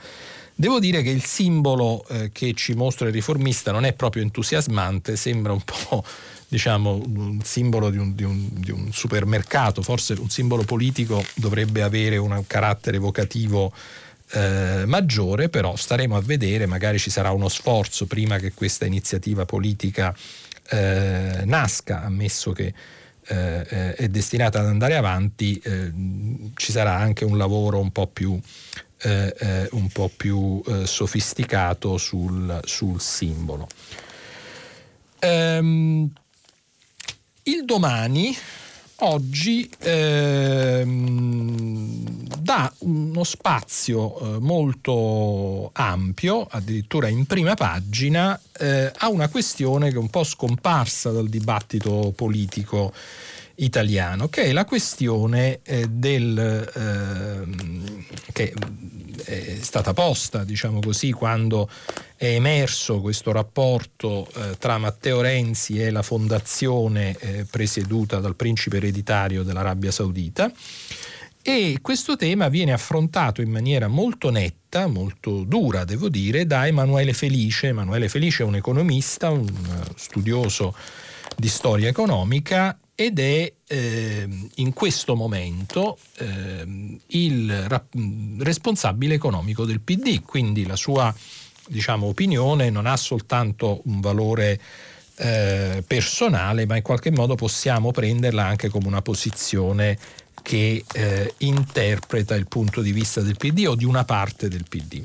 Devo 0.62 0.80
dire 0.80 1.02
che 1.02 1.10
il 1.10 1.24
simbolo 1.24 2.06
eh, 2.08 2.30
che 2.32 2.54
ci 2.54 2.76
mostra 2.76 3.08
il 3.08 3.14
riformista 3.14 3.72
non 3.72 3.84
è 3.84 3.94
proprio 3.94 4.22
entusiasmante, 4.22 5.16
sembra 5.16 5.54
un 5.54 5.62
po' 5.66 6.04
diciamo, 6.48 7.02
un 7.04 7.40
simbolo 7.42 7.90
di 7.90 7.98
un, 7.98 8.14
di, 8.14 8.24
un, 8.24 8.48
di 8.52 8.70
un, 8.70 8.94
supermercato, 8.94 9.82
forse 9.82 10.14
un 10.14 10.30
simbolo 10.30 10.62
politico 10.62 11.26
dovrebbe 11.34 11.82
avere 11.82 12.18
un 12.18 12.44
carattere 12.46 12.98
evocativo 12.98 13.74
eh, 14.34 14.84
maggiore, 14.86 15.50
però 15.50 15.76
staremo 15.76 16.16
a 16.16 16.22
vedere, 16.22 16.68
magari 16.68 17.00
ci 17.00 17.10
sarà 17.10 17.32
uno 17.32 17.50
sforzo 17.50 18.06
prima 18.06 18.38
che 18.38 18.54
questa 18.54 18.86
iniziativa 18.86 19.46
politica 19.46 20.16
eh, 20.70 21.42
nasca, 21.44 22.04
ammesso 22.04 22.52
che 22.52 22.72
eh, 23.26 23.66
eh 23.68 23.96
è 23.96 24.08
destinata 24.10 24.60
ad 24.60 24.68
andare 24.68 24.96
avanti, 24.96 25.60
eh, 25.64 25.92
ci 26.54 26.72
sarà 26.72 26.98
anche 26.98 27.26
un 27.26 27.40
lavoro 27.40 27.80
un 27.80 27.92
po' 27.92 28.06
più, 28.06 28.40
eh, 29.04 29.68
un 29.72 29.88
po 29.90 30.12
più 30.16 30.62
sofisticato 30.86 31.98
sul, 31.98 32.60
sul 32.64 33.02
simbolo. 33.02 33.68
Ehm, 35.20 36.12
il 37.44 37.66
domani 37.66 38.36
oggi 39.04 39.70
ehm, 39.80 40.90
dà 42.40 42.72
uno 42.80 43.24
spazio 43.24 44.20
eh, 44.20 44.40
molto 44.40 45.70
ampio, 45.74 46.48
addirittura 46.50 47.08
in 47.08 47.26
prima 47.26 47.54
pagina, 47.54 48.40
eh, 48.60 48.92
a 48.96 49.10
una 49.10 49.30
questione 49.30 49.90
che 49.90 49.96
è 49.96 50.00
un 50.00 50.10
po' 50.10 50.24
scomparsa 50.24 51.12
dal 51.12 51.30
dibattito 51.30 52.14
politico 52.16 52.94
italiano, 53.56 54.28
che 54.28 54.44
è 54.44 54.52
la 54.52 54.66
questione 54.66 55.60
eh, 55.64 55.88
del, 55.88 56.38
eh, 56.74 58.24
che 58.32 58.54
è 59.24 59.58
stata 59.62 59.94
posta, 59.94 60.44
diciamo 60.44 60.80
così, 60.80 61.12
quando 61.12 61.70
è 62.16 62.26
emerso 62.26 63.02
questo 63.02 63.32
rapporto 63.32 64.28
eh, 64.36 64.58
tra 64.58 64.78
Matteo 64.78 65.22
Renzi 65.22 65.82
e 65.82 65.90
la 65.92 66.02
fondazione 66.02 67.16
eh, 67.20 67.46
presieduta 67.50 68.20
dal 68.20 68.36
principe 68.36 68.78
ereditario 68.78 69.44
dell'Arabia 69.44 69.92
Saudita. 69.92 70.52
E 71.44 71.80
questo 71.82 72.16
tema 72.16 72.50
viene 72.50 72.72
affrontato 72.72 73.42
in 73.42 73.50
maniera 73.50 73.88
molto 73.88 74.30
netta, 74.30 74.86
molto 74.86 75.44
dura, 75.44 75.86
devo 75.86 76.08
dire, 76.08 76.46
da 76.46 76.68
Emanuele 76.68 77.14
Felice. 77.14 77.68
Emanuele 77.68 78.10
Felice 78.10 78.44
è 78.44 78.46
un 78.46 78.56
economista, 78.56 79.32
un 79.32 79.52
studioso 79.96 80.76
di 81.36 81.48
storia 81.48 81.90
economica 81.90 82.78
ed 82.96 83.20
è 83.20 83.52
eh, 83.68 84.28
in 84.56 84.74
questo 84.74 85.16
momento 85.16 85.98
eh, 86.18 86.98
il 87.08 87.68
rap- 87.68 87.96
responsabile 88.40 89.16
economico 89.16 89.66
del 89.66 89.80
PD, 89.80 90.22
quindi 90.22 90.66
la 90.66 90.76
sua 90.76 91.14
diciamo, 91.68 92.08
opinione 92.08 92.70
non 92.70 92.86
ha 92.86 92.98
soltanto 92.98 93.82
un 93.86 94.02
valore 94.02 94.60
eh, 95.16 95.84
personale, 95.86 96.66
ma 96.66 96.76
in 96.76 96.84
qualche 96.84 97.12
modo 97.12 97.36
possiamo 97.36 97.92
prenderla 97.92 98.46
anche 98.46 98.70
come 98.70 98.88
una 98.88 99.02
posizione 99.02 99.98
che 100.42 100.84
eh, 100.94 101.34
interpreta 101.40 102.36
il 102.36 102.48
punto 102.48 102.82
di 102.82 102.92
vista 102.92 103.22
del 103.22 103.38
PD 103.38 103.66
o 103.68 103.76
di 103.76 103.86
una 103.86 104.04
parte 104.04 104.48
del 104.48 104.66
PD. 104.68 105.04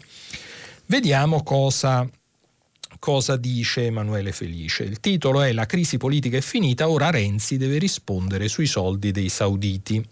Vediamo 0.87 1.43
cosa 1.43 2.09
cosa 2.99 3.37
dice 3.37 3.87
Emanuele 3.87 4.33
Felice. 4.33 4.85
Il 4.85 5.01
titolo 5.01 5.43
è 5.43 5.53
La 5.53 5.67
crisi 5.67 5.97
politica 5.97 6.37
è 6.37 6.41
finita, 6.41 6.89
ora 6.89 7.11
Renzi 7.11 7.57
deve 7.57 7.79
rispondere 7.79 8.49
sui 8.49 8.67
soldi 8.67 9.11
dei 9.13 9.29
sauditi. 9.29 10.05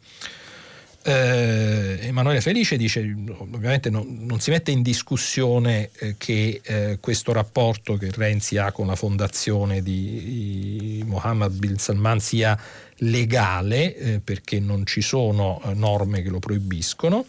Eh, 1.06 1.98
Emanuele 2.00 2.40
Felice 2.40 2.78
dice, 2.78 3.00
ovviamente 3.00 3.90
non, 3.90 4.20
non 4.20 4.40
si 4.40 4.50
mette 4.50 4.70
in 4.70 4.80
discussione 4.80 5.90
eh, 5.98 6.14
che 6.16 6.62
eh, 6.64 6.98
questo 6.98 7.32
rapporto 7.32 7.96
che 7.96 8.10
Renzi 8.10 8.56
ha 8.56 8.72
con 8.72 8.86
la 8.86 8.96
fondazione 8.96 9.82
di, 9.82 11.00
di 11.00 11.04
Mohammed 11.06 11.52
bin 11.52 11.76
Salman 11.76 12.20
sia 12.20 12.58
legale, 12.98 13.96
eh, 13.96 14.20
perché 14.20 14.60
non 14.60 14.86
ci 14.86 15.02
sono 15.02 15.60
eh, 15.64 15.74
norme 15.74 16.22
che 16.22 16.30
lo 16.30 16.38
proibiscono, 16.38 17.26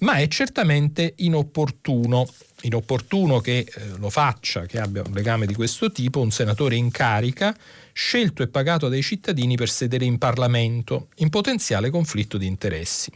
ma 0.00 0.16
è 0.16 0.28
certamente 0.28 1.14
inopportuno 1.16 2.28
inopportuno 2.66 3.40
che 3.40 3.58
eh, 3.58 3.66
lo 3.98 4.10
faccia, 4.10 4.66
che 4.66 4.78
abbia 4.78 5.02
un 5.04 5.12
legame 5.12 5.46
di 5.46 5.54
questo 5.54 5.90
tipo, 5.90 6.20
un 6.20 6.30
senatore 6.30 6.76
in 6.76 6.90
carica, 6.90 7.56
scelto 7.92 8.42
e 8.42 8.48
pagato 8.48 8.88
dai 8.88 9.02
cittadini 9.02 9.56
per 9.56 9.68
sedere 9.68 10.04
in 10.04 10.18
Parlamento, 10.18 11.08
in 11.16 11.30
potenziale 11.30 11.90
conflitto 11.90 12.36
di 12.36 12.46
interessi. 12.46 13.10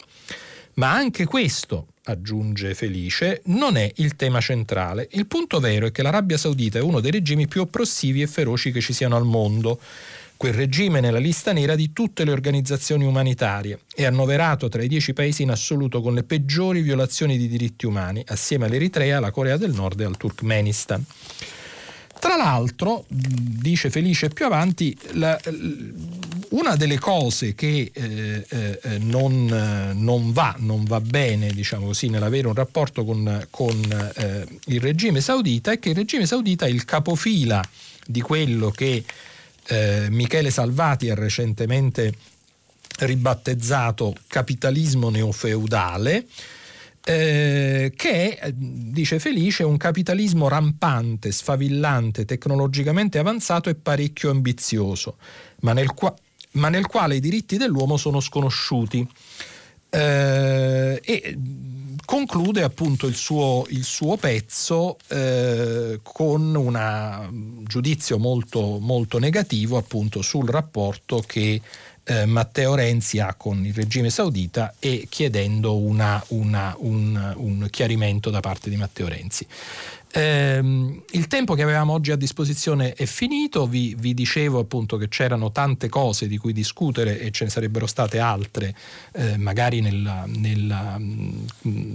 Ma 0.74 0.92
anche 0.92 1.26
questo, 1.26 1.88
aggiunge 2.04 2.74
Felice, 2.74 3.42
non 3.46 3.76
è 3.76 3.90
il 3.96 4.16
tema 4.16 4.40
centrale. 4.40 5.08
Il 5.12 5.26
punto 5.26 5.60
vero 5.60 5.86
è 5.86 5.92
che 5.92 6.02
l'Arabia 6.02 6.38
Saudita 6.38 6.78
è 6.78 6.82
uno 6.82 7.00
dei 7.00 7.10
regimi 7.10 7.46
più 7.48 7.60
oppressivi 7.60 8.22
e 8.22 8.26
feroci 8.26 8.72
che 8.72 8.80
ci 8.80 8.92
siano 8.92 9.16
al 9.16 9.24
mondo 9.24 9.80
quel 10.40 10.54
regime 10.54 11.00
nella 11.00 11.18
lista 11.18 11.52
nera 11.52 11.74
di 11.74 11.92
tutte 11.92 12.24
le 12.24 12.30
organizzazioni 12.30 13.04
umanitarie 13.04 13.80
e 13.94 14.06
annoverato 14.06 14.70
tra 14.70 14.82
i 14.82 14.88
dieci 14.88 15.12
paesi 15.12 15.42
in 15.42 15.50
assoluto 15.50 16.00
con 16.00 16.14
le 16.14 16.22
peggiori 16.22 16.80
violazioni 16.80 17.36
di 17.36 17.46
diritti 17.46 17.84
umani, 17.84 18.24
assieme 18.26 18.64
all'Eritrea, 18.64 19.18
alla 19.18 19.32
Corea 19.32 19.58
del 19.58 19.74
Nord 19.74 20.00
e 20.00 20.04
al 20.04 20.16
Turkmenistan. 20.16 21.04
Tra 22.18 22.36
l'altro, 22.36 23.04
dice 23.06 23.90
Felice 23.90 24.30
più 24.30 24.46
avanti, 24.46 24.96
la, 25.12 25.38
una 26.50 26.74
delle 26.74 26.98
cose 26.98 27.54
che 27.54 27.90
eh, 27.92 28.46
eh, 28.48 28.98
non, 28.98 29.92
non, 29.94 30.32
va, 30.32 30.54
non, 30.56 30.84
va, 30.84 31.02
bene, 31.02 31.52
diciamo 31.52 31.84
così, 31.84 32.08
nell'avere 32.08 32.46
un 32.46 32.54
rapporto 32.54 33.04
con, 33.04 33.46
con 33.50 34.12
eh, 34.16 34.46
il 34.68 34.80
regime 34.80 35.20
saudita 35.20 35.72
è 35.72 35.78
che 35.78 35.90
il 35.90 35.96
regime 35.96 36.24
saudita 36.24 36.64
è 36.64 36.70
il 36.70 36.86
capofila 36.86 37.62
di 38.06 38.22
quello 38.22 38.70
che 38.70 39.04
eh, 39.70 40.08
Michele 40.10 40.50
Salvati 40.50 41.10
ha 41.10 41.14
recentemente 41.14 42.12
ribattezzato 42.98 44.14
capitalismo 44.26 45.10
neofeudale, 45.10 46.26
eh, 47.04 47.92
che 47.94 48.36
è, 48.36 48.52
dice 48.52 49.18
Felice, 49.20 49.62
un 49.62 49.76
capitalismo 49.76 50.48
rampante, 50.48 51.30
sfavillante, 51.30 52.24
tecnologicamente 52.24 53.18
avanzato 53.18 53.70
e 53.70 53.76
parecchio 53.76 54.30
ambizioso, 54.30 55.16
ma 55.60 55.72
nel, 55.72 55.94
qua- 55.94 56.14
ma 56.52 56.68
nel 56.68 56.86
quale 56.86 57.16
i 57.16 57.20
diritti 57.20 57.56
dell'uomo 57.56 57.96
sono 57.96 58.20
sconosciuti. 58.20 59.06
Eh, 59.92 61.00
e 61.02 61.38
conclude 62.10 62.64
appunto 62.64 63.06
il 63.06 63.14
suo, 63.14 63.64
il 63.68 63.84
suo 63.84 64.16
pezzo 64.16 64.96
eh, 65.06 66.00
con 66.02 66.56
un 66.56 67.62
giudizio 67.68 68.18
molto, 68.18 68.80
molto 68.80 69.20
negativo 69.20 69.76
appunto 69.76 70.20
sul 70.20 70.48
rapporto 70.48 71.22
che 71.24 71.60
eh, 72.02 72.26
Matteo 72.26 72.74
Renzi 72.74 73.20
ha 73.20 73.34
con 73.34 73.64
il 73.64 73.72
regime 73.72 74.10
saudita 74.10 74.74
e 74.80 75.06
chiedendo 75.08 75.76
una, 75.76 76.20
una, 76.30 76.74
un, 76.80 77.32
un 77.36 77.68
chiarimento 77.70 78.30
da 78.30 78.40
parte 78.40 78.70
di 78.70 78.76
Matteo 78.76 79.06
Renzi. 79.06 79.46
Eh, 80.12 81.02
il 81.10 81.26
tempo 81.28 81.54
che 81.54 81.62
avevamo 81.62 81.92
oggi 81.92 82.10
a 82.10 82.16
disposizione 82.16 82.94
è 82.94 83.06
finito, 83.06 83.66
vi, 83.66 83.94
vi, 83.96 84.12
dicevo 84.12 84.58
appunto 84.58 84.96
che 84.96 85.08
c'erano 85.08 85.52
tante 85.52 85.88
cose 85.88 86.26
di 86.26 86.36
cui 86.36 86.52
discutere 86.52 87.20
e 87.20 87.30
ce 87.30 87.44
ne 87.44 87.50
sarebbero 87.50 87.86
state 87.86 88.18
altre, 88.18 88.74
eh, 89.12 89.36
magari 89.36 89.80
nel, 89.80 90.26
um, 90.96 91.46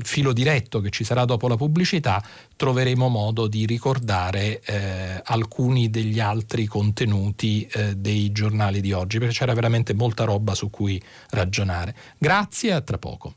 filo 0.01 0.31
diretto 0.31 0.79
che 0.79 0.91
ci 0.91 1.03
sarà 1.03 1.25
dopo 1.25 1.49
la 1.49 1.57
pubblicità, 1.57 2.23
troveremo 2.55 3.09
modo 3.09 3.47
di 3.47 3.65
ricordare 3.65 4.61
eh, 4.61 5.21
alcuni 5.25 5.89
degli 5.89 6.21
altri 6.21 6.65
contenuti 6.67 7.67
eh, 7.69 7.95
dei 7.95 8.31
giornali 8.31 8.79
di 8.79 8.93
oggi, 8.93 9.19
perché 9.19 9.33
c'era 9.33 9.53
veramente 9.53 9.93
molta 9.93 10.23
roba 10.23 10.55
su 10.55 10.69
cui 10.69 11.01
ragionare. 11.31 11.93
Grazie, 12.17 12.71
a 12.71 12.81
tra 12.81 12.97
poco. 12.97 13.33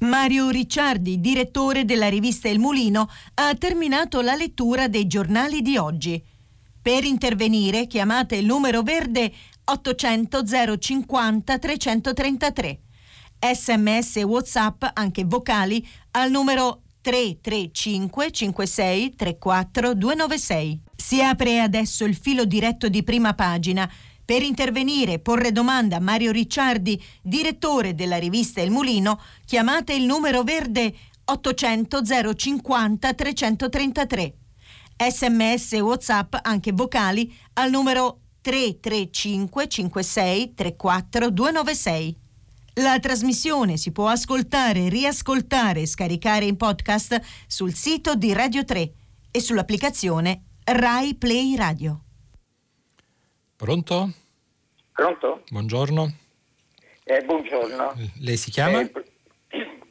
Mario 0.00 0.50
Ricciardi, 0.50 1.20
direttore 1.20 1.84
della 1.84 2.08
rivista 2.08 2.48
Il 2.48 2.60
Mulino, 2.60 3.08
ha 3.34 3.54
terminato 3.54 4.20
la 4.20 4.36
lettura 4.36 4.86
dei 4.86 5.08
giornali 5.08 5.60
di 5.60 5.76
oggi. 5.76 6.22
Per 6.80 7.02
intervenire 7.02 7.88
chiamate 7.88 8.36
il 8.36 8.46
numero 8.46 8.82
verde 8.82 9.32
800 9.64 10.44
050 10.78 11.58
333. 11.58 12.80
Sms 13.40 14.16
e 14.16 14.22
WhatsApp, 14.22 14.84
anche 14.94 15.24
vocali, 15.24 15.86
al 16.12 16.30
numero 16.30 16.82
335 17.00 18.30
56 18.30 19.14
34 19.16 19.94
296. 19.94 20.80
Si 20.94 21.22
apre 21.22 21.60
adesso 21.60 22.04
il 22.04 22.14
filo 22.14 22.44
diretto 22.44 22.88
di 22.88 23.02
prima 23.02 23.34
pagina 23.34 23.90
per 24.28 24.42
intervenire 24.42 25.14
e 25.14 25.18
porre 25.20 25.52
domanda 25.52 25.96
a 25.96 26.00
Mario 26.00 26.32
Ricciardi, 26.32 27.02
direttore 27.22 27.94
della 27.94 28.18
rivista 28.18 28.60
Il 28.60 28.70
Mulino, 28.70 29.18
chiamate 29.46 29.94
il 29.94 30.04
numero 30.04 30.42
verde 30.42 30.94
800 31.24 32.02
050 32.36 33.14
333. 33.14 34.34
Sms 34.98 35.72
e 35.72 35.80
WhatsApp, 35.80 36.34
anche 36.42 36.72
vocali, 36.72 37.34
al 37.54 37.70
numero 37.70 38.18
335 38.42 39.66
56 39.66 40.52
34 40.52 41.30
296. 41.30 42.16
La 42.74 42.98
trasmissione 43.00 43.78
si 43.78 43.92
può 43.92 44.08
ascoltare, 44.08 44.90
riascoltare 44.90 45.80
e 45.80 45.86
scaricare 45.86 46.44
in 46.44 46.58
podcast 46.58 47.18
sul 47.46 47.72
sito 47.72 48.14
di 48.14 48.34
Radio 48.34 48.62
3 48.62 48.92
e 49.30 49.40
sull'applicazione 49.40 50.42
Rai 50.64 51.14
Play 51.14 51.56
Radio. 51.56 52.02
Pronto? 53.58 54.08
Pronto? 54.92 55.42
Buongiorno. 55.50 56.08
Eh, 57.02 57.22
buongiorno. 57.24 57.92
Lei 58.20 58.36
si 58.36 58.52
chiama? 58.52 58.82
Eh, 58.82 58.92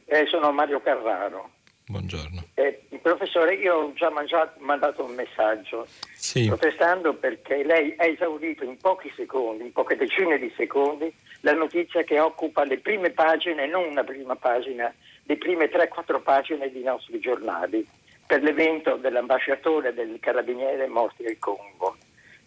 eh, 0.06 0.26
sono 0.26 0.50
Mario 0.52 0.80
Carraro. 0.80 1.50
Buongiorno. 1.84 2.44
Eh, 2.54 2.80
professore, 3.02 3.56
io 3.56 3.74
ho 3.74 3.92
già 3.92 4.08
mangiato, 4.08 4.58
mandato 4.60 5.04
un 5.04 5.12
messaggio 5.14 5.86
sì. 6.14 6.46
protestando 6.46 7.12
perché 7.12 7.62
lei 7.62 7.94
ha 7.98 8.06
esaurito 8.06 8.64
in 8.64 8.78
pochi 8.78 9.12
secondi, 9.14 9.64
in 9.64 9.72
poche 9.72 9.96
decine 9.96 10.38
di 10.38 10.50
secondi, 10.56 11.12
la 11.40 11.52
notizia 11.52 12.02
che 12.04 12.18
occupa 12.18 12.64
le 12.64 12.78
prime 12.78 13.10
pagine, 13.10 13.66
non 13.66 13.84
una 13.84 14.02
prima 14.02 14.34
pagina, 14.34 14.90
le 15.24 15.36
prime 15.36 15.66
3-4 15.66 16.22
pagine 16.22 16.72
dei 16.72 16.84
nostri 16.84 17.20
giornali 17.20 17.86
per 18.26 18.42
l'evento 18.42 18.96
dell'ambasciatore 18.96 19.92
del 19.92 20.16
carabiniere 20.20 20.86
morti 20.86 21.22
nel 21.22 21.38
Congo. 21.38 21.98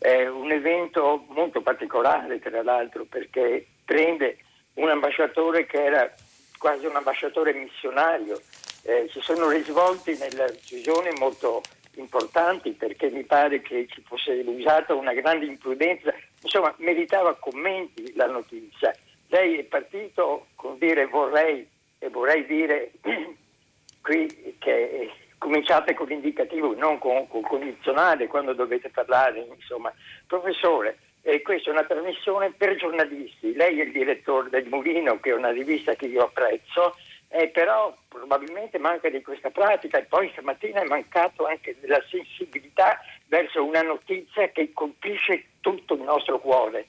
È 0.02 0.28
un 0.28 0.52
evento 0.52 1.26
molto 1.28 1.62
particolare, 1.62 2.40
tra 2.40 2.64
l'altro, 2.64 3.06
perché 3.06 3.68
prende 3.86 4.40
un 4.74 4.90
ambasciatore 4.90 5.68
che 5.68 5.84
era 5.84 6.12
quasi 6.58 6.88
un 6.88 6.96
ambasciatore 6.96 7.54
missionario. 7.54 8.42
Eh, 8.82 9.08
si 9.12 9.20
sono 9.22 9.48
risvolti 9.48 10.18
nella 10.18 10.48
decisione 10.48 11.12
molto 11.20 11.62
importanti 11.98 12.72
perché 12.72 13.12
mi 13.12 13.22
pare 13.26 13.62
che 13.62 13.86
ci 13.92 14.02
fosse 14.02 14.32
usata 14.44 14.96
una 14.96 15.14
grande 15.14 15.46
imprudenza, 15.46 16.12
insomma 16.42 16.74
meritava 16.80 17.36
commenti 17.36 18.12
la 18.16 18.26
notizia. 18.26 18.92
Lei 19.28 19.60
è 19.60 19.64
partito 19.66 20.48
con 20.56 20.80
dire 20.80 21.06
vorrei 21.06 21.70
e 22.00 22.10
vorrei 22.10 22.44
dire 22.48 22.94
qui 24.02 24.56
che 24.58 25.12
cominciate 25.42 25.96
con 25.96 26.06
l'indicativo, 26.06 26.76
non 26.76 27.00
con, 27.00 27.28
con 27.28 27.42
condizionale 27.42 28.28
quando 28.28 28.54
dovete 28.54 28.90
parlare, 28.90 29.44
insomma. 29.52 29.92
Professore, 30.28 31.00
eh, 31.24 31.42
questa 31.42 31.72
è 31.72 31.74
una 31.74 31.84
trasmissione 31.84 32.52
per 32.52 32.76
giornalisti, 32.76 33.56
lei 33.56 33.80
è 33.80 33.86
il 33.86 33.92
direttore 33.92 34.50
del 34.52 34.68
Mulino, 34.68 35.20
che 35.20 35.32
è 35.32 35.34
una 35.34 35.50
rivista 35.50 35.96
che 35.96 36.06
io 36.06 36.26
apprezzo, 36.26 36.96
eh, 37.30 37.48
però 37.48 37.98
probabilmente 38.08 38.78
manca 38.78 39.10
di 39.10 39.24
questa 39.24 39.50
pratica 39.50 39.98
e 39.98 40.04
poi 40.04 40.30
stamattina 40.32 40.82
è 40.82 40.86
mancato 40.86 41.48
anche 41.48 41.76
della 41.80 42.04
sensibilità 42.08 43.00
verso 43.26 43.66
una 43.66 43.82
notizia 43.82 44.48
che 44.50 44.70
colpisce 44.74 45.46
tutto 45.60 45.96
il 45.96 46.02
nostro 46.02 46.40
cuore. 46.40 46.86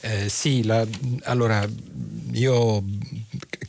Eh, 0.00 0.30
sì, 0.30 0.64
la, 0.64 0.82
allora 1.24 1.62
io 2.32 2.82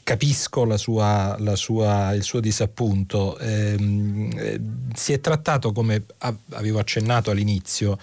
capisco 0.06 0.66
la 0.66 0.78
sua, 0.78 1.36
la 1.40 1.56
sua, 1.56 2.14
il 2.14 2.22
suo 2.22 2.40
disappunto. 2.40 3.40
Ehm, 3.40 4.30
eh, 4.38 4.62
si 4.94 5.14
è 5.14 5.20
trattato, 5.20 5.72
come 5.72 6.06
avevo 6.50 6.78
accennato 6.78 7.32
all'inizio, 7.32 7.98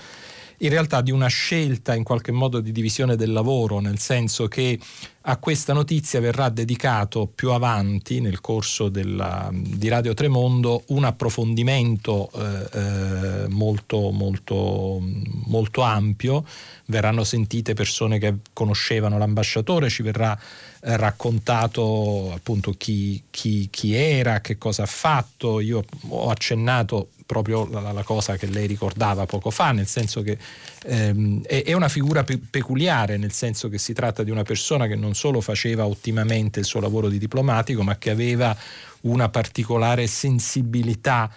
in 0.58 0.68
realtà 0.68 1.00
di 1.00 1.12
una 1.12 1.28
scelta 1.28 1.94
in 1.94 2.02
qualche 2.02 2.32
modo 2.32 2.58
di 2.58 2.72
divisione 2.72 3.14
del 3.14 3.30
lavoro, 3.30 3.78
nel 3.78 4.00
senso 4.00 4.48
che 4.48 4.80
a 5.22 5.36
questa 5.36 5.72
notizia 5.72 6.18
verrà 6.18 6.48
dedicato 6.48 7.30
più 7.32 7.52
avanti 7.52 8.20
nel 8.20 8.40
corso 8.40 8.88
della, 8.88 9.48
di 9.52 9.86
Radio 9.86 10.12
Tremondo 10.12 10.82
un 10.88 11.04
approfondimento 11.04 12.30
eh, 12.34 12.68
eh, 12.72 13.48
molto, 13.48 14.10
molto, 14.10 15.00
molto 15.46 15.82
ampio, 15.82 16.44
verranno 16.86 17.22
sentite 17.22 17.74
persone 17.74 18.18
che 18.18 18.38
conoscevano 18.52 19.18
l'ambasciatore, 19.18 19.88
ci 19.88 20.02
verrà 20.02 20.36
eh, 20.84 20.96
raccontato 20.96 22.32
appunto 22.34 22.74
chi, 22.76 23.22
chi, 23.30 23.68
chi, 23.70 23.94
era, 23.94 24.40
che 24.40 24.58
cosa 24.58 24.82
ha 24.82 24.86
fatto. 24.86 25.60
Io 25.60 25.84
ho 26.08 26.28
accennato 26.28 27.10
proprio 27.24 27.68
la, 27.70 27.92
la, 27.92 28.02
cosa 28.02 28.36
che 28.36 28.46
lei 28.46 28.66
ricordava 28.66 29.24
poco 29.24 29.50
fa, 29.50 29.70
nel 29.70 29.86
senso 29.86 30.22
che 30.22 30.36
ehm, 30.84 31.44
è, 31.44 31.62
è, 31.62 31.72
una 31.72 31.88
figura 31.88 32.24
pe- 32.24 32.40
peculiare, 32.50 33.16
nel 33.16 33.30
senso 33.30 33.68
che 33.68 33.78
si 33.78 33.92
tratta 33.92 34.24
di 34.24 34.32
una 34.32 34.42
persona 34.42 34.88
che 34.88 34.96
non 34.96 35.14
solo 35.14 35.40
faceva 35.40 35.86
ottimamente 35.86 36.58
il 36.58 36.66
suo 36.66 36.80
lavoro 36.80 37.08
di 37.08 37.18
diplomatico, 37.18 37.84
ma 37.84 37.96
che 37.96 38.10
aveva 38.10 38.54
una 39.02 39.28
particolare 39.28 40.08
sensibilità 40.08 41.30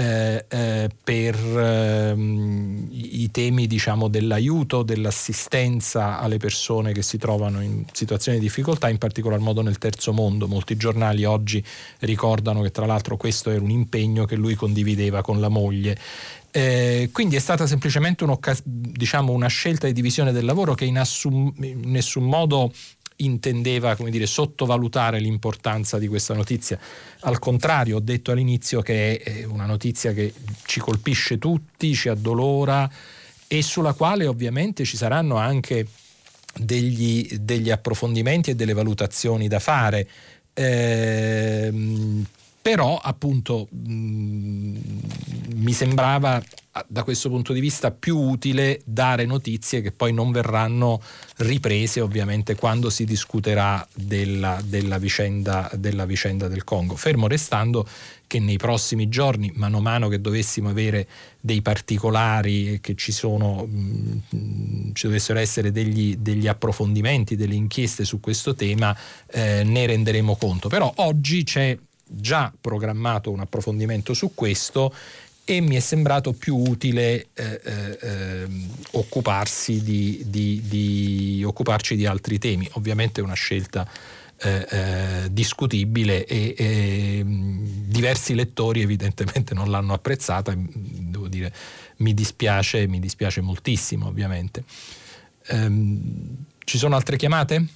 eh, 0.00 0.46
eh, 0.48 0.88
per 1.04 1.36
ehm, 1.36 2.88
i 2.90 3.30
temi 3.30 3.66
diciamo, 3.66 4.08
dell'aiuto, 4.08 4.82
dell'assistenza 4.82 6.18
alle 6.18 6.38
persone 6.38 6.92
che 6.92 7.02
si 7.02 7.18
trovano 7.18 7.60
in 7.60 7.84
situazioni 7.92 8.38
di 8.38 8.44
difficoltà, 8.44 8.88
in 8.88 8.96
particolar 8.96 9.40
modo 9.40 9.60
nel 9.60 9.76
terzo 9.76 10.14
mondo. 10.14 10.48
Molti 10.48 10.76
giornali 10.76 11.24
oggi 11.24 11.62
ricordano 11.98 12.62
che 12.62 12.70
tra 12.70 12.86
l'altro 12.86 13.18
questo 13.18 13.50
era 13.50 13.62
un 13.62 13.68
impegno 13.68 14.24
che 14.24 14.36
lui 14.36 14.54
condivideva 14.54 15.20
con 15.20 15.38
la 15.38 15.48
moglie. 15.48 15.98
Eh, 16.50 17.10
quindi 17.12 17.36
è 17.36 17.38
stata 17.38 17.66
semplicemente 17.66 18.24
diciamo, 18.64 19.32
una 19.32 19.48
scelta 19.48 19.86
di 19.86 19.92
divisione 19.92 20.32
del 20.32 20.46
lavoro 20.46 20.72
che 20.72 20.86
in, 20.86 20.98
assum- 20.98 21.52
in 21.62 21.90
nessun 21.90 22.24
modo 22.24 22.72
intendeva 23.24 23.96
dire, 24.08 24.26
sottovalutare 24.26 25.18
l'importanza 25.18 25.98
di 25.98 26.08
questa 26.08 26.34
notizia. 26.34 26.78
Al 27.20 27.38
contrario, 27.38 27.96
ho 27.96 28.00
detto 28.00 28.30
all'inizio 28.30 28.80
che 28.82 29.18
è 29.18 29.44
una 29.44 29.66
notizia 29.66 30.12
che 30.12 30.32
ci 30.64 30.80
colpisce 30.80 31.38
tutti, 31.38 31.94
ci 31.94 32.08
addolora 32.08 32.90
e 33.46 33.62
sulla 33.62 33.94
quale 33.94 34.26
ovviamente 34.26 34.84
ci 34.84 34.96
saranno 34.96 35.36
anche 35.36 35.86
degli, 36.54 37.38
degli 37.38 37.70
approfondimenti 37.70 38.50
e 38.50 38.54
delle 38.54 38.72
valutazioni 38.72 39.48
da 39.48 39.58
fare. 39.58 40.08
Eh, 40.52 41.72
però 42.62 42.98
appunto 43.02 43.68
mh, 43.70 44.78
mi 45.54 45.72
sembrava 45.72 46.42
da 46.86 47.02
questo 47.02 47.28
punto 47.28 47.52
di 47.52 47.58
vista 47.60 47.90
più 47.90 48.16
utile 48.16 48.80
dare 48.84 49.26
notizie 49.26 49.80
che 49.80 49.90
poi 49.90 50.12
non 50.12 50.30
verranno 50.30 51.02
riprese 51.38 52.00
ovviamente 52.00 52.54
quando 52.54 52.90
si 52.90 53.04
discuterà 53.04 53.86
della, 53.94 54.60
della, 54.64 54.98
vicenda, 54.98 55.68
della 55.74 56.04
vicenda 56.04 56.46
del 56.46 56.62
Congo, 56.62 56.94
fermo 56.94 57.26
restando 57.26 57.86
che 58.26 58.38
nei 58.38 58.58
prossimi 58.58 59.08
giorni, 59.08 59.50
mano 59.56 59.78
a 59.78 59.80
mano 59.80 60.06
che 60.06 60.20
dovessimo 60.20 60.68
avere 60.68 61.08
dei 61.40 61.62
particolari, 61.62 62.78
che 62.80 62.94
ci 62.94 63.10
sono, 63.10 63.66
mh, 63.66 64.22
mm, 64.36 64.90
ci 64.92 65.06
dovessero 65.06 65.40
essere 65.40 65.72
degli, 65.72 66.14
degli, 66.16 66.46
approfondimenti, 66.46 67.34
delle 67.34 67.56
inchieste 67.56 68.04
su 68.04 68.20
questo 68.20 68.54
tema, 68.54 68.96
eh, 69.32 69.64
ne 69.64 69.86
renderemo 69.86 70.36
conto. 70.36 70.68
Però 70.68 70.92
oggi 70.98 71.42
c'è 71.42 71.76
già 72.10 72.52
programmato 72.60 73.30
un 73.30 73.40
approfondimento 73.40 74.14
su 74.14 74.32
questo 74.34 74.92
e 75.44 75.60
mi 75.60 75.74
è 75.74 75.80
sembrato 75.80 76.32
più 76.32 76.56
utile 76.56 77.28
eh, 77.34 77.60
eh, 77.64 78.46
occuparsi 78.92 79.82
di, 79.82 80.22
di, 80.26 80.62
di, 80.64 81.42
occuparci 81.44 81.96
di 81.96 82.06
altri 82.06 82.38
temi. 82.38 82.68
Ovviamente 82.72 83.20
è 83.20 83.24
una 83.24 83.34
scelta 83.34 83.88
eh, 84.42 84.66
eh 84.70 85.32
discutibile 85.32 86.24
e, 86.24 86.54
e 86.56 87.24
diversi 87.26 88.34
lettori 88.34 88.80
evidentemente 88.80 89.52
non 89.54 89.70
l'hanno 89.70 89.92
apprezzata, 89.92 90.54
devo 90.56 91.26
dire, 91.26 91.52
mi 91.96 92.14
dispiace, 92.14 92.86
mi 92.86 93.00
dispiace 93.00 93.40
moltissimo 93.40 94.06
ovviamente. 94.06 94.62
Ehm, 95.48 96.44
ci 96.64 96.78
sono 96.78 96.94
altre 96.94 97.16
chiamate? 97.16 97.66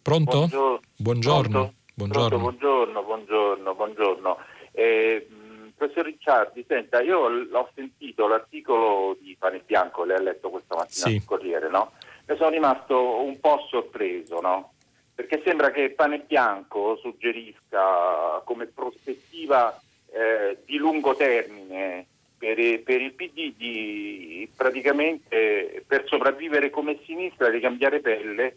Pronto? 0.00 0.38
Buongiorno. 0.38 0.80
Buongiorno. 0.96 1.74
Buongiorno. 2.00 2.38
buongiorno, 2.38 3.02
buongiorno, 3.02 3.74
buongiorno. 3.74 4.38
Eh, 4.72 5.28
professor 5.76 6.02
Ricciardi, 6.06 6.64
senta, 6.66 7.02
io 7.02 7.18
ho 7.18 7.70
sentito 7.74 8.26
l'articolo 8.26 9.18
di 9.20 9.36
Pane 9.38 9.62
Bianco, 9.66 10.04
lei 10.04 10.16
ha 10.16 10.22
letto 10.22 10.48
questa 10.48 10.76
mattina 10.76 11.06
sì. 11.08 11.18
sul 11.18 11.24
Corriere, 11.26 11.68
no? 11.68 11.92
Ne 12.24 12.36
sono 12.36 12.48
rimasto 12.48 13.22
un 13.22 13.38
po' 13.38 13.66
sorpreso, 13.68 14.40
no? 14.40 14.72
Perché 15.14 15.42
sembra 15.44 15.70
che 15.70 15.90
Pane 15.90 16.20
Bianco 16.20 16.96
suggerisca 16.96 18.40
come 18.44 18.64
prospettiva 18.64 19.78
eh, 20.10 20.56
di 20.64 20.78
lungo 20.78 21.14
termine 21.14 22.06
per, 22.38 22.82
per, 22.82 23.02
il 23.02 23.12
PD 23.12 23.54
di 23.54 24.50
praticamente 24.56 25.84
per 25.86 26.04
sopravvivere 26.06 26.70
come 26.70 26.98
sinistra 27.04 27.50
di 27.50 27.60
cambiare 27.60 28.00
pelle 28.00 28.56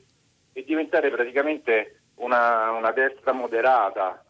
e 0.53 0.63
diventare 0.63 1.09
praticamente 1.09 2.02
una, 2.23 2.71
una 2.71 2.91
destra 2.91 3.33
moderata, 3.33 4.23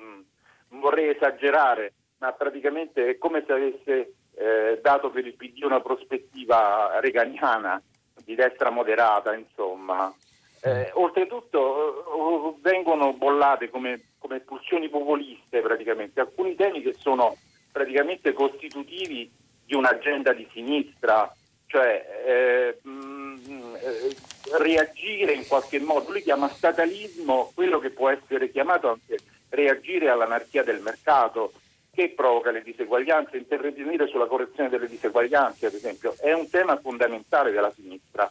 mm, 0.00 0.20
non 0.68 0.80
vorrei 0.80 1.14
esagerare, 1.14 1.92
ma 2.18 2.32
praticamente 2.32 3.10
è 3.10 3.18
come 3.18 3.44
se 3.46 3.52
avesse 3.52 4.14
eh, 4.34 4.78
dato 4.80 5.10
per 5.10 5.26
il 5.26 5.34
PD 5.34 5.62
una 5.62 5.80
prospettiva 5.80 7.00
reganiana 7.00 7.82
di 8.24 8.34
destra 8.34 8.70
moderata, 8.70 9.34
insomma. 9.34 10.12
Eh, 10.64 10.90
oltretutto 10.94 12.54
eh, 12.54 12.60
vengono 12.60 13.12
bollate 13.14 13.68
come, 13.68 14.12
come 14.18 14.40
pulsioni 14.40 14.88
populiste 14.88 15.60
praticamente. 15.60 16.20
Alcuni 16.20 16.54
temi 16.54 16.82
che 16.82 16.94
sono 16.94 17.36
praticamente 17.72 18.32
costitutivi 18.32 19.30
di 19.64 19.74
un'agenda 19.74 20.32
di 20.32 20.48
sinistra, 20.52 21.32
cioè 21.72 22.04
eh, 22.26 22.78
mh, 22.82 22.90
mm, 23.48 23.74
eh, 23.76 24.16
reagire 24.58 25.32
in 25.32 25.46
qualche 25.46 25.80
modo, 25.80 26.10
lui 26.10 26.20
chiama 26.20 26.50
statalismo 26.50 27.50
quello 27.54 27.78
che 27.78 27.88
può 27.88 28.10
essere 28.10 28.50
chiamato 28.50 28.90
anche 28.90 29.16
reagire 29.48 30.10
all'anarchia 30.10 30.62
del 30.62 30.82
mercato 30.82 31.54
che 31.90 32.10
provoca 32.10 32.50
le 32.50 32.62
diseguaglianze, 32.62 33.38
intervenire 33.38 34.06
sulla 34.06 34.26
correzione 34.26 34.68
delle 34.68 34.86
diseguaglianze 34.86 35.64
ad 35.64 35.72
esempio, 35.72 36.14
è 36.20 36.34
un 36.34 36.50
tema 36.50 36.76
fondamentale 36.76 37.50
della 37.52 37.72
sinistra. 37.72 38.30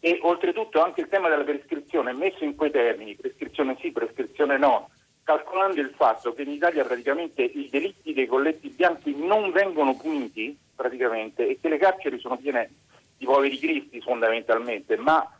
E 0.00 0.18
oltretutto 0.22 0.82
anche 0.82 1.02
il 1.02 1.08
tema 1.08 1.28
della 1.28 1.44
prescrizione 1.44 2.14
messo 2.14 2.44
in 2.44 2.54
quei 2.54 2.70
termini, 2.70 3.14
prescrizione 3.14 3.76
sì, 3.78 3.92
prescrizione 3.92 4.56
no, 4.56 4.88
calcolando 5.22 5.82
il 5.82 5.92
fatto 5.94 6.32
che 6.32 6.42
in 6.42 6.50
Italia 6.50 6.82
praticamente 6.82 7.42
i 7.42 7.68
delitti 7.70 8.14
dei 8.14 8.26
colletti 8.26 8.70
bianchi 8.70 9.14
non 9.14 9.50
vengono 9.50 9.94
puniti 9.96 10.56
praticamente 10.80 11.46
e 11.46 11.58
che 11.60 11.68
le 11.68 11.76
carceri 11.76 12.18
sono 12.18 12.38
piene 12.38 12.70
di 13.18 13.26
poveri 13.26 13.58
cristi 13.58 14.00
fondamentalmente, 14.00 14.96
ma 14.96 15.30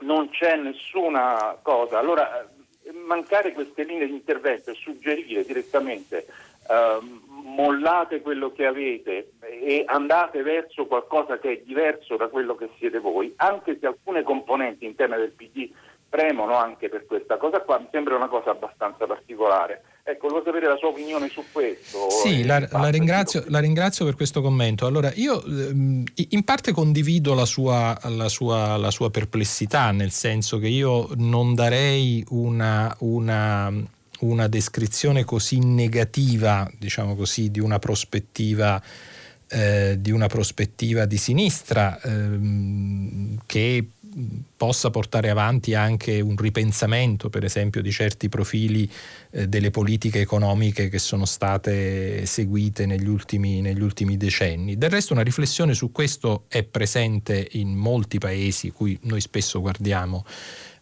non 0.00 0.28
c'è 0.30 0.56
nessuna 0.56 1.56
cosa. 1.62 2.00
Allora, 2.00 2.42
eh, 2.42 2.92
mancare 2.92 3.52
queste 3.52 3.84
linee 3.84 4.06
di 4.06 4.14
intervento 4.14 4.72
e 4.72 4.74
suggerire 4.74 5.44
direttamente 5.44 6.26
eh, 6.68 6.98
mollate 7.28 8.20
quello 8.20 8.50
che 8.50 8.66
avete 8.66 9.34
e 9.40 9.84
andate 9.86 10.42
verso 10.42 10.86
qualcosa 10.86 11.38
che 11.38 11.52
è 11.52 11.62
diverso 11.64 12.16
da 12.16 12.26
quello 12.26 12.56
che 12.56 12.70
siete 12.78 12.98
voi, 12.98 13.32
anche 13.36 13.78
se 13.78 13.86
alcune 13.86 14.24
componenti 14.24 14.86
interne 14.86 15.18
del 15.18 15.30
PD 15.30 15.70
premono 16.08 16.56
anche 16.56 16.88
per 16.88 17.04
questa 17.06 17.36
cosa 17.36 17.60
qua, 17.60 17.78
mi 17.78 17.88
sembra 17.90 18.16
una 18.16 18.28
cosa 18.28 18.50
abbastanza 18.50 19.06
particolare. 19.06 19.82
Ecco, 20.02 20.28
volevo 20.28 20.44
sapere 20.46 20.66
la 20.66 20.76
sua 20.76 20.88
opinione 20.88 21.28
su 21.28 21.44
questo. 21.52 22.08
Sì, 22.08 22.44
la, 22.44 22.66
la, 22.70 22.88
ringrazio, 22.88 23.44
la, 23.48 23.58
ringrazio, 23.58 24.06
per 24.06 24.14
questo 24.14 24.40
commento. 24.40 24.86
Allora, 24.86 25.12
io 25.14 25.44
ehm, 25.44 26.04
in 26.30 26.44
parte 26.44 26.72
condivido 26.72 27.34
la 27.34 27.44
sua, 27.44 27.94
la, 28.04 28.28
sua, 28.30 28.78
la 28.78 28.90
sua, 28.90 29.10
perplessità, 29.10 29.90
nel 29.90 30.10
senso 30.10 30.58
che 30.58 30.68
io 30.68 31.08
non 31.16 31.54
darei 31.54 32.24
una, 32.30 32.94
una, 33.00 33.70
una 34.20 34.48
descrizione 34.48 35.24
così 35.24 35.58
negativa, 35.58 36.66
diciamo 36.78 37.14
così, 37.14 37.50
di 37.50 37.60
una 37.60 37.78
prospettiva 37.78 38.80
eh, 39.50 39.96
di 39.98 40.10
una 40.10 40.26
prospettiva 40.26 41.06
di 41.06 41.16
sinistra 41.16 41.98
ehm, 42.02 43.38
che 43.46 43.88
possa 44.56 44.90
portare 44.90 45.30
avanti 45.30 45.74
anche 45.74 46.20
un 46.20 46.36
ripensamento, 46.36 47.30
per 47.30 47.44
esempio, 47.44 47.82
di 47.82 47.90
certi 47.90 48.28
profili 48.28 48.90
eh, 49.30 49.48
delle 49.48 49.70
politiche 49.70 50.20
economiche 50.20 50.88
che 50.88 50.98
sono 50.98 51.24
state 51.24 52.26
seguite 52.26 52.86
negli 52.86 53.08
ultimi, 53.08 53.60
negli 53.60 53.82
ultimi, 53.82 54.16
decenni. 54.16 54.76
Del 54.76 54.90
resto 54.90 55.12
una 55.12 55.22
riflessione 55.22 55.74
su 55.74 55.92
questo 55.92 56.44
è 56.48 56.62
presente 56.62 57.48
in 57.52 57.74
molti 57.74 58.18
paesi, 58.18 58.70
cui 58.70 58.98
noi 59.02 59.20
spesso 59.20 59.60
guardiamo 59.60 60.24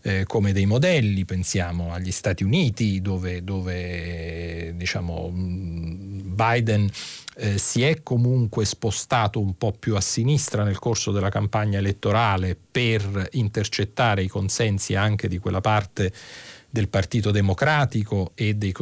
eh, 0.06 0.24
come 0.24 0.52
dei 0.52 0.66
modelli, 0.66 1.24
pensiamo 1.24 1.92
agli 1.92 2.12
Stati 2.12 2.44
Uniti 2.44 3.02
dove, 3.02 3.42
dove 3.42 4.72
diciamo, 4.76 5.32
Biden 5.34 6.88
eh, 7.34 7.58
si 7.58 7.82
è 7.82 8.04
comunque 8.04 8.64
spostato 8.64 9.40
un 9.40 9.58
po' 9.58 9.72
più 9.72 9.96
a 9.96 10.00
sinistra 10.00 10.62
nel 10.62 10.78
corso 10.78 11.10
della 11.10 11.28
campagna 11.28 11.78
elettorale 11.78 12.56
per 12.70 13.30
intercettare 13.32 14.22
i 14.22 14.28
consensi 14.28 14.94
anche 14.94 15.26
di 15.26 15.38
quella 15.38 15.60
parte 15.60 16.12
del 16.76 16.88
Partito 16.88 17.30
Democratico 17.30 18.32
e 18.34 18.52
dei 18.52 18.74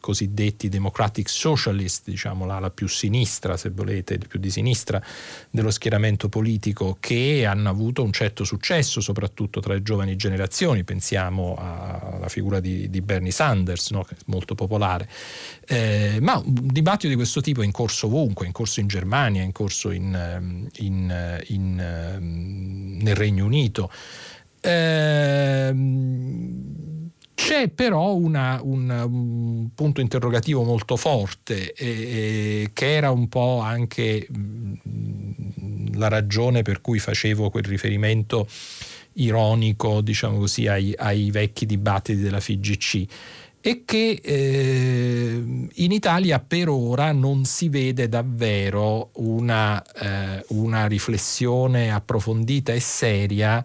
cosiddetti 0.00 0.68
Democratic 0.68 1.28
Socialist, 1.28 2.02
diciamo 2.08 2.44
la, 2.44 2.58
la 2.58 2.70
più 2.70 2.88
sinistra, 2.88 3.56
se 3.56 3.70
volete, 3.70 4.18
più 4.18 4.40
di 4.40 4.50
sinistra 4.50 5.00
dello 5.48 5.70
schieramento 5.70 6.28
politico, 6.28 6.96
che 6.98 7.46
hanno 7.46 7.68
avuto 7.68 8.02
un 8.02 8.10
certo 8.10 8.42
successo, 8.42 9.00
soprattutto 9.00 9.60
tra 9.60 9.74
le 9.74 9.82
giovani 9.82 10.16
generazioni. 10.16 10.82
Pensiamo 10.82 11.54
alla 11.56 12.28
figura 12.28 12.58
di, 12.58 12.90
di 12.90 13.00
Bernie 13.00 13.30
Sanders, 13.30 13.90
no? 13.90 14.04
molto 14.26 14.56
popolare. 14.56 15.08
Eh, 15.68 16.18
ma 16.20 16.36
un 16.38 16.66
dibattito 16.66 17.06
di 17.06 17.14
questo 17.14 17.40
tipo 17.40 17.62
è 17.62 17.64
in 17.64 17.70
corso 17.70 18.08
ovunque, 18.08 18.46
è 18.46 18.48
in 18.48 18.54
corso 18.54 18.80
in 18.80 18.88
Germania, 18.88 19.42
è 19.42 19.44
in 19.44 19.52
corso 19.52 19.92
in, 19.92 20.68
in, 20.78 21.44
in, 21.46 22.98
nel 23.00 23.14
Regno 23.14 23.44
Unito. 23.44 23.88
Eh, 24.60 25.72
c'è 27.36 27.68
però 27.68 28.14
una, 28.14 28.58
un, 28.62 28.88
un, 28.88 29.68
punto 29.74 30.00
interrogativo 30.00 30.62
molto 30.62 30.96
forte, 30.96 31.74
eh, 31.74 32.70
che 32.72 32.94
era 32.94 33.10
un 33.10 33.28
po' 33.28 33.60
anche 33.60 34.26
mh, 34.26 35.98
la 35.98 36.08
ragione 36.08 36.62
per 36.62 36.80
cui 36.80 36.98
facevo 36.98 37.50
quel 37.50 37.64
riferimento 37.64 38.48
ironico, 39.12 40.00
diciamo 40.00 40.38
così, 40.38 40.66
ai, 40.66 40.94
ai 40.96 41.30
vecchi 41.30 41.66
dibattiti 41.66 42.22
della 42.22 42.40
FIGC 42.40 43.06
e 43.60 43.82
che 43.84 44.18
eh, 44.22 45.68
in 45.74 45.92
Italia 45.92 46.40
per 46.40 46.70
ora 46.70 47.12
non 47.12 47.44
si 47.44 47.68
vede 47.68 48.08
davvero 48.08 49.10
una, 49.16 49.82
eh, 49.82 50.42
una 50.48 50.86
riflessione 50.86 51.92
approfondita 51.92 52.72
e 52.72 52.80
seria 52.80 53.62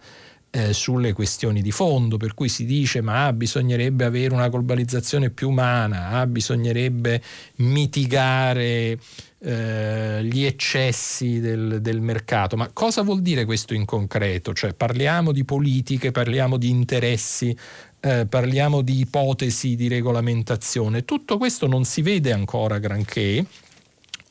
eh, 0.51 0.73
sulle 0.73 1.13
questioni 1.13 1.61
di 1.61 1.71
fondo, 1.71 2.17
per 2.17 2.33
cui 2.33 2.49
si 2.49 2.65
dice 2.65 3.01
ma 3.01 3.31
bisognerebbe 3.31 4.03
avere 4.03 4.33
una 4.33 4.49
globalizzazione 4.49 5.29
più 5.29 5.49
umana, 5.49 6.09
ah, 6.09 6.27
bisognerebbe 6.27 7.21
mitigare 7.57 8.99
eh, 9.39 10.19
gli 10.23 10.43
eccessi 10.43 11.39
del, 11.39 11.79
del, 11.81 12.01
mercato. 12.01 12.57
Ma 12.57 12.69
cosa 12.73 13.01
vuol 13.01 13.21
dire 13.21 13.45
questo 13.45 13.73
in 13.73 13.85
concreto? 13.85 14.53
Cioè 14.53 14.73
parliamo 14.73 15.31
di 15.31 15.45
politiche, 15.45 16.11
parliamo 16.11 16.57
di 16.57 16.69
interessi, 16.69 17.57
eh, 18.01 18.25
parliamo 18.27 18.81
di 18.81 18.99
ipotesi 18.99 19.75
di 19.75 19.87
regolamentazione. 19.87 21.05
Tutto 21.05 21.37
questo 21.37 21.65
non 21.65 21.85
si 21.85 22.01
vede 22.01 22.33
ancora 22.33 22.77
granché 22.77 23.45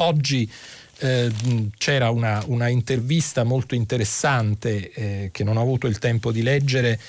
oggi 0.01 0.51
eh, 1.01 1.31
c'era 1.79 2.11
una, 2.11 2.43
una, 2.47 2.69
intervista 2.69 3.43
molto 3.43 3.75
interessante 3.75 4.93
eh, 4.93 5.31
che 5.33 5.45
non 5.45 5.57
ho 5.57 5.63
avuto 5.63 5.87
il 5.87 5.99
tempo 5.99 6.31
di 6.31 6.43
leggere 6.43 7.01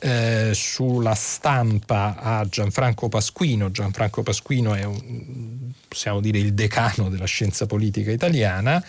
eh, 0.00 0.50
sulla 0.54 1.14
stampa 1.14 2.16
a 2.16 2.46
Gianfranco 2.46 3.08
Pasquino. 3.08 3.70
Gianfranco 3.70 4.22
Pasquino 4.22 4.74
è 4.74 4.84
un, 4.84 5.70
possiamo 5.86 6.20
dire 6.20 6.38
il 6.38 6.54
decano 6.54 7.08
della 7.08 7.26
scienza 7.26 7.66
politica 7.66 8.10
italiana 8.10 8.82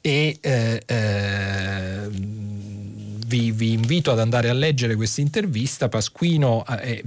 e 0.00 0.38
eh, 0.40 0.82
eh, 0.86 2.08
vi, 2.10 3.52
vi, 3.52 3.72
invito 3.72 4.10
ad 4.10 4.18
andare 4.18 4.48
a 4.48 4.54
leggere 4.54 4.96
questa 4.96 5.20
intervista. 5.20 5.88
Pasquino, 5.88 6.64
eh, 6.66 7.02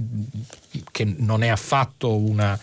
che 0.90 1.04
non 1.04 1.42
è 1.42 1.48
affatto 1.48 2.16
una, 2.16 2.58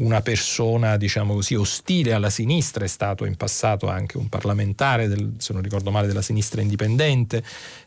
una, 0.00 0.20
persona, 0.20 0.96
diciamo 0.96 1.34
così, 1.34 1.54
ostile 1.54 2.12
alla 2.12 2.30
sinistra, 2.30 2.84
è 2.84 2.88
stato 2.88 3.24
in 3.24 3.36
passato 3.36 3.88
anche 3.88 4.16
un 4.16 4.28
parlamentare, 4.28 5.08
del, 5.08 5.34
se 5.38 5.52
non 5.52 5.62
ricordo 5.62 5.90
male, 5.90 6.06
della 6.06 6.22
sinistra 6.22 6.60
indipendente. 6.60 7.42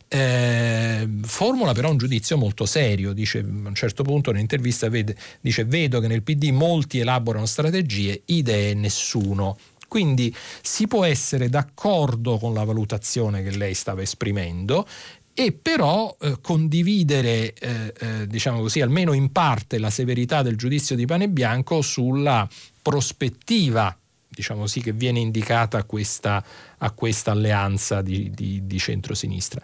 Eh, 0.08 1.08
formula 1.24 1.74
però 1.74 1.90
un 1.90 1.98
giudizio 1.98 2.38
molto 2.38 2.66
serio, 2.66 3.14
dice 3.14 3.40
a 3.40 3.44
un 3.44 3.74
certo 3.74 4.04
punto 4.04 4.30
in 4.30 4.36
un'intervista 4.36 4.88
vede, 4.88 5.16
dice 5.42 5.66
vedo 5.66 6.00
che 6.00 6.08
nel 6.08 6.24
PD 6.24 6.50
molti 6.52 7.00
elaborano 7.00 7.46
strategie, 7.46 8.22
idee 8.26 8.74
nessuno. 8.74 9.58
Quindi 9.88 10.36
si 10.62 10.88
può 10.88 11.04
essere 11.04 11.50
d'accordo 11.50 12.40
con 12.40 12.54
la 12.54 12.64
valutazione 12.64 13.44
che 13.44 13.52
lei 13.52 13.76
stava 13.76 14.02
esprimendo 14.02 14.88
e 15.34 15.52
però 15.52 16.16
eh, 16.20 16.38
condividere, 16.42 17.54
eh, 17.54 17.94
eh, 18.00 18.28
diciamo 18.28 18.62
così, 18.62 18.82
almeno 18.82 19.14
in 19.14 19.32
parte 19.32 19.80
la 19.80 19.90
severità 19.90 20.42
del 20.42 20.56
giudizio 20.56 20.96
di 20.96 21.06
Pane 21.06 21.30
Bianco 21.30 21.82
sulla 21.82 22.48
prospettiva 22.82 23.96
diciamo 24.34 24.62
così, 24.62 24.82
che 24.82 24.94
viene 24.94 25.20
indicata 25.20 25.78
a 25.78 25.84
questa, 25.84 26.44
a 26.78 26.92
questa 26.92 27.32
alleanza 27.32 28.02
di, 28.02 28.32
di, 28.32 28.66
di 28.66 28.80
centrosinistra. 28.80 29.62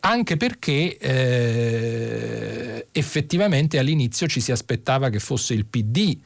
Anche 0.00 0.36
perché 0.36 0.96
eh, 0.96 2.86
effettivamente 2.92 3.78
all'inizio 3.78 4.26
ci 4.26 4.40
si 4.40 4.52
aspettava 4.52 5.10
che 5.10 5.18
fosse 5.18 5.54
il 5.54 5.66
PD 5.66 6.18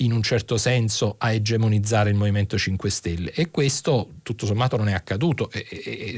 in 0.00 0.12
un 0.12 0.22
certo 0.22 0.56
senso 0.56 1.16
a 1.18 1.32
egemonizzare 1.32 2.10
il 2.10 2.16
Movimento 2.16 2.56
5 2.56 2.90
Stelle 2.90 3.32
e 3.32 3.50
questo 3.50 4.08
tutto 4.22 4.46
sommato 4.46 4.76
non 4.76 4.88
è 4.88 4.92
accaduto, 4.92 5.50
è, 5.50 5.64
è, 5.66 6.14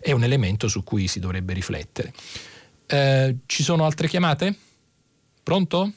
è 0.00 0.12
un 0.12 0.22
elemento 0.22 0.68
su 0.68 0.84
cui 0.84 1.06
si 1.06 1.20
dovrebbe 1.20 1.52
riflettere. 1.52 2.12
Eh, 2.86 3.36
ci 3.46 3.62
sono 3.62 3.84
altre 3.84 4.08
chiamate? 4.08 4.54
Pronto? 5.42 5.92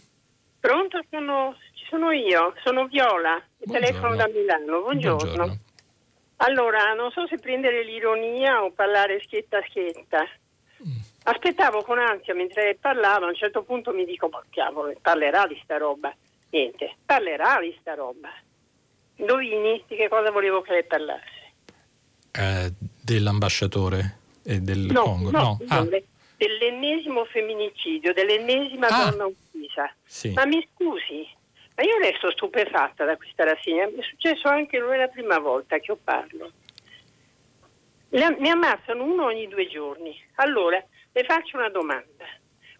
Pronto, 0.59 1.01
sono, 1.09 1.55
ci 1.73 1.85
sono 1.89 2.11
io, 2.11 2.53
sono 2.63 2.85
Viola, 2.87 3.41
telefono 3.69 4.15
da 4.15 4.27
Milano, 4.27 4.81
buongiorno. 4.81 5.17
buongiorno. 5.17 5.59
Allora, 6.37 6.93
non 6.93 7.11
so 7.11 7.27
se 7.27 7.37
prendere 7.37 7.83
l'ironia 7.83 8.63
o 8.63 8.71
parlare 8.71 9.21
schietta 9.23 9.57
a 9.57 9.63
schietta. 9.67 10.23
Mm. 10.87 10.97
Aspettavo 11.23 11.83
con 11.83 11.99
ansia 11.99 12.33
mentre 12.33 12.77
parlava, 12.79 13.25
a 13.25 13.29
un 13.29 13.35
certo 13.35 13.63
punto 13.63 13.93
mi 13.93 14.05
dico, 14.05 14.27
ma 14.27 14.41
cavolo, 14.49 14.93
parlerà 15.01 15.45
di 15.45 15.59
sta 15.63 15.77
roba. 15.77 16.13
Niente, 16.51 16.95
parlerà 17.05 17.59
di 17.61 17.75
sta 17.79 17.93
roba. 17.93 18.29
Indovini 19.15 19.83
di 19.87 19.95
che 19.95 20.09
cosa 20.09 20.31
volevo 20.31 20.61
che 20.61 20.71
lei 20.73 20.85
parlasse? 20.85 21.53
Eh, 22.31 22.73
dell'ambasciatore 23.01 24.19
e 24.43 24.59
del 24.59 24.79
no, 24.91 25.03
Congo? 25.03 25.31
No, 25.31 25.57
no. 25.59 25.59
Ah. 25.69 25.87
dell'ennesimo 26.35 27.23
femminicidio, 27.25 28.13
dell'ennesima 28.13 28.87
ah. 28.87 29.09
donna 29.09 29.25
uccisa. 29.27 29.93
Sì. 30.03 30.31
Ma 30.33 30.45
mi 30.45 30.67
scusi, 30.73 31.25
ma 31.75 31.83
io 31.83 31.97
resto 31.99 32.31
stupefatta 32.31 33.05
da 33.05 33.15
questa 33.15 33.45
rassegna, 33.45 33.87
mi 33.87 33.99
è 33.99 34.03
successo 34.03 34.49
anche 34.49 34.77
non 34.77 34.93
è 34.93 34.97
la 34.97 35.07
prima 35.07 35.39
volta 35.39 35.77
che 35.77 35.91
io 35.91 35.99
parlo. 36.03 36.51
Mi 38.09 38.49
ammazzano 38.49 39.05
uno 39.05 39.25
ogni 39.25 39.47
due 39.47 39.69
giorni. 39.69 40.13
Allora, 40.35 40.83
le 41.13 41.23
faccio 41.23 41.55
una 41.55 41.69
domanda. 41.69 42.25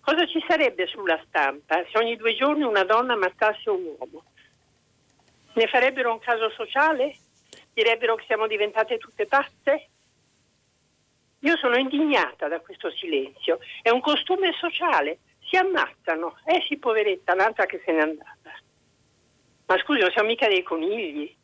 Cosa 0.02 0.26
ci 0.26 0.44
sarebbe 0.48 0.88
sulla 0.88 1.22
stampa 1.28 1.86
se 1.92 1.98
ogni 1.98 2.16
due 2.16 2.36
giorni 2.36 2.64
una 2.64 2.84
donna 2.84 3.14
ammazzasse 3.14 3.70
un 3.70 3.96
uomo? 3.98 4.24
Ne 5.54 5.68
farebbero 5.68 6.12
un 6.12 6.20
caso 6.20 6.50
sociale? 6.50 7.16
Direbbero 7.74 8.16
che 8.16 8.26
siamo 8.26 8.48
diventate 8.48 8.98
tutte 8.98 9.28
pazze? 9.28 9.90
Io 11.40 11.58
sono 11.58 11.78
indignata 11.78 12.48
da 12.48 12.60
questo 12.60 12.92
silenzio. 12.92 13.60
È 13.82 13.90
un 13.90 14.02
costume 14.02 14.54
sociale. 14.54 15.20
Si 15.48 15.56
ammazzano. 15.56 16.38
Eh 16.46 16.64
sì, 16.68 16.78
poveretta, 16.78 17.36
l'altra 17.36 17.66
che 17.66 17.82
se 17.84 17.92
n'è 17.92 18.02
andata. 18.02 18.54
Ma 19.66 19.78
scusi, 19.80 20.00
non 20.00 20.12
siamo 20.12 20.30
mica 20.30 20.48
dei 20.48 20.64
conigli. 20.64 21.36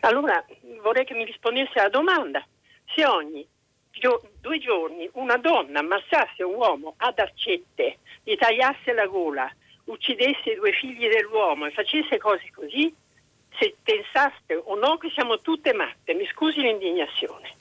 Allora 0.00 0.44
vorrei 0.82 1.04
che 1.04 1.14
mi 1.14 1.24
rispondesse 1.24 1.78
alla 1.78 1.88
domanda. 1.88 2.46
Se 2.94 3.04
ogni 3.06 3.46
due 3.98 4.58
giorni 4.58 5.08
una 5.14 5.36
donna 5.36 5.80
ammazzasse 5.80 6.42
un 6.42 6.54
uomo 6.54 6.94
ad 6.98 7.18
accette, 7.18 7.98
gli 8.22 8.36
tagliasse 8.36 8.92
la 8.92 9.06
gola, 9.06 9.50
uccidesse 9.84 10.52
i 10.52 10.56
due 10.56 10.72
figli 10.72 11.08
dell'uomo 11.08 11.66
e 11.66 11.70
facesse 11.70 12.18
cose 12.18 12.50
così, 12.54 12.94
se 13.58 13.74
pensaste 13.82 14.54
o 14.54 14.76
no 14.76 14.98
che 14.98 15.10
siamo 15.14 15.40
tutte 15.40 15.72
matte, 15.72 16.14
mi 16.14 16.26
scusi 16.32 16.60
l'indignazione. 16.60 17.56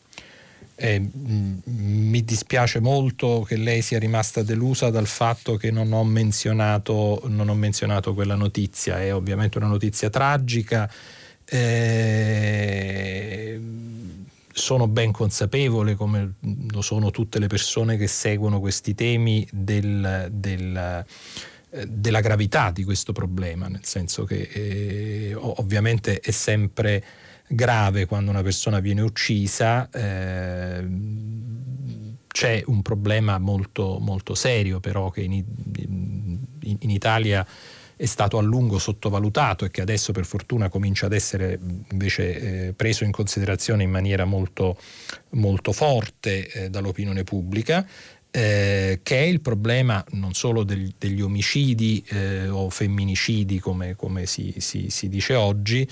Eh, 0.80 1.00
mi 1.00 2.24
dispiace 2.24 2.80
molto 2.80 3.42
che 3.42 3.58
lei 3.58 3.82
sia 3.82 3.98
rimasta 3.98 4.44
delusa 4.44 4.92
dal 4.92 5.08
fatto 5.08 5.56
che 5.56 5.72
non 5.72 5.92
ho 5.92 6.04
menzionato, 6.04 7.24
non 7.26 7.50
ho 7.50 7.56
menzionato 7.56 8.14
quella 8.14 8.36
notizia, 8.36 9.02
è 9.02 9.12
ovviamente 9.12 9.58
una 9.58 9.68
notizia 9.68 10.12
tragica. 10.12 10.88
Eh, 11.50 13.60
sono 14.58 14.88
ben 14.88 15.12
consapevole, 15.12 15.96
come 15.96 16.36
lo 16.72 16.82
sono 16.82 17.12
tutte 17.12 17.40
le 17.40 17.48
persone 17.48 17.96
che 17.96 18.08
seguono 18.08 18.60
questi 18.60 18.96
temi, 18.96 19.48
del, 19.52 20.30
del, 20.32 21.06
eh, 21.70 21.88
della 21.88 22.20
gravità 22.22 22.72
di 22.72 22.84
questo 22.84 23.14
problema, 23.14 23.68
nel 23.68 23.86
senso 23.86 24.24
che 24.24 24.50
eh, 24.52 25.36
ovviamente 25.36 26.20
è 26.20 26.32
sempre 26.32 27.04
grave 27.48 28.06
quando 28.06 28.32
una 28.32 28.42
persona 28.42 28.80
viene 28.80 29.02
uccisa. 29.02 29.90
Eh, 29.92 30.88
c'è 32.28 32.64
un 32.66 32.82
problema 32.82 33.40
molto, 33.40 33.98
molto 34.00 34.36
serio 34.36 34.80
però 34.80 35.10
che 35.10 35.22
in, 35.22 35.34
in, 35.34 36.40
in 36.60 36.90
Italia 36.90 37.46
è 37.98 38.06
stato 38.06 38.38
a 38.38 38.42
lungo 38.42 38.78
sottovalutato 38.78 39.66
e 39.66 39.72
che 39.72 39.82
adesso 39.82 40.14
per 40.14 40.26
fortuna 40.26 40.70
comincia 40.70 41.08
ad 41.08 41.14
essere 41.14 41.60
invece 41.92 42.68
eh, 42.68 42.74
preso 42.74 43.04
in 43.04 43.12
considerazione 43.12 43.84
in 43.84 43.90
maniera 43.90 44.24
molto, 44.24 44.78
molto 45.32 45.72
forte 45.72 46.48
eh, 46.48 46.70
dall'opinione 46.70 47.24
pubblica. 47.24 47.86
Eh, 48.30 49.00
che 49.04 49.18
è 49.20 49.24
il 49.24 49.40
problema 49.40 50.04
non 50.12 50.34
solo 50.34 50.64
del, 50.64 50.94
degli 50.98 51.22
omicidi 51.22 52.04
eh, 52.10 52.50
o 52.50 52.70
femminicidi 52.70 53.58
come, 53.60 53.96
come 53.96 54.26
si, 54.26 54.54
si, 54.58 54.90
si, 54.90 55.08
dice 55.08 55.34
oggi, 55.34 55.88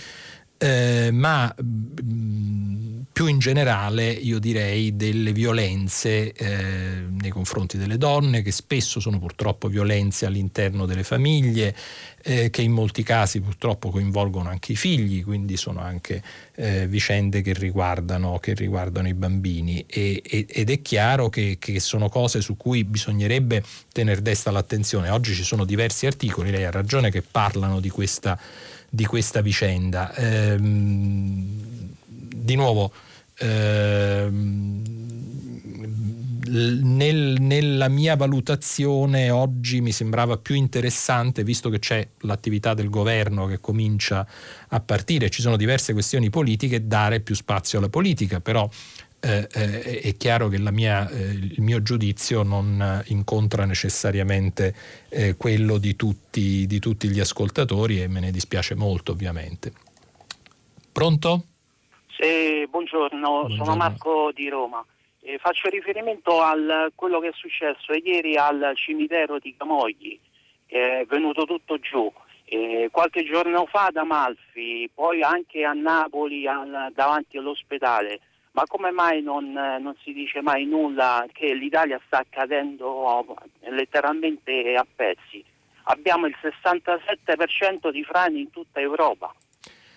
eh, 0.57 1.09
ma 1.11 1.53
mh, 1.55 2.03
mm, 2.03 3.01
più 3.11 3.27
in 3.27 3.39
generale 3.39 4.09
io 4.09 4.39
direi 4.39 4.95
delle 4.95 5.31
violenze 5.31 6.33
eh, 6.33 7.05
nei 7.09 7.29
confronti 7.29 7.77
delle 7.77 7.97
donne 7.97 8.41
che 8.41 8.51
spesso 8.51 8.99
sono 8.99 9.19
purtroppo 9.19 9.69
violenze 9.69 10.25
all'interno 10.25 10.85
delle 10.85 11.03
famiglie 11.03 11.73
eh, 12.23 12.49
che 12.49 12.61
in 12.61 12.71
molti 12.71 13.03
casi 13.03 13.39
purtroppo 13.39 13.89
coinvolgono 13.89 14.49
anche 14.49 14.73
i 14.73 14.75
figli 14.75 15.23
quindi 15.23 15.55
sono 15.55 15.79
anche 15.79 16.21
eh, 16.55 16.87
vicende 16.87 17.41
che 17.41 17.53
riguardano, 17.53 18.39
che 18.39 18.53
riguardano, 18.53 19.07
i 19.07 19.13
bambini. 19.13 19.85
E, 19.87 20.21
e, 20.25 20.45
ed 20.49 20.69
è 20.69 20.81
chiaro 20.81 21.29
che, 21.29 21.57
che, 21.59 21.79
sono 21.79 22.09
cose 22.09 22.41
su 22.41 22.55
cui 22.57 22.83
bisognerebbe 22.83 23.63
tenere 23.91 24.21
desta 24.21 24.51
l'attenzione. 24.51 25.09
Oggi 25.09 25.33
ci 25.33 25.43
sono 25.43 25.65
diversi 25.65 26.05
articoli 26.05 26.51
lei 26.51 26.63
ha 26.63 26.71
ragione 26.71 27.11
che 27.11 27.21
parlano 27.21 27.79
di 27.79 27.89
questa 27.89 28.39
di 28.95 29.05
questa 29.05 29.41
vicenda. 29.41 30.15
Ehm, 30.15 31.63
di 32.07 32.55
nuovo, 32.55 32.91
ehm, 33.39 34.81
nel, 36.47 37.37
nella 37.39 37.87
mia 37.89 38.15
valutazione 38.15 39.29
oggi 39.31 39.81
mi 39.81 39.91
sembrava 39.91 40.37
più 40.37 40.55
interessante, 40.55 41.43
visto 41.43 41.69
che 41.69 41.79
c'è 41.79 42.07
l'attività 42.19 42.73
del 42.73 42.89
governo 42.89 43.47
che 43.47 43.59
comincia 43.59 44.25
a 44.69 44.79
partire, 44.79 45.29
ci 45.29 45.41
sono 45.41 45.57
diverse 45.57 45.91
questioni 45.91 46.29
politiche, 46.29 46.87
dare 46.87 47.19
più 47.19 47.35
spazio 47.35 47.79
alla 47.79 47.89
politica, 47.89 48.39
però 48.39 48.69
eh, 49.25 49.47
eh, 49.51 50.01
è 50.01 50.17
chiaro 50.17 50.49
che 50.49 50.59
mia, 50.59 51.09
eh, 51.09 51.31
il 51.31 51.61
mio 51.61 51.81
giudizio 51.81 52.43
non 52.43 53.01
incontra 53.07 53.65
necessariamente 53.65 54.75
eh, 55.09 55.35
quello 55.35 55.79
di 55.79 55.95
tutti, 55.95 56.67
di 56.67 56.77
tutti, 56.77 57.07
gli 57.07 57.19
ascoltatori 57.19 58.01
e 58.01 58.07
me 58.07 58.19
ne 58.19 58.29
dispiace 58.29 58.75
molto 58.75 59.13
ovviamente. 59.13 59.73
Pronto? 60.91 61.43
Sì, 62.15 62.67
buongiorno, 62.69 63.19
buongiorno. 63.19 63.63
sono 63.63 63.75
Marco 63.75 64.31
di 64.31 64.47
Roma. 64.47 64.85
Eh, 65.21 65.39
faccio 65.39 65.69
riferimento 65.69 66.41
a 66.41 66.53
quello 66.93 67.19
che 67.19 67.29
è 67.29 67.33
successo 67.33 67.93
ieri 67.93 68.37
al 68.37 68.73
cimitero 68.75 69.39
di 69.39 69.55
Camogli, 69.57 70.19
che 70.67 70.99
è 70.99 71.05
venuto 71.07 71.45
tutto 71.45 71.79
giù 71.79 72.13
Eh, 72.47 72.89
qualche 72.91 73.25
giorno 73.25 73.65
fa 73.65 73.87
ad 73.87 73.95
Amalfi, 73.95 74.87
poi 74.93 75.23
anche 75.23 75.63
a 75.63 75.73
Napoli 75.73 76.45
al, 76.45 76.91
davanti 76.93 77.37
all'ospedale, 77.37 78.19
ma 78.55 78.63
come 78.67 78.89
mai 78.91 79.21
non, 79.21 79.51
non, 79.51 79.93
si 80.01 80.13
dice 80.13 80.41
mai 80.41 80.65
nulla 80.65 81.25
che 81.33 81.53
l'Italia 81.53 81.99
sta 82.05 82.23
cadendo 82.29 83.25
letteralmente 83.69 84.75
a 84.75 84.87
pezzi? 84.95 85.43
Abbiamo 85.83 86.25
il 86.25 86.35
67% 86.41 87.91
di 87.91 88.03
frani 88.05 88.39
in 88.39 88.51
tutta 88.51 88.79
Europa 88.79 89.35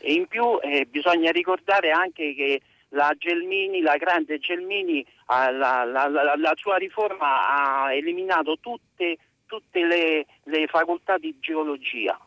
e 0.01 0.13
in 0.13 0.27
più 0.27 0.59
eh, 0.61 0.87
bisogna 0.87 1.31
ricordare 1.31 1.93
anche 1.93 2.35
che 2.35 2.61
la 2.91 3.15
Gelmini, 3.17 3.81
la 3.81 3.97
grande 3.97 4.39
Gelmini, 4.41 5.07
la, 5.29 5.51
la, 5.51 5.85
la, 5.85 6.09
la, 6.09 6.53
sua 6.57 6.79
riforma 6.79 7.85
ha 7.85 7.95
eliminato 7.95 8.59
tutte, 8.59 9.19
tutte 9.47 9.85
le, 9.85 10.27
le, 10.45 10.67
facoltà 10.67 11.17
di 11.17 11.37
geologia. 11.39 12.19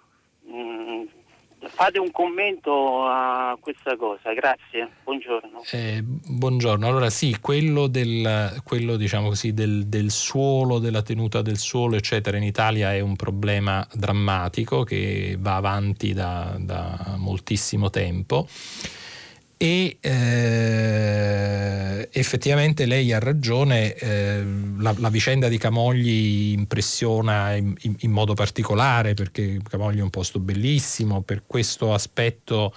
Mm, 0.47 1.03
fate 1.67 1.99
un 1.99 2.11
commento 2.11 3.05
a 3.05 3.57
questa 3.59 3.95
cosa, 3.95 4.33
grazie, 4.33 4.89
buongiorno. 5.03 5.61
Eh, 5.71 6.01
buongiorno, 6.03 6.87
allora 6.87 7.09
sì, 7.09 7.37
quello, 7.39 7.87
del, 7.87 8.61
quello 8.63 8.95
diciamo 8.95 9.29
così, 9.29 9.53
del, 9.53 9.87
del, 9.87 10.09
suolo, 10.09 10.79
della 10.79 11.01
tenuta 11.01 11.41
del 11.41 11.57
suolo, 11.57 11.95
eccetera, 11.95 12.37
in 12.37 12.43
Italia 12.43 12.93
è 12.93 12.99
un 12.99 13.15
problema 13.15 13.85
drammatico 13.93 14.83
che 14.83 15.37
va 15.39 15.55
avanti 15.55 16.13
da, 16.13 16.55
da 16.59 17.15
moltissimo 17.17 17.89
tempo 17.89 18.47
e 19.61 19.99
eh, 20.01 22.09
effettivamente 22.11 22.87
lei 22.87 23.13
ha 23.13 23.19
ragione, 23.19 23.93
eh, 23.93 24.43
la, 24.79 24.95
la, 24.97 25.09
vicenda 25.09 25.49
di 25.49 25.59
Camogli 25.59 26.53
impressiona 26.57 27.53
in, 27.53 27.75
in, 27.81 27.95
in, 27.99 28.09
modo 28.09 28.33
particolare 28.33 29.13
perché 29.13 29.59
Camogli 29.69 29.99
è 29.99 30.01
un 30.01 30.09
posto 30.09 30.39
bellissimo, 30.39 31.21
per 31.21 31.43
questo 31.45 31.93
aspetto 31.93 32.73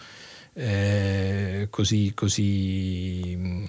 eh, 0.57 1.67
così, 1.69 2.13
così 2.15 3.35
mm, 3.37 3.65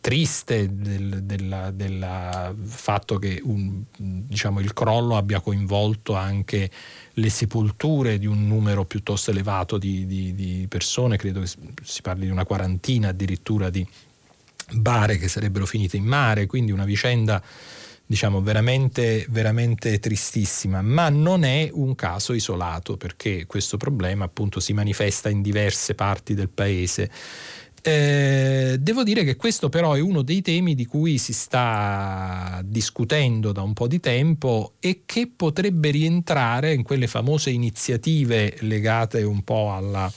triste 0.00 0.72
del, 0.72 1.24
del, 1.24 1.72
del, 1.74 2.54
fatto 2.64 3.18
che 3.18 3.40
un, 3.42 3.82
diciamo, 3.96 4.60
il 4.60 4.72
crollo 4.72 5.16
abbia 5.16 5.40
coinvolto 5.40 6.14
anche 6.14 6.70
le 7.14 7.28
sepolture 7.28 8.18
di 8.18 8.26
un 8.26 8.46
numero 8.46 8.84
piuttosto 8.84 9.32
elevato 9.32 9.78
di, 9.78 10.06
di, 10.06 10.34
di 10.34 10.66
persone, 10.68 11.16
credo 11.16 11.40
che 11.40 11.50
si 11.82 12.02
parli 12.02 12.26
di 12.26 12.30
una 12.30 12.44
quarantina 12.44 13.08
addirittura 13.08 13.68
di 13.68 13.84
bare 14.74 15.18
che 15.18 15.26
sarebbero 15.26 15.66
finite 15.66 15.96
in 15.96 16.04
mare, 16.04 16.46
quindi 16.46 16.70
una 16.70 16.84
vicenda 16.84 17.42
diciamo 18.08 18.40
veramente, 18.40 19.26
veramente 19.28 19.98
tristissima, 19.98 20.80
ma 20.80 21.10
non 21.10 21.44
è 21.44 21.68
un 21.70 21.94
caso 21.94 22.32
isolato 22.32 22.96
perché 22.96 23.44
questo 23.44 23.76
problema 23.76 24.24
appunto 24.24 24.60
si 24.60 24.72
manifesta 24.72 25.28
in 25.28 25.42
diverse 25.42 25.94
parti 25.94 26.32
del 26.32 26.48
paese. 26.48 27.10
Eh, 27.82 28.76
devo 28.80 29.02
dire 29.02 29.24
che 29.24 29.36
questo 29.36 29.68
però 29.68 29.92
è 29.92 30.00
uno 30.00 30.22
dei 30.22 30.40
temi 30.40 30.74
di 30.74 30.86
cui 30.86 31.18
si 31.18 31.34
sta 31.34 32.62
discutendo 32.64 33.52
da 33.52 33.60
un 33.60 33.74
po' 33.74 33.86
di 33.86 34.00
tempo 34.00 34.72
e 34.80 35.02
che 35.04 35.30
potrebbe 35.34 35.90
rientrare 35.90 36.72
in 36.72 36.82
quelle 36.82 37.06
famose 37.06 37.50
iniziative 37.50 38.56
legate 38.60 39.22
un 39.22 39.42
po' 39.42 39.74
alla, 39.74 40.10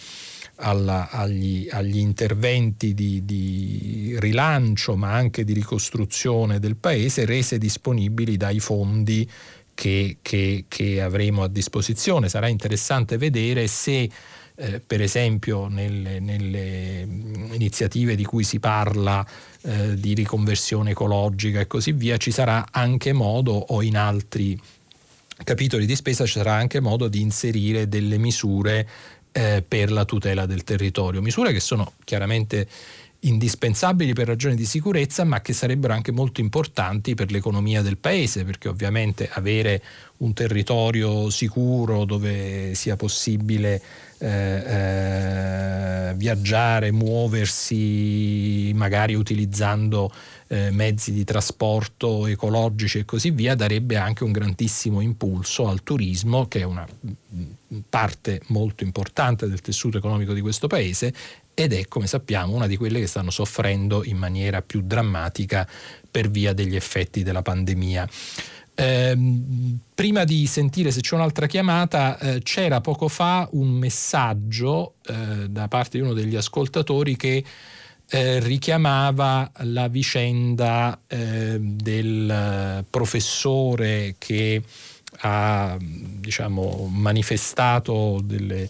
alla, 0.62 1.10
agli, 1.10 1.68
agli, 1.70 1.98
interventi 1.98 2.94
di, 2.94 3.26
di, 3.26 4.16
rilancio 4.20 4.96
ma 4.96 5.14
anche 5.14 5.44
di 5.44 5.54
ricostruzione 5.54 6.60
del 6.60 6.76
paese 6.76 7.26
rese 7.26 7.58
disponibili 7.58 8.38
dai 8.38 8.60
fondi 8.60 9.30
che, 9.74 10.18
che, 10.22 10.66
che 10.68 11.02
avremo 11.02 11.44
a 11.44 11.48
disposizione. 11.48 12.30
Sarà 12.30 12.48
interessante 12.48 13.18
vedere 13.18 13.68
se 13.68 14.10
eh, 14.56 14.80
per 14.80 15.02
esempio 15.02 15.68
nelle, 15.68 16.20
nelle, 16.20 17.08
iniziative 17.54 18.16
di 18.16 18.24
cui 18.24 18.44
si 18.44 18.60
parla 18.60 19.26
eh, 19.62 19.96
di 19.96 20.14
riconversione 20.14 20.92
ecologica 20.92 21.60
e 21.60 21.68
così 21.68 21.94
via 21.94 22.18
ci 22.18 22.32
sarà 22.32 22.68
anche 22.70 23.14
modo 23.14 23.54
o 23.54 23.82
in 23.82 23.98
altri 23.98 24.60
capitoli 25.44 25.88
di 25.88 25.96
spesa 25.96 26.26
ci 26.26 26.34
sarà 26.34 26.54
anche 26.54 26.80
modo 26.80 27.08
di 27.08 27.22
inserire 27.22 27.88
delle 27.88 28.18
misure 28.18 28.88
eh, 29.32 29.64
per 29.68 29.92
la 29.92 30.06
tutela 30.06 30.46
del 30.46 30.64
territorio. 30.64 31.22
Misure 31.22 31.54
che 31.54 31.60
sono 31.60 31.94
chiaramente 32.04 32.68
indispensabili 33.24 34.14
per 34.14 34.28
ragioni 34.28 34.56
di 34.56 34.66
sicurezza, 34.66 35.24
ma 35.24 35.42
che 35.42 35.54
sarebbero 35.54 35.94
anche 35.94 36.12
molto 36.12 36.42
importanti 36.42 37.14
per 37.14 37.32
l'economia 37.32 37.82
del 37.82 37.98
paese, 37.98 38.44
perché 38.44 38.68
ovviamente 38.68 39.30
avere 39.32 39.82
un 40.18 40.34
territorio 40.34 41.30
sicuro 41.30 42.06
dove 42.06 42.74
sia 42.74 42.96
possibile 42.96 43.82
eh, 44.18 44.28
eh, 44.28 46.14
viaggiare, 46.16 46.92
muoversi, 46.92 48.72
magari 48.74 49.14
utilizzando 49.14 50.12
eh, 50.52 50.70
mezzi 50.70 51.14
di 51.14 51.24
trasporto 51.24 52.28
ecologici 52.28 53.00
e 53.00 53.06
così 53.06 53.32
via, 53.32 53.56
darebbe 53.56 53.96
anche 53.96 54.26
un 54.26 54.34
grandissimo 54.34 55.00
impulso 55.00 55.70
al 55.70 55.82
turismo, 55.82 56.50
che 56.50 56.60
è 56.60 56.64
una 56.64 56.86
parte 57.88 58.42
molto 58.48 58.84
importante 58.84 59.48
del 59.48 59.62
tessuto 59.62 59.98
economico 59.98 60.34
di 60.34 60.42
questo 60.42 60.68
paese 60.68 61.14
ed 61.54 61.72
è, 61.72 61.88
come 61.88 62.06
sappiamo, 62.06 62.54
una 62.54 62.68
di 62.68 62.76
quelle 62.76 63.00
che 63.00 63.08
stanno 63.08 63.32
soffrendo 63.32 64.04
in 64.04 64.18
maniera 64.18 64.62
più 64.62 64.82
drammatica 64.82 65.66
per 66.10 66.30
via 66.30 66.52
degli 66.52 66.76
effetti 66.76 67.24
della 67.24 67.42
pandemia. 67.42 68.10
Eh, 68.76 69.18
prima 69.96 70.26
di 70.26 70.46
sentire 70.48 70.92
se 70.92 71.00
c'è 71.00 71.16
un'altra 71.16 71.48
chiamata, 71.48 72.18
eh, 72.20 72.42
c'era 72.42 72.82
poco 72.82 73.08
fa 73.08 73.48
un 73.52 73.70
messaggio 73.70 74.96
eh, 75.06 75.48
da 75.50 75.70
parte 75.70 75.98
di 75.98 76.04
uno 76.04 76.14
degli 76.14 76.36
ascoltatori 76.36 77.16
che 77.16 77.42
eh, 78.14 78.40
richiamava 78.42 79.50
la 79.60 79.88
vicenda 79.88 81.00
ehm, 81.08 81.58
del 81.78 82.86
professore 82.90 84.16
che 84.18 84.62
ha 85.24 85.78
diciamo, 85.80 86.90
manifestato 86.92 88.20
delle, 88.22 88.68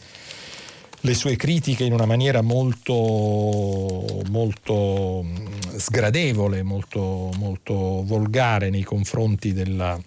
le 1.00 1.14
sue 1.16 1.36
critiche 1.36 1.84
in 1.84 1.94
una 1.94 2.06
maniera 2.06 2.42
molto, 2.42 4.22
molto 4.30 5.26
sgradevole, 5.76 6.62
molto, 6.62 7.32
molto 7.38 8.04
volgare 8.06 8.70
nei 8.70 8.84
confronti 8.84 9.54
della, 9.54 10.00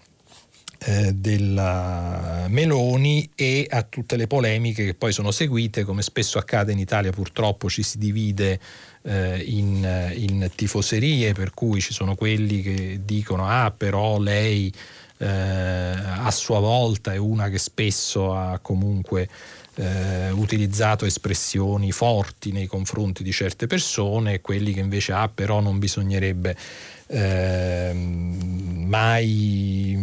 eh, 0.87 1.13
della 1.13 2.47
Meloni 2.49 3.31
e 3.35 3.67
a 3.69 3.83
tutte 3.83 4.17
le 4.17 4.27
polemiche 4.27 4.85
che 4.85 4.95
poi 4.95 5.13
sono 5.13 5.31
seguite, 5.31 5.83
come 5.83 6.03
spesso 6.03 6.39
accade 6.39 6.73
in 6.73 6.79
Italia 6.79 7.11
purtroppo 7.11 7.69
ci 7.69 7.83
si 7.83 7.99
divide 7.99 8.61
eh, 9.05 9.43
in, 9.47 10.13
in, 10.17 10.51
tifoserie, 10.55 11.33
per 11.33 11.53
cui 11.53 11.81
ci 11.81 11.93
sono 11.93 12.15
quelli 12.15 12.63
che 12.63 13.01
dicono 13.05 13.47
ah 13.47 13.71
però 13.71 14.19
lei 14.19 14.73
eh, 15.19 15.27
a 15.27 16.31
sua 16.31 16.59
volta 16.59 17.13
è 17.13 17.17
una 17.17 17.49
che 17.49 17.59
spesso 17.59 18.35
ha 18.35 18.59
comunque 18.61 19.29
eh, 19.77 20.31
utilizzato 20.31 21.05
espressioni 21.05 21.93
forti 21.93 22.53
nei 22.53 22.67
confronti 22.67 23.23
di 23.23 23.33
certe 23.33 23.67
persone, 23.67 24.41
quelli 24.41 24.73
che 24.73 24.81
invece 24.81 25.13
ah 25.13 25.29
però 25.29 25.61
non 25.61 25.79
bisognerebbe 25.79 26.57
eh, 27.07 27.93
mai 27.95 29.97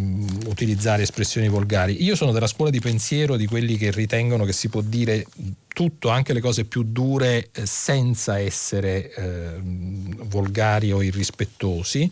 utilizzare 0.46 1.04
espressioni 1.04 1.48
volgari. 1.48 2.04
Io 2.04 2.16
sono 2.16 2.32
della 2.32 2.48
scuola 2.48 2.72
di 2.72 2.80
pensiero 2.80 3.38
di 3.38 3.46
quelli 3.46 3.78
che 3.78 3.92
ritengono 3.92 4.46
che 4.46 4.54
si 4.54 4.70
può 4.70 4.82
dire 4.82 5.26
tutto, 5.68 6.10
anche 6.10 6.34
le 6.34 6.42
cose 6.42 6.66
più 6.66 6.84
dure, 6.84 7.50
eh, 7.52 7.66
senza 7.66 8.40
essere 8.40 9.14
eh, 9.14 9.60
volgari 9.62 10.92
o 10.92 11.02
irrispettosi 11.02 12.12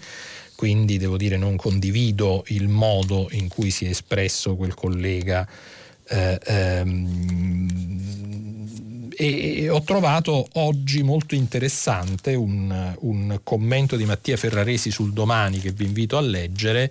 quindi 0.59 0.97
devo 0.97 1.15
dire 1.15 1.37
non 1.37 1.55
condivido 1.55 2.43
il 2.47 2.67
modo 2.67 3.29
in 3.31 3.47
cui 3.47 3.71
si 3.71 3.85
è 3.85 3.89
espresso 3.91 4.57
quel 4.57 4.73
collega 4.73 5.47
eh, 6.09 6.37
ehm, 6.43 8.28
e, 9.21 9.63
e, 9.63 9.69
ho 9.69 9.81
trovato 9.81 10.47
oggi 10.53 11.03
molto 11.03 11.35
interessante 11.35 12.35
un, 12.35 12.95
un, 12.99 13.41
commento 13.43 13.97
di 13.97 14.05
Mattia 14.05 14.37
Ferraresi 14.37 14.91
sul 14.91 15.11
domani 15.11 15.59
che 15.59 15.73
vi 15.73 15.83
invito 15.83 16.15
a 16.15 16.21
leggere 16.21 16.89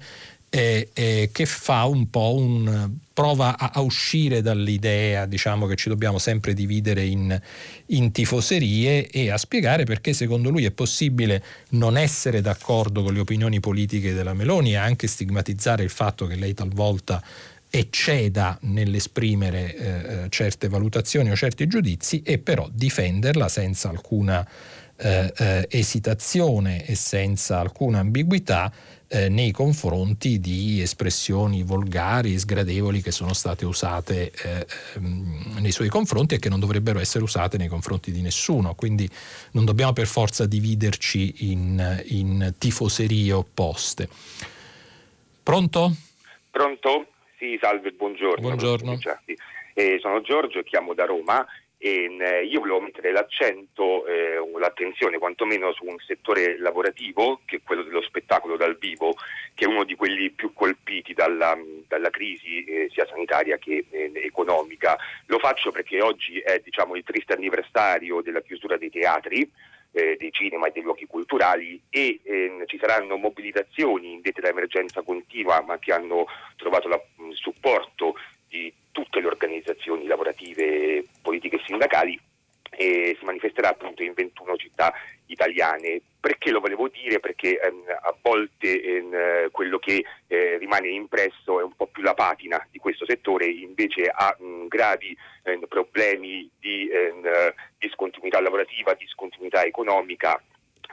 eh, 0.51 0.91
eh, 0.93 1.31
che 1.33 1.47
fa 1.47 1.85
un 1.85 2.11
po' 2.11 2.35
un 2.35 2.91
prova 3.15 3.59
a, 3.59 3.71
a, 3.73 3.81
uscire 3.81 4.43
dall'idea 4.43 5.25
diciamo 5.25 5.67
che 5.67 5.75
ci 5.75 5.89
dobbiamo 5.89 6.19
sempre 6.19 6.53
dividere 6.53 7.03
in, 7.05 7.41
in 7.87 8.13
tifoserie 8.13 9.09
e 9.09 9.31
a 9.31 9.39
spiegare 9.39 9.85
perché 9.85 10.13
secondo 10.13 10.51
lui 10.51 10.67
è 10.67 10.71
possibile 10.71 11.43
non 11.71 11.97
essere 11.97 12.43
d'accordo 12.43 13.03
con 13.03 13.15
le 13.15 13.21
opinioni 13.21 13.59
politiche 13.59 14.13
della 14.13 14.35
Meloni 14.35 14.73
e 14.73 14.77
anche 14.77 15.07
stigmatizzare 15.07 15.83
il 15.83 15.91
fatto 15.91 16.27
che 16.27 16.37
lei 16.37 16.53
talvolta 16.53 17.23
ecceda 17.71 18.59
nell'esprimere 18.63 19.75
eh, 19.75 20.27
certe 20.31 20.69
valutazioni 20.69 21.31
o 21.31 21.37
certi 21.37 21.67
giudizi 21.67 22.23
e 22.23 22.39
però 22.39 22.69
difenderla 22.73 23.49
senza 23.49 23.89
alcuna 23.89 24.47
eh, 25.01 25.33
eh, 25.37 25.67
esitazione 25.71 26.85
e 26.85 26.97
senza 26.97 27.61
alcuna 27.61 28.01
ambiguità 28.01 28.73
eh, 29.07 29.29
nei 29.29 29.53
confronti 29.53 30.41
di 30.41 30.81
espressioni 30.81 31.63
volgari, 31.63 32.39
sgradevoli 32.39 33.01
che 33.01 33.11
sono 33.11 33.33
state 33.33 33.65
usate 33.65 34.33
eh, 34.33 34.67
ehm, 34.97 35.59
nei 35.61 35.71
suoi 35.71 35.89
confronti 35.89 36.35
e 36.35 36.39
che 36.39 36.49
non 36.49 36.61
dovrebbero 36.61 36.99
essere 36.99 37.25
usate 37.25 37.57
nei 37.57 37.69
confronti 37.69 38.11
di 38.11 38.21
nessuno. 38.21 38.75
Quindi 38.75 39.09
non 39.53 39.65
dobbiamo 39.65 39.93
per 39.93 40.07
forza 40.07 40.47
dividerci 40.47 41.51
in, 41.51 42.05
in 42.09 42.55
tifoserie 42.59 43.33
opposte. 43.33 44.09
Pronto? 45.43 45.95
Pronto? 46.51 47.07
Sì, 47.39 47.57
salve, 47.61 47.93
buongiorno. 47.93 48.41
Buongiorno. 48.41 48.99
Eh, 49.73 49.99
sono 50.01 50.21
Giorgio, 50.23 50.65
chiamo 50.65 50.93
da 50.93 51.05
Roma 51.05 51.47
e 51.81 52.17
eh, 52.19 52.45
io 52.45 52.59
volevo 52.59 52.81
mettere 52.81 53.13
l'accento, 53.13 54.05
eh, 54.07 54.41
l'attenzione 54.59 55.19
quantomeno 55.19 55.73
su 55.73 55.85
un 55.85 55.97
settore 56.05 56.59
lavorativo 56.59 57.43
che 57.45 57.57
è 57.57 57.61
quello 57.63 57.85
dello 57.85 58.03
spettacolo 58.03 58.57
dal 58.57 58.77
vivo, 58.77 59.15
che 59.55 59.67
è 59.67 59.69
uno 59.69 59.85
di 59.85 59.95
quelli 59.95 60.31
più 60.31 60.53
colpiti 60.53 61.15
dalla, 61.15 61.57
dalla 61.87 62.11
crisi 62.11 62.65
eh, 62.65 62.89
sia 62.93 63.07
sanitaria 63.07 63.57
che 63.59 63.87
eh, 63.89 64.11
economica. 64.17 64.99
Lo 65.27 65.39
faccio 65.39 65.71
perché 65.71 66.03
oggi 66.03 66.41
è 66.41 66.59
diciamo, 66.59 66.97
il 66.97 67.05
triste 67.05 67.35
anniversario 67.35 68.21
della 68.21 68.43
chiusura 68.43 68.77
dei 68.77 68.91
teatri. 68.91 69.49
Eh, 69.91 70.17
dei 70.19 70.31
cinema 70.31 70.67
e 70.67 70.71
dei 70.71 70.83
luoghi 70.83 71.07
culturali 71.07 71.81
e 71.89 72.21
ehm, 72.23 72.67
ci 72.67 72.77
saranno 72.79 73.17
mobilitazioni 73.17 74.13
indette 74.13 74.43
da 74.43 74.51
emergenza 74.51 75.01
continua 75.01 75.63
ma 75.63 75.79
che 75.79 75.95
hanno 75.95 76.27
trovato 76.57 76.89
il 76.89 77.35
supporto 77.35 78.15
di 78.47 78.71
tutte 78.93 79.21
le 79.21 79.29
organizzazioni 79.29 80.07
lavorative, 80.07 81.05
politiche 81.23 81.57
e 81.57 81.63
sindacali 81.65 82.21
e 82.71 83.17
si 83.19 83.25
manifesterà 83.25 83.71
appunto 83.71 84.03
in 84.03 84.13
21 84.13 84.57
città 84.57 84.93
italiane. 85.29 86.01
Perché 86.21 86.51
lo 86.51 86.61
volevo 86.61 86.89
dire? 86.89 87.21
Perché 87.21 87.59
ehm, 87.59 87.85
a 87.89 88.15
volte 88.21 88.83
ehm, 88.83 89.51
quello 89.51 89.79
che 89.79 90.05
eh, 90.27 90.59
rimane 90.59 90.89
impresso 90.89 91.61
è 91.61 91.63
un 91.63 91.75
po' 91.75 91.87
più 91.87 92.03
la 92.03 92.15
patina 92.15 92.65
di 92.71 92.79
questo 92.79 93.05
settore, 93.07 93.47
invece 93.47 94.11
ha 94.13 94.37
mh, 94.39 94.67
gravi 94.67 95.17
ehm, 95.45 95.65
problemi 95.69 96.51
di 96.59 96.89
ehm, 96.89 97.55
discontinuità 97.79 98.41
lavorativa, 98.41 98.95
discontinuità 98.95 99.65
economica 99.65 100.43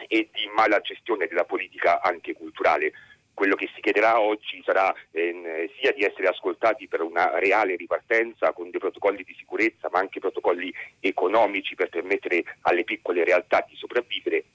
e 0.07 0.29
di 0.31 0.49
mala 0.53 0.79
gestione 0.81 1.27
della 1.27 1.45
politica 1.45 2.01
anche 2.01 2.33
culturale 2.33 2.91
quello 3.35 3.55
che 3.55 3.69
si 3.75 3.81
chiederà 3.81 4.19
oggi 4.19 4.63
sarà 4.65 4.91
ehm, 5.11 5.69
sia 5.79 5.91
di 5.91 6.03
essere 6.03 6.27
ascoltati 6.27 6.87
per 6.87 7.01
una 7.01 7.37
reale 7.37 7.75
ripartenza 7.75 8.53
con 8.53 8.71
dei 8.71 8.79
protocolli 8.79 9.23
di 9.23 9.35
sicurezza 9.37 9.89
ma 9.91 9.99
anche 9.99 10.19
protocolli 10.19 10.73
economici 10.99 11.75
per 11.75 11.89
permettere 11.89 12.43
alle 12.61 12.83
piccole 12.83 13.23
realtà 13.23 13.63
di 13.67 13.75
sopravvivere. 13.75 14.45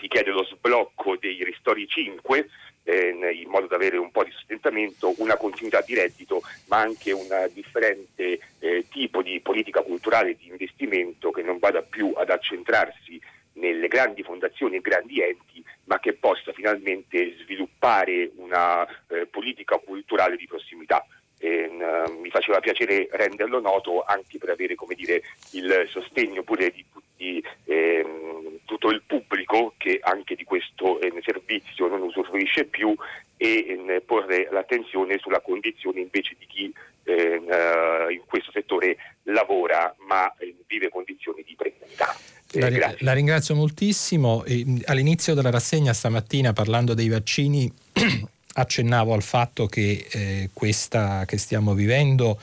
Si 0.00 0.08
chiede 0.08 0.32
lo 0.32 0.44
sblocco 0.44 1.16
dei 1.16 1.42
ristori 1.44 1.86
5 1.86 2.48
ehm, 2.82 3.30
in 3.32 3.48
modo 3.48 3.66
da 3.66 3.76
avere 3.76 3.96
un 3.96 4.10
po' 4.10 4.24
di 4.24 4.32
sostentamento, 4.32 5.14
una 5.18 5.36
continuità 5.36 5.80
di 5.80 5.94
reddito 5.94 6.42
ma 6.66 6.78
anche 6.78 7.12
un 7.12 7.48
differente 7.52 8.40
eh, 8.58 8.84
tipo 8.90 9.22
di 9.22 9.40
politica 9.40 9.82
culturale 9.82 10.36
di 10.36 10.48
investimento 10.48 11.30
che 11.30 11.42
non 11.42 11.58
vada 11.58 11.82
più 11.82 12.12
ad 12.16 12.30
accentrarsi 12.30 13.20
nelle 13.54 13.88
grandi 13.88 14.22
fondazioni 14.22 14.76
e 14.76 14.80
grandi 14.80 15.20
enti 15.20 15.64
ma 15.84 15.98
che 15.98 16.14
possa 16.14 16.52
finalmente 16.52 17.36
sviluppare 17.42 18.30
una 18.36 18.86
eh, 19.08 19.26
politica 19.26 19.78
culturale 19.78 20.36
di 20.36 20.46
prossimità. 20.46 21.04
E, 21.38 21.66
uh, 21.66 22.20
mi 22.20 22.30
faceva 22.30 22.60
piacere 22.60 23.08
renderlo 23.10 23.60
noto 23.60 24.02
anche 24.02 24.38
per 24.38 24.50
avere 24.50 24.76
dire, 24.96 25.22
il 25.50 25.86
sostegno 25.90 26.42
pure 26.42 26.70
di 26.70 26.84
tutti, 26.90 27.44
ehm, 27.64 28.60
tutto 28.64 28.88
il 28.88 29.02
pubblico 29.06 29.74
che 29.76 29.98
anche 30.00 30.36
di 30.36 30.44
questo 30.44 31.00
eh, 31.00 31.12
servizio 31.22 31.88
non 31.88 32.02
usufruisce 32.02 32.64
più 32.64 32.94
e 33.36 33.84
eh, 33.86 34.00
porre 34.00 34.48
l'attenzione 34.50 35.18
sulla 35.18 35.40
condizione 35.40 36.00
invece 36.00 36.34
di 36.38 36.46
chi 36.46 36.72
ehm, 37.02 37.50
eh, 37.50 38.12
in 38.12 38.22
questo 38.26 38.50
settore 38.50 38.96
lavora 39.24 39.94
ma 40.06 40.32
eh, 40.38 40.54
vive 40.66 40.88
condizioni 40.88 41.42
di 41.42 41.54
precarietà. 41.56 42.14
La, 42.54 42.94
la, 42.98 43.12
ringrazio 43.12 43.54
moltissimo. 43.54 44.44
all'inizio 44.84 45.34
della 45.34 45.50
rassegna 45.50 45.92
stamattina 45.92 46.52
parlando 46.52 46.94
dei 46.94 47.08
vaccini 47.08 47.72
accennavo 48.54 49.12
al 49.12 49.22
fatto 49.22 49.66
che 49.66 50.06
eh, 50.10 50.50
questa 50.52 51.24
che 51.26 51.38
stiamo 51.38 51.74
vivendo 51.74 52.38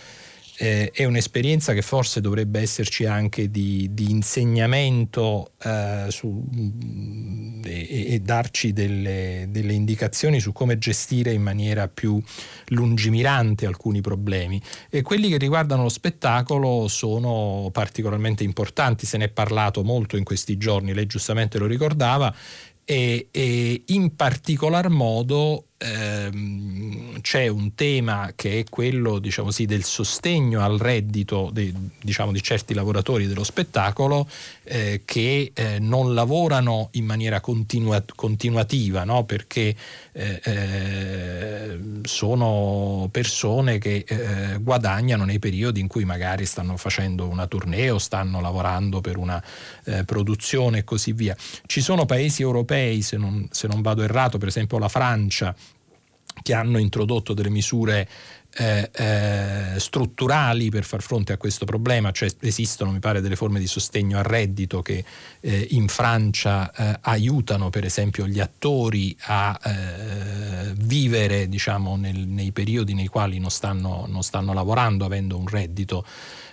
eh, 0.61 0.91
è 0.93 1.05
un'esperienza 1.05 1.73
che 1.73 1.81
forse 1.81 2.21
dovrebbe 2.21 2.59
esserci 2.59 3.05
anche 3.05 3.49
di, 3.49 3.89
di 3.93 4.11
insegnamento 4.11 5.53
eh, 5.63 6.05
su, 6.09 6.47
e, 7.63 8.13
e, 8.13 8.19
darci 8.19 8.71
delle, 8.71 9.47
delle, 9.49 9.73
indicazioni 9.73 10.39
su 10.39 10.51
come 10.51 10.77
gestire 10.77 11.33
in 11.33 11.41
maniera 11.41 11.87
più 11.87 12.21
lungimirante 12.67 13.65
alcuni 13.65 14.01
problemi. 14.01 14.61
E 14.91 15.01
quelli 15.01 15.29
che 15.29 15.37
riguardano 15.37 15.81
lo 15.81 15.89
spettacolo 15.89 16.87
sono 16.87 17.69
particolarmente 17.71 18.43
importanti, 18.43 19.07
se 19.07 19.17
ne 19.17 19.25
è 19.25 19.29
parlato 19.29 19.83
molto 19.83 20.15
in 20.15 20.23
questi 20.23 20.57
giorni, 20.57 20.93
lei 20.93 21.07
giustamente 21.07 21.57
lo 21.57 21.65
ricordava, 21.65 22.31
e, 22.85 23.29
e 23.31 23.83
in 23.87 24.15
particolar 24.15 24.89
modo 24.89 25.69
ehm, 25.81 27.21
c'è 27.21 27.47
un 27.47 27.73
tema 27.75 28.31
che 28.35 28.59
è 28.59 28.63
quello 28.69 29.19
diciamo 29.19 29.51
sì, 29.51 29.65
del 29.65 29.83
sostegno 29.83 30.61
al 30.61 30.77
reddito 30.77 31.49
de, 31.51 31.73
diciamo, 32.01 32.31
di 32.31 32.41
certi 32.41 32.73
lavoratori 32.73 33.27
dello 33.27 33.43
spettacolo 33.43 34.27
eh, 34.71 35.01
che 35.03 35.51
eh, 35.53 35.79
non 35.79 36.13
lavorano 36.13 36.87
in 36.93 37.03
maniera 37.03 37.41
continua, 37.41 38.01
continuativa 38.15 39.03
no? 39.03 39.25
perché 39.25 39.75
eh, 40.13 40.41
eh 40.41 41.79
sono 42.03 43.07
persone 43.11 43.77
che 43.77 44.05
eh, 44.07 44.57
guadagnano 44.59 45.25
nei 45.25 45.39
periodi 45.39 45.79
in 45.79 45.87
cui 45.87 46.05
magari 46.05 46.45
stanno 46.45 46.77
facendo 46.77 47.27
una 47.27 47.47
tournée 47.47 47.89
o 47.89 47.97
stanno 47.97 48.39
lavorando 48.39 49.01
per 49.01 49.17
una 49.17 49.43
eh, 49.85 50.03
produzione 50.05 50.79
e 50.79 50.83
così 50.83 51.11
via. 51.11 51.35
Ci 51.65 51.81
sono 51.81 52.05
paesi 52.05 52.41
europei, 52.41 53.01
se 53.01 53.17
non, 53.17 53.47
se 53.51 53.67
non 53.67 53.81
vado 53.81 54.03
errato, 54.03 54.37
per 54.37 54.47
esempio 54.47 54.79
la 54.79 54.89
Francia, 54.89 55.53
che 56.41 56.53
hanno 56.53 56.77
introdotto 56.77 57.33
delle 57.33 57.49
misure 57.49 58.07
eh, 58.57 58.89
eh, 58.93 59.79
strutturali 59.79 60.69
per 60.69 60.83
far 60.83 61.01
fronte 61.01 61.33
a 61.33 61.37
questo 61.37 61.65
problema, 61.65 62.11
cioè 62.11 62.29
esistono 62.41 62.91
mi 62.91 62.99
pare 62.99 63.21
delle 63.21 63.35
forme 63.35 63.59
di 63.59 63.67
sostegno 63.67 64.17
al 64.17 64.23
reddito 64.23 64.81
che 64.81 65.03
eh, 65.39 65.67
in 65.71 65.87
Francia 65.87 66.71
eh, 66.71 66.97
aiutano 67.01 67.69
per 67.69 67.85
esempio 67.85 68.27
gli 68.27 68.39
attori 68.39 69.15
a 69.21 69.57
eh, 69.63 70.73
vivere 70.75 71.47
diciamo, 71.47 71.95
nel, 71.95 72.17
nei 72.17 72.51
periodi 72.51 72.93
nei 72.93 73.07
quali 73.07 73.39
non 73.39 73.51
stanno, 73.51 74.05
non 74.07 74.23
stanno 74.23 74.53
lavorando 74.53 75.05
avendo 75.05 75.37
un 75.37 75.47
reddito 75.47 76.05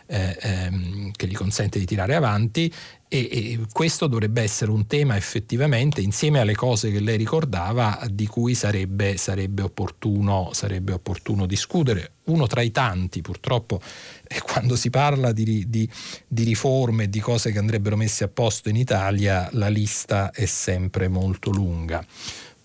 eh, 0.09 0.37
ehm, 0.41 1.13
che 1.13 1.27
gli 1.27 1.35
consente 1.35 1.79
di 1.79 1.85
tirare 1.85 2.15
avanti 2.15 2.73
e, 3.09 3.29
e, 3.31 3.61
questo 3.73 4.07
dovrebbe 4.07 4.43
essere 4.43 4.71
un 4.71 4.87
tema 4.87 5.17
effettivamente, 5.17 6.01
insieme 6.01 6.41
alle 6.41 6.55
cose 6.55 6.91
che 6.91 7.01
lei 7.01 7.17
ricordava, 7.17 8.01
di 8.11 8.27
cui 8.27 8.55
sarebbe, 8.55 9.17
sarebbe, 9.17 9.63
opportuno, 9.63 10.51
sarebbe 10.53 10.93
opportuno, 10.93 11.47
discutere. 11.47 12.13
Uno 12.25 12.47
tra 12.47 12.61
i 12.61 12.71
tanti, 12.71 13.23
purtroppo, 13.23 13.81
eh, 14.27 14.41
quando 14.41 14.77
si 14.77 14.91
parla 14.91 15.33
di, 15.33 15.69
di, 15.69 15.89
di 16.27 16.45
riforme, 16.45 17.09
di 17.09 17.21
cose 17.21 17.51
che 17.51 17.59
andrebbero 17.59 17.97
messe 17.97 18.25
a 18.25 18.29
posto 18.29 18.69
in 18.69 18.77
Italia, 18.77 19.49
la 19.53 19.69
lista 19.69 20.31
è 20.31 20.45
sempre 20.45 21.09
molto 21.09 21.51
lunga. 21.51 22.05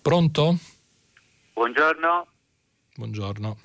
Pronto? 0.02 0.58
Buongiorno. 1.54 2.26
Buongiorno. 2.96 3.58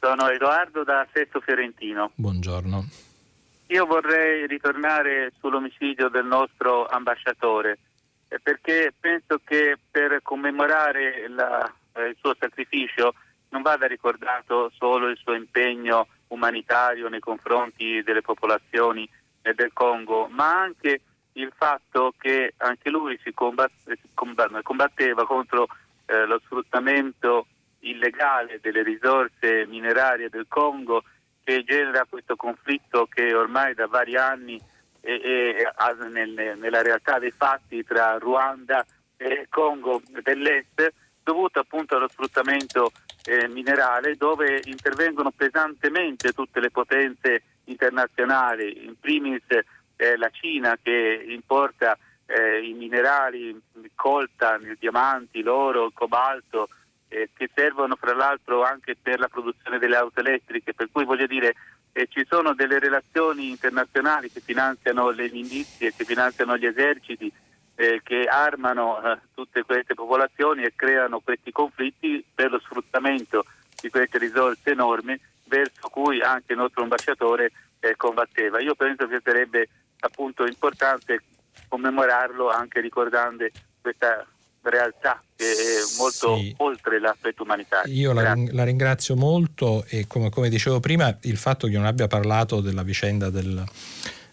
Sono 0.00 0.28
Edoardo 0.28 0.82
da 0.82 1.06
Sesto 1.12 1.40
Fiorentino. 1.40 2.10
Buongiorno. 2.14 3.05
Io 3.68 3.84
vorrei 3.84 4.46
ritornare 4.46 5.32
sull'omicidio 5.40 6.08
del 6.08 6.24
nostro 6.24 6.86
ambasciatore 6.86 7.78
eh, 8.28 8.38
perché 8.40 8.92
penso 8.98 9.40
che 9.44 9.76
per 9.90 10.20
commemorare 10.22 11.28
la, 11.28 11.72
eh, 11.94 12.08
il 12.08 12.16
suo 12.20 12.36
sacrificio 12.38 13.14
non 13.48 13.62
vada 13.62 13.86
ricordato 13.86 14.70
solo 14.76 15.08
il 15.08 15.16
suo 15.16 15.34
impegno 15.34 16.06
umanitario 16.28 17.08
nei 17.08 17.20
confronti 17.20 18.02
delle 18.04 18.22
popolazioni 18.22 19.08
eh, 19.42 19.54
del 19.54 19.72
Congo, 19.72 20.28
ma 20.28 20.60
anche 20.60 21.00
il 21.32 21.52
fatto 21.56 22.14
che 22.16 22.54
anche 22.58 22.88
lui 22.88 23.18
si 23.22 23.32
combatte, 23.34 23.98
combatteva 24.14 25.26
contro 25.26 25.66
eh, 26.06 26.24
lo 26.24 26.40
sfruttamento 26.44 27.46
illegale 27.80 28.60
delle 28.60 28.82
risorse 28.82 29.66
minerarie 29.66 30.28
del 30.28 30.46
Congo 30.48 31.02
che 31.46 31.62
genera 31.62 32.04
questo 32.08 32.34
conflitto 32.34 33.06
che 33.06 33.32
ormai 33.32 33.72
da 33.72 33.86
vari 33.86 34.16
anni 34.16 34.60
è, 35.00 35.12
è, 35.12 36.08
nel, 36.08 36.58
nella 36.58 36.82
realtà 36.82 37.20
dei 37.20 37.30
fatti 37.30 37.84
tra 37.84 38.18
Ruanda 38.18 38.84
e 39.16 39.46
Congo 39.48 40.02
dell'Est 40.24 40.92
dovuto 41.22 41.60
appunto 41.60 41.94
allo 41.94 42.08
sfruttamento 42.08 42.90
eh, 43.26 43.46
minerale 43.46 44.16
dove 44.16 44.60
intervengono 44.64 45.30
pesantemente 45.30 46.32
tutte 46.32 46.58
le 46.58 46.72
potenze 46.72 47.42
internazionali, 47.66 48.84
in 48.84 48.98
primis 48.98 49.44
eh, 49.94 50.16
la 50.16 50.30
Cina 50.30 50.76
che 50.82 51.26
importa 51.28 51.96
eh, 52.26 52.58
i 52.58 52.72
minerali, 52.72 53.50
il 53.50 53.90
coltan, 53.94 54.62
i 54.64 54.76
diamanti, 54.80 55.42
l'oro, 55.42 55.86
il 55.86 55.92
cobalto, 55.94 56.70
eh, 57.08 57.30
che 57.34 57.48
servono 57.54 57.96
fra 57.96 58.14
l'altro 58.14 58.62
anche 58.64 58.96
per 59.00 59.18
la 59.18 59.28
produzione 59.28 59.78
delle 59.78 59.96
auto 59.96 60.20
elettriche, 60.20 60.74
per 60.74 60.88
cui 60.90 61.04
voglio 61.04 61.26
dire 61.26 61.54
eh, 61.92 62.06
ci 62.10 62.26
sono 62.28 62.54
delle 62.54 62.78
relazioni 62.78 63.50
internazionali 63.50 64.30
che 64.30 64.40
finanziano 64.40 65.10
le 65.10 65.30
milizie, 65.30 65.94
che 65.94 66.04
finanziano 66.04 66.56
gli 66.56 66.66
eserciti, 66.66 67.32
eh, 67.76 68.00
che 68.02 68.24
armano 68.24 69.02
eh, 69.02 69.18
tutte 69.34 69.62
queste 69.62 69.94
popolazioni 69.94 70.64
e 70.64 70.72
creano 70.74 71.20
questi 71.20 71.52
conflitti 71.52 72.24
per 72.34 72.50
lo 72.50 72.58
sfruttamento 72.58 73.44
di 73.80 73.90
queste 73.90 74.18
risorse 74.18 74.70
enormi 74.70 75.18
verso 75.44 75.88
cui 75.88 76.20
anche 76.20 76.52
il 76.52 76.58
nostro 76.58 76.82
ambasciatore 76.82 77.52
eh, 77.80 77.96
combatteva. 77.96 78.60
Io 78.60 78.74
penso 78.74 79.06
che 79.06 79.20
sarebbe 79.22 79.68
appunto 80.00 80.44
importante 80.46 81.22
commemorarlo 81.68 82.50
anche 82.50 82.80
ricordando 82.80 83.46
questa 83.80 84.26
realtà 84.70 85.22
che 85.36 85.44
è 85.44 85.98
molto 85.98 86.36
sì. 86.36 86.54
oltre 86.58 86.98
l'aspetto 86.98 87.42
umanitario. 87.42 87.92
Io 87.92 88.12
la, 88.12 88.34
la, 88.50 88.64
ringrazio 88.64 89.16
molto 89.16 89.84
e 89.88 90.06
come, 90.06 90.30
come, 90.30 90.48
dicevo 90.48 90.80
prima 90.80 91.16
il 91.22 91.36
fatto 91.36 91.66
che 91.66 91.74
non 91.74 91.84
abbia 91.84 92.06
parlato 92.06 92.60
della 92.60 92.82
vicenda 92.82 93.28
del, 93.28 93.64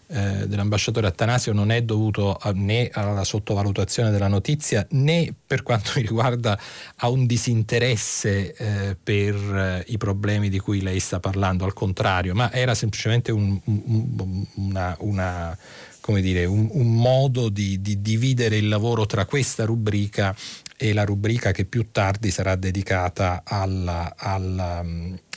eh, 0.06 0.46
dell'ambasciatore 0.46 1.06
Attanasio 1.06 1.52
non 1.52 1.70
è 1.70 1.82
dovuto 1.82 2.36
a, 2.40 2.52
né 2.54 2.90
alla 2.92 3.24
sottovalutazione 3.24 4.10
della 4.10 4.28
notizia 4.28 4.86
né 4.90 5.34
per 5.46 5.62
quanto 5.62 5.92
mi 5.96 6.02
riguarda 6.02 6.58
a 6.96 7.08
un 7.08 7.26
disinteresse 7.26 8.54
eh, 8.54 8.96
per 9.02 9.34
eh, 9.34 9.84
i 9.88 9.96
problemi 9.96 10.48
di 10.50 10.58
cui 10.58 10.82
lei 10.82 11.00
sta 11.00 11.20
parlando, 11.20 11.64
al 11.64 11.72
contrario, 11.72 12.34
ma 12.34 12.52
era 12.52 12.74
semplicemente 12.74 13.32
un, 13.32 13.58
un, 13.64 14.46
una, 14.54 14.96
una 15.00 15.58
come 16.04 16.20
dire, 16.20 16.44
un, 16.44 16.68
un 16.70 16.96
modo 16.96 17.48
di, 17.48 17.80
di, 17.80 18.02
dividere 18.02 18.58
il 18.58 18.68
lavoro 18.68 19.06
tra 19.06 19.24
questa 19.24 19.64
rubrica 19.64 20.36
e 20.76 20.92
la 20.92 21.02
rubrica 21.02 21.50
che 21.50 21.64
più 21.64 21.92
tardi 21.92 22.30
sarà 22.30 22.56
dedicata 22.56 23.40
alla, 23.42 24.12
alla, 24.14 24.84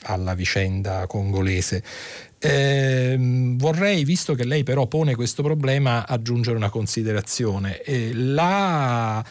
alla 0.01 0.33
vicenda 0.33 1.07
congolese. 1.07 1.81
Eh, 2.37 3.15
vorrei, 3.55 4.03
visto 4.03 4.35
che 4.35 4.43
lei 4.43 4.63
però 4.63 4.87
pone 4.87 5.15
questo 5.15 5.41
problema, 5.41 6.05
aggiungere 6.05 6.57
una 6.57 6.69
considerazione. 6.69 7.81
Eh, 7.83 8.11
la, 8.13 9.23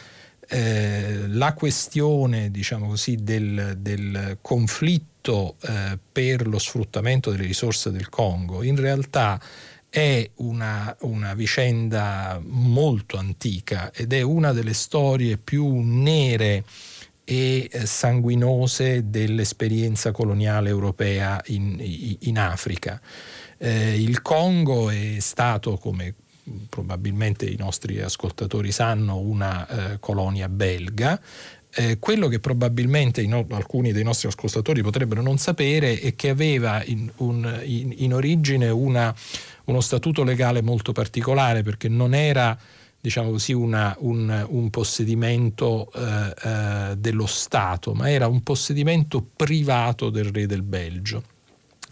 eh, 0.47 1.27
la, 1.27 1.53
questione 1.53 2.49
diciamo 2.49 2.87
così, 2.87 3.15
del, 3.21 3.75
del 3.77 4.39
conflitto 4.41 5.55
eh, 5.61 5.99
per 6.11 6.47
lo 6.47 6.57
sfruttamento 6.57 7.29
delle 7.29 7.45
risorse 7.45 7.91
del 7.91 8.09
Congo 8.09 8.63
in 8.63 8.75
realtà 8.75 9.39
è 9.89 10.29
una, 10.35 10.95
una, 11.01 11.33
vicenda 11.33 12.39
molto 12.43 13.17
antica 13.17 13.91
ed 13.93 14.13
è 14.13 14.21
una 14.21 14.51
delle 14.51 14.73
storie 14.73 15.37
più 15.37 15.79
nere 15.81 16.63
e 17.23 17.67
eh, 17.69 17.85
sanguinose 17.85 19.09
dell'esperienza 19.09 20.11
coloniale 20.11 20.69
europea 20.69 21.41
in, 21.47 21.77
in 22.21 22.39
Africa. 22.39 23.01
Eh, 23.57 24.01
il 24.01 24.21
Congo 24.21 24.89
è 24.89 25.17
stato, 25.19 25.77
come 25.77 26.13
probabilmente 26.69 27.45
i 27.45 27.57
nostri 27.57 27.99
ascoltatori 27.99 28.71
sanno, 28.71 29.17
una 29.17 29.67
eh, 29.67 29.99
colonia 29.99 30.47
belga. 30.47 31.19
Eh, 31.73 31.99
quello 31.99 32.27
che 32.27 32.39
probabilmente 32.39 33.21
in, 33.21 33.33
alcuni 33.33 33.91
dei 33.91 34.03
nostri 34.03 34.27
ascoltatori 34.27 34.81
potrebbero 34.81 35.21
non 35.21 35.37
sapere 35.37 35.99
è 35.99 36.15
che 36.15 36.29
aveva 36.29 36.81
in, 36.85 37.11
un, 37.17 37.61
in, 37.65 37.93
in 37.97 38.13
origine 38.13 38.69
una 38.69 39.13
uno 39.67 39.81
statuto 39.81 40.23
legale 40.23 40.61
molto 40.61 40.91
particolare 40.91 41.61
perché 41.61 41.87
non 41.87 42.13
era 42.13 42.57
diciamo 42.99 43.31
così, 43.31 43.53
una, 43.53 43.95
un, 43.99 44.45
un, 44.49 44.69
possedimento 44.69 45.89
eh, 45.93 46.33
eh, 46.43 46.95
dello 46.97 47.25
Stato, 47.25 47.93
ma 47.93 48.09
era 48.09 48.27
un 48.27 48.41
possedimento 48.41 49.25
privato 49.35 50.09
del 50.09 50.25
re 50.25 50.45
del 50.45 50.63
Belgio. 50.63 51.23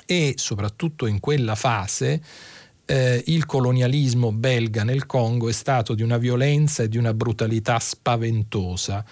E 0.05 0.33
soprattutto 0.35 1.05
in 1.05 1.19
quella 1.19 1.55
fase 1.55 2.21
eh, 2.85 3.23
il 3.27 3.45
colonialismo 3.45 4.31
belga 4.31 4.83
nel 4.83 5.05
Congo 5.05 5.49
è 5.49 5.53
stato 5.53 5.95
di 5.95 6.03
una 6.03 6.17
violenza 6.17 6.83
e 6.83 6.89
di 6.89 6.97
una 6.97 7.13
brutalità 7.13 7.79
spaventosa 7.79 9.03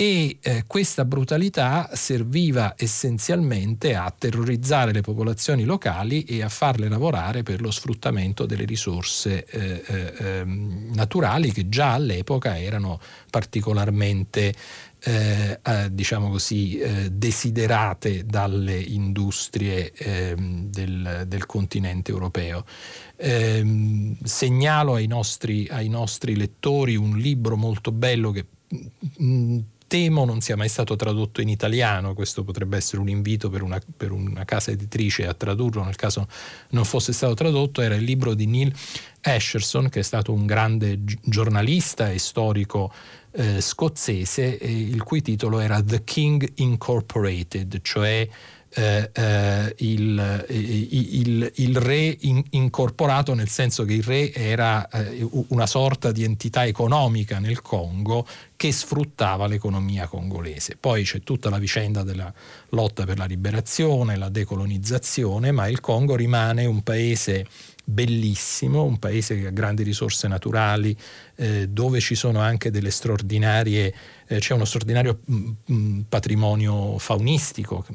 e 0.00 0.38
eh, 0.40 0.62
questa 0.68 1.04
brutalità 1.04 1.90
serviva 1.94 2.74
essenzialmente 2.76 3.96
a 3.96 4.14
terrorizzare 4.16 4.92
le 4.92 5.00
popolazioni 5.00 5.64
locali 5.64 6.22
e 6.22 6.40
a 6.40 6.48
farle 6.48 6.88
lavorare 6.88 7.42
per 7.42 7.60
lo 7.60 7.72
sfruttamento 7.72 8.46
delle 8.46 8.64
risorse 8.64 9.44
eh, 9.44 9.82
eh, 9.84 10.14
ehm, 10.18 10.92
naturali 10.94 11.50
che 11.50 11.68
già 11.68 11.94
all'epoca 11.94 12.56
erano 12.56 13.00
particolarmente 13.28 14.54
eh, 15.00 15.58
eh, 15.60 15.88
diciamo 15.90 16.30
così, 16.30 16.78
eh, 16.78 17.10
desiderate 17.10 18.24
dalle 18.24 18.78
industrie 18.78 19.92
ehm, 19.92 20.70
del, 20.70 21.24
del, 21.26 21.44
continente 21.46 22.12
europeo. 22.12 22.64
Ehm, 23.16 24.16
segnalo 24.22 24.94
ai 24.94 25.08
nostri, 25.08 25.66
ai 25.68 25.88
nostri 25.88 26.36
lettori 26.36 26.94
un 26.94 27.16
libro 27.18 27.56
molto 27.56 27.90
bello 27.90 28.30
che 28.30 28.46
mh, 28.68 29.24
mm, 29.24 29.58
temo 29.88 30.24
non 30.24 30.40
sia 30.40 30.56
mai 30.56 30.68
stato 30.68 30.94
tradotto 30.94 31.40
in 31.40 31.48
italiano, 31.48 32.14
questo 32.14 32.44
potrebbe 32.44 32.76
essere 32.76 33.00
un 33.00 33.08
invito 33.08 33.50
per 33.50 33.62
una, 33.62 33.80
per 33.96 34.12
una, 34.12 34.44
casa 34.44 34.70
editrice 34.70 35.26
a 35.26 35.34
tradurlo 35.34 35.82
nel 35.82 35.96
caso 35.96 36.28
non 36.70 36.84
fosse 36.84 37.12
stato 37.12 37.34
tradotto, 37.34 37.80
era 37.80 37.96
il 37.96 38.04
libro 38.04 38.34
di 38.34 38.46
Neil 38.46 38.72
Asherson 39.22 39.88
che 39.88 40.00
è 40.00 40.02
stato 40.04 40.32
un 40.32 40.46
grande 40.46 41.00
giornalista 41.24 42.10
e 42.10 42.18
storico 42.18 42.92
eh, 43.32 43.60
scozzese, 43.60 44.58
eh, 44.58 44.70
il 44.70 45.02
cui 45.02 45.22
titolo 45.22 45.58
era 45.58 45.82
The 45.82 46.04
King 46.04 46.52
Incorporated, 46.56 47.80
cioè 47.82 48.28
eh, 48.78 49.10
eh, 49.12 49.74
il, 49.78 50.46
il, 50.50 51.52
il, 51.56 51.76
re 51.76 52.16
in, 52.20 52.40
incorporato 52.50 53.34
nel 53.34 53.48
senso 53.48 53.84
che 53.84 53.94
il 53.94 54.04
re 54.04 54.32
era 54.32 54.88
eh, 54.88 55.26
una 55.48 55.66
sorta 55.66 56.12
di 56.12 56.22
entità 56.22 56.64
economica 56.64 57.40
nel 57.40 57.60
Congo 57.60 58.24
che 58.54 58.70
sfruttava 58.70 59.48
l'economia 59.48 60.06
congolese. 60.06 60.76
Poi 60.78 61.02
c'è 61.02 61.22
tutta 61.22 61.50
la 61.50 61.58
vicenda 61.58 62.04
della 62.04 62.32
lotta 62.68 63.04
per 63.04 63.18
la 63.18 63.24
liberazione, 63.24 64.16
la 64.16 64.28
decolonizzazione, 64.28 65.50
ma 65.50 65.66
il 65.66 65.80
Congo 65.80 66.14
rimane 66.14 66.64
un 66.64 66.82
paese 66.82 67.46
bellissimo, 67.90 68.84
un 68.84 68.98
paese 68.98 69.40
che 69.40 69.46
ha 69.46 69.50
grandi 69.50 69.82
risorse 69.82 70.28
naturali, 70.28 70.94
eh, 71.36 71.68
dove 71.68 72.00
ci 72.00 72.14
sono 72.14 72.40
anche 72.40 72.70
delle 72.70 72.90
straordinarie, 72.90 73.94
eh, 74.26 74.38
c'è 74.40 74.52
uno 74.52 74.66
straordinario 74.66 75.20
mm, 75.30 75.50
mm, 75.72 76.00
patrimonio 76.06 76.98
faunistico, 76.98 77.86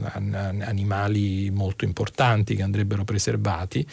animali 0.00 1.50
molto 1.50 1.84
importanti 1.84 2.54
che 2.54 2.62
andrebbero 2.62 3.02
preservati, 3.02 3.84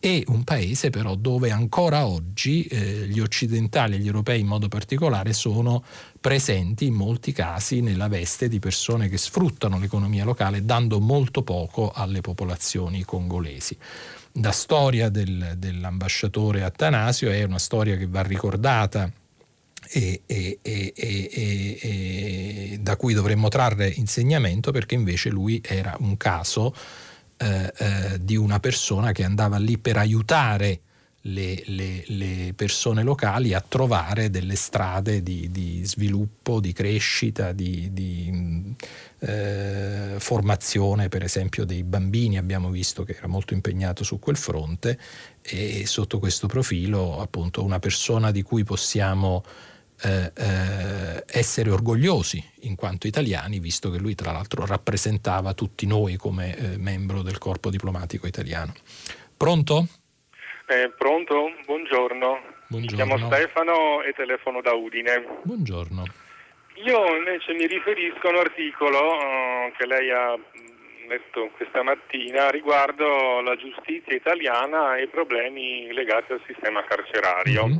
e 0.00 0.22
un 0.28 0.44
paese 0.44 0.90
però 0.90 1.14
dove 1.14 1.50
ancora 1.50 2.06
oggi 2.06 2.64
eh, 2.64 3.06
gli 3.06 3.20
occidentali 3.20 3.94
e 3.94 3.98
gli 3.98 4.06
europei 4.06 4.40
in 4.40 4.46
modo 4.46 4.68
particolare 4.68 5.32
sono 5.32 5.82
presenti 6.20 6.86
in 6.86 6.92
molti 6.92 7.32
casi 7.32 7.80
nella 7.80 8.08
veste 8.08 8.48
di 8.48 8.58
persone 8.58 9.08
che 9.08 9.16
sfruttano 9.16 9.78
l'economia 9.78 10.24
locale 10.24 10.62
dando 10.62 11.00
molto 11.00 11.42
poco 11.42 11.90
alle 11.90 12.20
popolazioni 12.20 13.02
congolesi 13.02 13.78
la 14.40 14.52
storia 14.52 15.08
del, 15.08 15.54
dell'ambasciatore 15.56 16.62
Attanasio 16.62 17.30
è 17.30 17.42
una 17.44 17.58
storia 17.58 17.96
che 17.96 18.06
va 18.06 18.22
ricordata 18.22 19.10
e, 19.90 20.22
e, 20.26 20.58
e, 20.62 20.92
e, 20.96 22.78
da 22.80 22.96
cui 22.96 23.14
dovremmo 23.14 23.48
trarre 23.48 23.88
insegnamento 23.88 24.72
perché 24.72 24.94
invece 24.94 25.30
lui 25.30 25.62
era 25.64 25.94
un 26.00 26.16
caso 26.16 26.74
eh, 27.36 27.72
eh, 27.76 28.18
di 28.20 28.36
una 28.36 28.58
persona 28.60 29.12
che 29.12 29.24
andava 29.24 29.58
lì 29.58 29.78
per 29.78 29.98
aiutare 29.98 30.80
le, 31.26 31.62
le, 31.66 32.04
le, 32.06 32.52
persone 32.54 33.02
locali 33.02 33.54
a 33.54 33.64
trovare 33.66 34.28
delle 34.28 34.56
strade 34.56 35.22
di, 35.22 35.50
di 35.50 35.84
sviluppo, 35.84 36.60
di 36.60 36.72
crescita, 36.72 37.52
di, 37.52 37.92
di 37.92 38.74
eh, 39.20 40.16
formazione 40.18 41.08
per 41.08 41.22
esempio 41.22 41.64
dei 41.64 41.82
bambini, 41.82 42.36
abbiamo 42.36 42.70
visto 42.70 43.04
che 43.04 43.14
era 43.16 43.26
molto 43.26 43.54
impegnato 43.54 44.04
su 44.04 44.18
quel 44.18 44.36
fronte 44.36 44.98
e 45.40 45.86
sotto 45.86 46.18
questo 46.18 46.46
profilo 46.46 47.20
appunto 47.20 47.64
una 47.64 47.78
persona 47.78 48.30
di 48.30 48.42
cui 48.42 48.64
possiamo 48.64 49.42
eh, 50.02 50.30
eh, 50.34 51.24
essere 51.26 51.70
orgogliosi 51.70 52.42
in 52.62 52.74
quanto 52.74 53.06
italiani, 53.06 53.60
visto 53.60 53.90
che 53.90 53.98
lui 53.98 54.14
tra 54.14 54.30
l'altro 54.30 54.66
rappresentava 54.66 55.54
tutti 55.54 55.86
noi 55.86 56.16
come 56.16 56.56
eh, 56.56 56.76
membro 56.76 57.22
del 57.22 57.38
corpo 57.38 57.70
diplomatico 57.70 58.26
italiano. 58.26 58.74
Pronto? 59.36 59.88
Eh, 60.66 60.90
pronto? 60.96 61.52
Buongiorno. 61.66 62.40
Buongiorno. 62.68 62.78
Mi 62.78 62.86
chiamo 62.86 63.18
Stefano 63.18 64.02
e 64.02 64.12
telefono 64.14 64.62
da 64.62 64.72
Udine. 64.72 65.40
Buongiorno. 65.42 66.04
Io 66.86 67.16
invece 67.16 67.52
mi 67.52 67.66
riferisco 67.66 68.28
a 68.28 68.30
un 68.30 68.36
articolo 68.36 68.98
uh, 68.98 69.72
che 69.76 69.86
lei 69.86 70.10
ha 70.10 70.38
letto 71.06 71.50
questa 71.56 71.82
mattina 71.82 72.48
riguardo 72.48 73.42
la 73.42 73.54
giustizia 73.56 74.14
italiana 74.14 74.96
e 74.96 75.02
i 75.02 75.08
problemi 75.08 75.92
legati 75.92 76.32
al 76.32 76.42
sistema 76.46 76.82
carcerario. 76.84 77.66
Mm-hmm. 77.66 77.78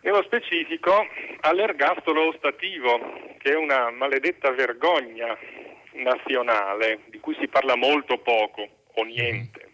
nello 0.00 0.22
specifico 0.22 1.06
all'ergastolo 1.40 2.28
ostativo, 2.28 2.98
che 3.38 3.52
è 3.52 3.56
una 3.56 3.90
maledetta 3.90 4.50
vergogna 4.52 5.36
nazionale 5.92 7.00
di 7.10 7.20
cui 7.20 7.36
si 7.38 7.46
parla 7.46 7.76
molto 7.76 8.16
poco 8.18 8.66
o 8.94 9.02
niente 9.04 9.72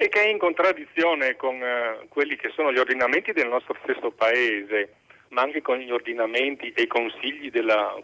e 0.00 0.08
che 0.08 0.22
è 0.22 0.28
in 0.28 0.38
contraddizione 0.38 1.34
con 1.34 1.60
uh, 1.60 2.06
quelli 2.08 2.36
che 2.36 2.50
sono 2.54 2.72
gli 2.72 2.78
ordinamenti 2.78 3.32
del 3.32 3.48
nostro 3.48 3.76
stesso 3.82 4.12
paese, 4.12 4.94
ma 5.30 5.42
anche 5.42 5.60
con 5.60 5.76
gli 5.76 5.90
ordinamenti 5.90 6.72
e 6.72 6.82
i 6.82 6.86
consigli 6.86 7.50
della 7.50 8.00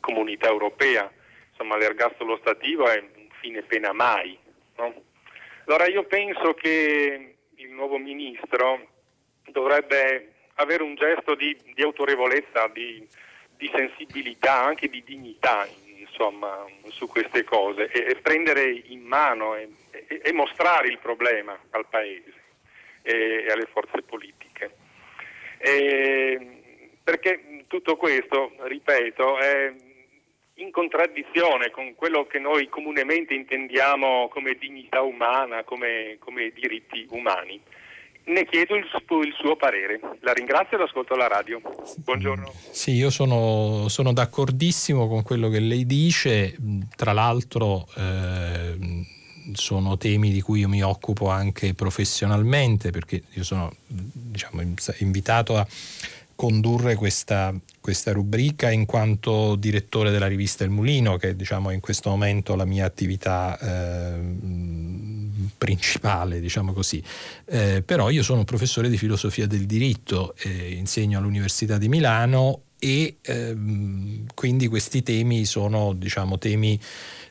comunità 0.00 0.48
europea. 0.48 1.10
Insomma, 1.50 1.76
l'ergastolo 1.76 2.36
stativo 2.38 2.88
è 2.88 3.02
fine 3.40 3.62
pena 3.62 3.92
mai. 3.92 4.36
No? 4.76 4.92
Allora 5.66 5.86
io 5.86 6.02
penso 6.04 6.54
che 6.54 7.36
il 7.54 7.70
nuovo 7.70 7.96
ministro 7.96 8.88
dovrebbe 9.46 10.32
avere 10.54 10.82
un 10.82 10.96
gesto 10.96 11.36
di, 11.36 11.56
di 11.74 11.82
autorevolezza, 11.82 12.66
di, 12.68 13.06
di, 13.56 13.70
sensibilità, 13.72 14.64
anche 14.64 14.88
di 14.88 15.02
dignità 15.04 15.64
insomma, 16.20 16.66
su 16.88 17.06
queste 17.08 17.44
cose 17.44 17.90
e, 17.90 18.10
e 18.10 18.16
prendere 18.16 18.70
in 18.70 19.00
mano 19.00 19.56
e, 19.56 19.68
e, 19.90 20.20
e, 20.22 20.32
mostrare 20.32 20.88
il 20.88 20.98
problema 20.98 21.58
al 21.70 21.86
Paese 21.88 22.34
e, 23.02 23.46
alle 23.48 23.66
forze 23.72 24.02
politiche. 24.02 24.70
perché 27.02 27.64
tutto 27.66 27.96
questo, 27.96 28.52
ripeto, 28.58 29.38
è 29.38 29.72
in 30.54 30.70
contraddizione 30.70 31.70
con 31.70 31.94
quello 31.94 32.26
che 32.26 32.38
noi 32.38 32.68
comunemente 32.68 33.32
intendiamo 33.32 34.28
come 34.28 34.54
dignità 34.54 35.00
umana, 35.00 35.64
come, 35.64 36.16
come 36.18 36.50
diritti 36.50 37.06
umani. 37.10 37.60
Ne 38.26 38.46
chiedo 38.46 38.76
il, 38.76 38.84
il, 38.84 39.34
suo 39.38 39.56
parere. 39.56 39.98
La 40.20 40.32
ringrazio 40.32 40.76
e 40.76 40.80
l'ascolto 40.80 41.14
alla 41.14 41.26
radio. 41.26 41.60
Buongiorno. 41.96 42.52
Sì, 42.70 42.92
io 42.92 43.10
sono, 43.10 43.88
sono 43.88 44.12
d'accordissimo 44.12 45.08
con 45.08 45.22
quello 45.22 45.48
che 45.48 45.58
lei 45.58 45.86
dice. 45.86 46.56
Tra 46.94 47.12
l'altro 47.12 47.88
eh, 47.96 49.06
sono 49.52 49.96
temi 49.96 50.30
di 50.30 50.40
cui 50.40 50.60
io 50.60 50.68
mi 50.68 50.82
occupo 50.82 51.28
anche 51.28 51.74
professionalmente 51.74 52.90
perché 52.90 53.22
io 53.32 53.42
sono 53.42 53.72
diciamo, 53.86 54.62
invitato 54.98 55.56
a 55.56 55.66
condurre 56.40 56.94
questa, 56.94 57.54
questa, 57.80 58.12
rubrica 58.12 58.70
in 58.70 58.86
quanto 58.86 59.56
direttore 59.56 60.10
della 60.10 60.26
rivista 60.26 60.64
Il 60.64 60.70
Mulino, 60.70 61.18
che 61.18 61.36
diciamo, 61.36 61.70
in 61.70 61.80
questo 61.80 62.08
momento 62.08 62.56
la 62.56 62.64
mia 62.64 62.86
attività 62.86 63.58
eh, 63.58 64.18
principale, 65.56 66.40
diciamo 66.40 66.72
così. 66.72 67.02
Eh, 67.46 67.82
però 67.84 68.10
io 68.10 68.22
sono 68.22 68.44
professore 68.44 68.88
di 68.88 68.98
filosofia 68.98 69.46
del 69.46 69.66
diritto, 69.66 70.34
eh, 70.38 70.72
insegno 70.72 71.18
all'Università 71.18 71.78
di 71.78 71.88
Milano 71.88 72.62
e 72.78 73.18
ehm, 73.20 74.26
quindi 74.34 74.66
questi 74.66 75.02
temi 75.02 75.44
sono 75.44 75.92
diciamo, 75.92 76.38
temi 76.38 76.80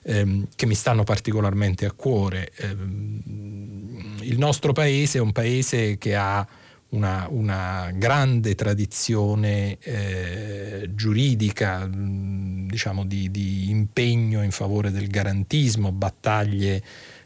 ehm, 0.03 0.47
che 0.55 0.65
mi 0.65 0.75
stanno 0.75 1.03
particolarmente 1.03 1.85
a 1.85 1.91
cuore. 1.91 2.51
Ehm, 2.57 4.17
il 4.21 4.37
nostro 4.37 4.73
paese 4.73 5.17
è 5.17 5.21
un 5.21 5.31
paese 5.31 5.97
che 5.97 6.15
ha 6.15 6.47
una, 6.89 7.27
una 7.29 7.91
grande 7.93 8.55
tradizione 8.55 9.77
eh, 9.79 10.89
giuridica, 10.93 11.87
diciamo 11.91 13.05
di, 13.05 13.29
di, 13.29 13.69
impegno 13.69 14.43
in 14.43 14.51
favore 14.51 14.91
del 14.91 15.07
garantismo, 15.07 15.91
battaglie 15.91 16.81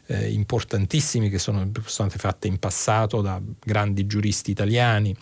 eh, 0.06 0.30
importantissime 0.30 1.28
che 1.28 1.38
sono 1.38 1.70
state 1.84 2.18
fatte 2.18 2.48
in 2.48 2.58
passato 2.58 3.20
da 3.20 3.40
grandi 3.64 4.06
giuristi 4.06 4.50
italiani. 4.50 5.16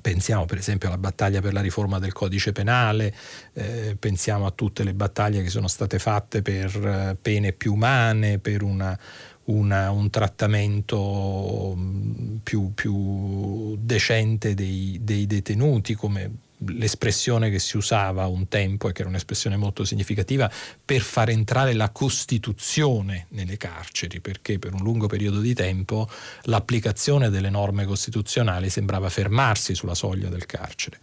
Pensiamo 0.00 0.44
per 0.44 0.58
esempio 0.58 0.88
alla 0.88 0.98
battaglia 0.98 1.40
per 1.40 1.54
la 1.54 1.62
riforma 1.62 1.98
del 1.98 2.12
codice 2.12 2.52
penale, 2.52 3.14
eh, 3.54 3.96
pensiamo 3.98 4.44
a 4.44 4.50
tutte 4.50 4.84
le 4.84 4.92
battaglie 4.92 5.42
che 5.42 5.48
sono 5.48 5.68
state 5.68 5.98
fatte 5.98 6.42
per 6.42 6.76
eh, 6.76 7.16
pene 7.20 7.52
più 7.52 7.72
umane, 7.72 8.38
per 8.38 8.62
una, 8.62 8.98
una, 9.44 9.90
un 9.90 10.10
trattamento 10.10 11.74
mm, 11.74 12.36
più, 12.42 12.72
più 12.74 13.76
decente 13.80 14.54
dei, 14.54 14.98
dei, 15.02 15.26
detenuti, 15.26 15.94
come 15.94 16.30
l'espressione 16.58 17.50
che 17.50 17.58
si 17.58 17.76
usava 17.76 18.26
un 18.26 18.48
tempo 18.48 18.88
e 18.88 18.92
che 18.92 19.00
era 19.00 19.10
un'espressione 19.10 19.56
molto 19.56 19.84
significativa 19.84 20.50
per 20.84 21.00
far 21.00 21.30
entrare 21.30 21.74
la 21.74 21.90
Costituzione 21.90 23.26
nelle 23.30 23.56
carceri, 23.56 24.20
perché 24.20 24.58
per 24.58 24.72
un 24.72 24.82
lungo 24.82 25.06
periodo 25.06 25.40
di 25.40 25.54
tempo 25.54 26.08
l'applicazione 26.42 27.30
delle 27.30 27.50
norme 27.50 27.84
costituzionali 27.84 28.70
sembrava 28.70 29.08
fermarsi 29.08 29.74
sulla 29.74 29.94
soglia 29.94 30.28
del 30.28 30.46
carcere. 30.46 30.98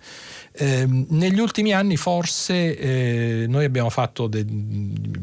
Eh, 0.51 0.85
negli 0.87 1.39
ultimi 1.39 1.73
anni 1.73 1.97
forse 1.97 2.77
eh, 2.77 3.45
noi 3.47 3.65
abbiamo 3.65 3.89
fatto, 3.89 4.27
de- 4.27 4.45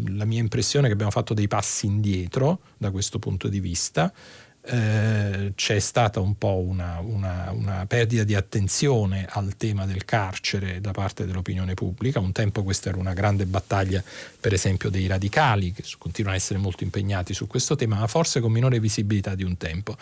la 0.08 0.24
mia 0.24 0.40
impressione 0.40 0.86
è 0.86 0.88
che 0.88 0.94
abbiamo 0.94 1.12
fatto 1.12 1.34
dei 1.34 1.48
passi 1.48 1.86
indietro 1.86 2.60
da 2.76 2.90
questo 2.90 3.18
punto 3.18 3.48
di 3.48 3.60
vista. 3.60 4.12
C'è 4.62 5.78
stata 5.78 6.20
un 6.20 6.36
po' 6.36 6.58
una, 6.58 7.00
una, 7.00 7.50
una, 7.50 7.86
perdita 7.86 8.24
di 8.24 8.34
attenzione 8.34 9.26
al 9.28 9.56
tema 9.56 9.86
del 9.86 10.04
carcere 10.04 10.80
da 10.82 10.90
parte 10.90 11.24
dell'opinione 11.24 11.72
pubblica. 11.74 12.20
Un 12.20 12.32
tempo 12.32 12.62
questa 12.62 12.90
era 12.90 12.98
una 12.98 13.14
grande 13.14 13.46
battaglia, 13.46 14.02
per 14.38 14.52
esempio, 14.52 14.90
dei 14.90 15.06
radicali, 15.06 15.72
che 15.72 15.82
continuano 15.98 16.36
a 16.36 16.40
essere 16.40 16.58
molto 16.58 16.84
impegnati 16.84 17.32
su 17.32 17.46
questo 17.46 17.74
tema, 17.74 17.98
ma 17.98 18.06
forse 18.06 18.40
con 18.40 18.52
minore 18.52 18.80
visibilità 18.80 19.34
di 19.34 19.44
un 19.44 19.56
tempo. 19.56 19.96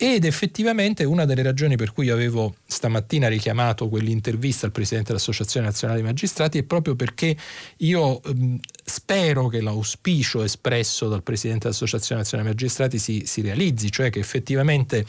Ed 0.00 0.24
effettivamente 0.24 1.02
una 1.02 1.24
delle 1.24 1.42
ragioni 1.42 1.74
per 1.74 1.92
cui 1.92 2.08
avevo 2.08 2.54
stamattina 2.64 3.26
richiamato 3.26 3.88
quell'intervista 3.88 4.64
al 4.64 4.70
Presidente 4.70 5.08
dell'Associazione 5.08 5.66
Nazionale 5.66 6.00
dei 6.00 6.08
Magistrati 6.08 6.58
è 6.58 6.62
proprio 6.62 6.94
perché 6.94 7.36
io 7.78 8.22
ehm, 8.22 8.60
spero 8.84 9.48
che 9.48 9.60
l'auspicio 9.60 10.44
espresso 10.44 11.08
dal 11.08 11.24
Presidente 11.24 11.64
dell'Associazione 11.64 12.20
Nazionale 12.20 12.48
dei 12.48 12.56
Magistrati 12.56 13.00
si, 13.00 13.24
si 13.26 13.40
realizzi, 13.40 13.90
cioè 13.90 14.08
che 14.08 14.20
effettivamente 14.20 15.04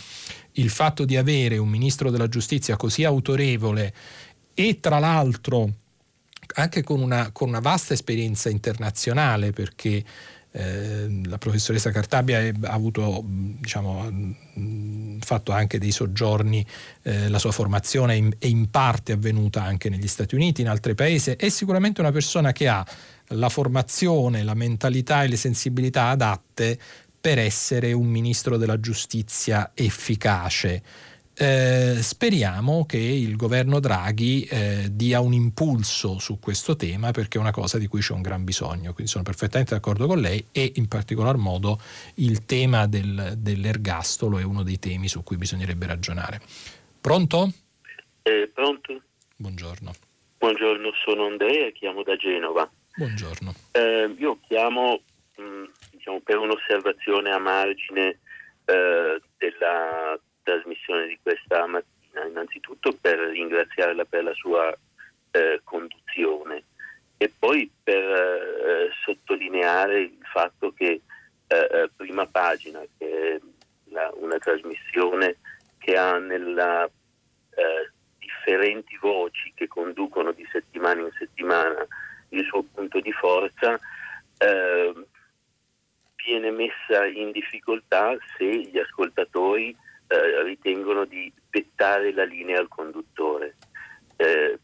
il 0.54 0.72
fatto 0.72 1.06
di 1.06 1.18
avere 1.18 1.60
un 1.60 1.70
Ministro 1.70 2.10
della 2.10 2.28
Giustizia 2.28 2.76
così 2.76 3.04
autorevole 3.04 3.94
e 4.56 4.80
tra 4.80 4.98
l'altro 4.98 5.72
anche 6.56 6.82
con 6.82 7.00
una, 7.00 7.32
con 7.32 7.50
una 7.50 7.60
vasta 7.60 7.94
esperienza 7.94 8.50
internazionale, 8.50 9.52
perché 9.52 10.04
eh, 10.60 11.22
la 11.24 11.38
professoressa 11.38 11.90
Cartabia 11.90 12.40
ha 12.40 12.72
avuto, 12.74 13.24
diciamo, 13.26 14.36
fatto 15.22 15.54
anche 15.54 15.80
dei 15.80 15.92
soggiorni, 15.92 16.66
eh, 17.04 17.30
la 17.30 17.40
sua 17.40 17.52
formazione 17.52 18.18
in, 18.18 18.32
è 18.38 18.48
in 18.48 18.70
parte 18.70 19.14
avvenuta 19.14 19.64
anche 19.64 19.90
negli 19.90 20.08
Stati 20.08 20.36
Uniti, 20.36 20.60
in 20.60 20.68
altri 20.68 20.96
paesi, 20.96 21.32
è 21.32 21.48
sicuramente 21.48 22.02
una 22.02 22.12
persona 22.12 22.52
che 22.52 22.68
ha 22.68 22.86
la 23.28 23.48
formazione, 23.48 24.44
la 24.44 24.54
mentalità 24.54 25.24
e 25.24 25.30
le 25.30 25.38
sensibilità 25.38 26.10
adatte 26.10 26.78
per 27.22 27.40
essere 27.40 27.94
un 27.94 28.08
ministro 28.08 28.58
della 28.58 28.80
giustizia 28.82 29.72
efficace. 29.74 30.82
Eh, 31.42 32.02
speriamo 32.02 32.86
che 32.86 32.98
il 32.98 33.38
governo 33.38 33.80
Draghi 33.80 34.44
eh, 34.44 34.88
dia 34.92 35.22
un 35.22 35.32
impulso 35.32 36.20
su 36.20 36.38
questo 36.38 36.76
tema 36.76 37.12
perché 37.12 37.38
è 37.38 37.42
una 37.42 37.52
cosa 37.52 37.78
di 37.78 37.88
cui 37.88 38.02
c'è 38.02 38.12
un 38.12 38.22
gran 38.22 38.44
bisogno, 38.44 38.92
quindi 38.92 39.10
sono 39.10 39.24
perfettamente 39.24 39.74
d'accordo 39.74 40.06
con 40.06 40.20
lei 40.20 40.48
e 40.52 40.74
in 40.76 40.90
particolar 40.90 41.38
modo 41.38 41.80
il 42.16 42.44
tema 42.44 42.88
del, 42.88 43.36
dell'ergastolo 43.38 44.38
è 44.38 44.44
uno 44.44 44.64
dei 44.64 44.80
temi 44.80 45.08
su 45.08 45.24
cui 45.24 45.38
bisognerebbe 45.38 45.86
ragionare. 45.86 46.42
Pronto? 47.00 47.50
Eh, 48.24 48.52
pronto? 48.54 49.02
Buongiorno. 49.38 49.94
Buongiorno, 50.40 50.92
sono 51.06 51.26
Andrea, 51.26 51.70
chiamo 51.70 52.04
da 52.04 52.18
Genova. 52.18 52.70
Buongiorno. 52.98 53.54
Eh, 53.72 54.14
io 54.18 54.40
chiamo 54.46 55.00
mh, 55.38 55.42
mm, 55.42 55.64
diciamo, 55.92 56.20
per 56.20 56.38
un'osservazione 56.38 57.32
a 57.32 57.40
margine 57.40 58.20
eh, 58.66 59.22
della 59.38 60.20
trasmissione 60.50 61.08
di 61.08 61.20
questa 61.22 61.66
mattina, 61.68 62.26
innanzitutto 62.26 62.96
per 63.00 63.20
ringraziarla 63.20 64.06
per 64.06 64.24
la 64.24 64.34
sua 64.34 64.76
eh, 65.32 65.62
conduzione 65.64 66.64
e 67.18 67.32
poi 67.38 67.70
per 67.84 68.04
eh, 68.04 68.90
sottolineare 69.04 70.00
il 70.02 70.18
fatto 70.32 70.72
che 70.74 71.02
eh, 71.48 71.70
eh 71.72 71.90
prima 71.96 72.26
pagina, 72.26 72.82
che 72.98 73.36
è 73.36 73.40
la, 73.92 74.12
una 74.16 74.38
trasmissione 74.38 75.38
che 75.78 75.98
ha 75.98 76.18
nella 76.18 76.86
eh, 76.86 77.92
differenti 78.18 78.98
voci 79.02 79.52
che 79.56 79.68
conducono 79.68 80.32
di 80.32 80.48
settimana 80.52 81.02
in 81.02 81.12
settimana 81.18 81.86
il 82.30 82.46
suo 82.46 82.64
punto 82.64 83.00
di 83.00 83.12
forza, 83.12 83.80
eh, 84.38 84.94
viene 86.16 86.52
messa 86.52 87.06
in 87.06 87.32
difficoltà 87.32 88.16
se 88.38 88.46
gli 88.46 88.78
ascoltatori 88.78 89.76
eh, 90.10 90.44
ritengono 90.44 91.06
di 91.06 91.32
dettare 91.50 92.12
la 92.12 92.24
linea 92.26 92.60
al 92.60 92.68
conduttore. 92.68 93.56
Eh, 94.16 94.58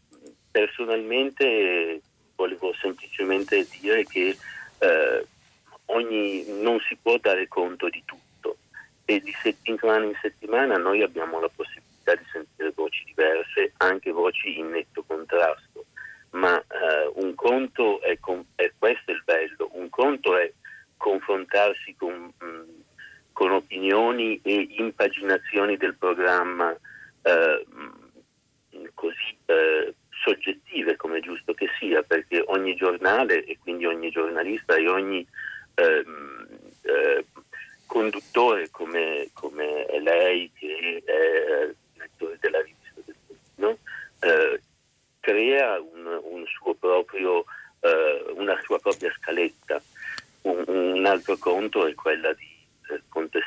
personalmente 0.52 2.02
volevo 2.36 2.74
semplicemente 2.74 3.68
dire 3.80 4.04
che 4.06 4.36
eh, 4.80 5.26
ogni, 5.86 6.46
non 6.62 6.80
si 6.80 6.98
può 7.02 7.18
dare 7.18 7.48
conto 7.48 7.90
di 7.90 8.02
tutto 8.06 8.58
e 9.06 9.20
di 9.20 9.34
settimana 9.42 10.06
in 10.06 10.18
settimana 10.20 10.78
noi 10.78 11.04
abbiamo 11.04 11.40
la 11.40 11.50
possibilità 11.54 12.16
di 12.16 12.26
sentire 12.32 12.72
voci 12.76 13.04
diverse, 13.06 13.74
anche 13.78 14.12
voci 14.12 14.58
in 14.58 14.70
netto 14.70 15.04
contrasto. 15.04 15.86
Ma 16.32 16.60
eh, 16.60 17.12
un 17.16 17.34
conto 17.36 18.02
è, 18.02 18.20
con, 18.20 18.44
è, 18.56 18.72
questo 18.78 19.12
il 19.12 19.22
bello, 19.24 19.70
un 19.74 19.90
conto 19.90 20.36
è 20.38 20.52
confrontarsi 20.98 21.96
con, 21.96 22.34
mh, 22.38 22.46
mm, 22.46 22.80
con 23.36 23.52
opinioni 23.52 24.40
e 24.44 24.76
impaginazioni 24.78 25.76
del 25.76 25.96
programma 25.96 26.74
eh, 27.22 27.66
così 28.94 29.38
eh, 29.48 29.94
soggettive 30.24 30.96
come 30.96 31.18
è 31.18 31.22
giusto 31.22 31.54
che 31.54 31.68
sia, 31.78 32.02
perché 32.02 32.42
ogni 32.48 32.76
giornale 32.76 33.44
e 33.44 33.58
quindi 33.62 33.86
ogni 33.86 34.10
giornalista 34.10 34.78
e 34.78 34.88
ogni 34.88 35.28
ehm, 35.74 36.48
eh, 36.84 37.26
conduttore 37.86 38.70
come, 38.72 39.28
come, 39.34 39.86
è 39.86 40.00
lei, 40.00 40.50
che 40.54 41.04
è 41.04 41.74
direttore 41.92 42.38
della 42.40 42.62
rivista 42.62 43.02
del 43.04 43.16
Pollino, 43.28 43.78
eh, 44.22 44.62
crea 45.20 45.78
un, 45.82 46.22
un 46.24 46.46
proprio, 46.80 47.44
eh, 47.82 48.32
una 48.34 48.58
sua 48.64 48.80
propria 48.80 49.14
scaletta. 49.18 49.82
Un, 50.44 50.64
un, 50.68 51.06
altro 51.06 51.38
conto 51.38 51.86
è 51.86 51.94
quella 51.96 52.32
di 52.34 52.55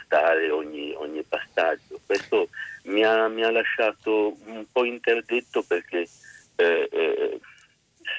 eh, 0.08 0.18
contestare 0.18 0.50
ogni, 0.50 0.92
ogni 0.94 1.22
passaggio. 1.22 2.00
Questo 2.04 2.48
mi 2.84 3.04
ha, 3.04 3.28
mi 3.28 3.44
ha, 3.44 3.50
lasciato 3.50 4.36
un 4.46 4.64
po' 4.72 4.84
interdetto 4.84 5.62
perché 5.62 6.08
eh, 6.56 6.88
eh, 6.90 7.40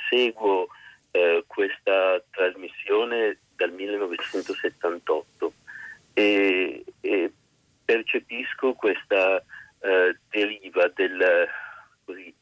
seguo 0.10 0.68
questa 1.48 2.24
trasmissione 2.30 3.40
dal 3.56 3.72
1978 3.72 5.53
e, 6.14 6.86
e 7.02 7.32
percepisco 7.84 8.74
questa 8.74 9.44
eh, 9.80 10.16
deriva 10.30 10.88
del, 10.94 11.48
così, 12.06 12.34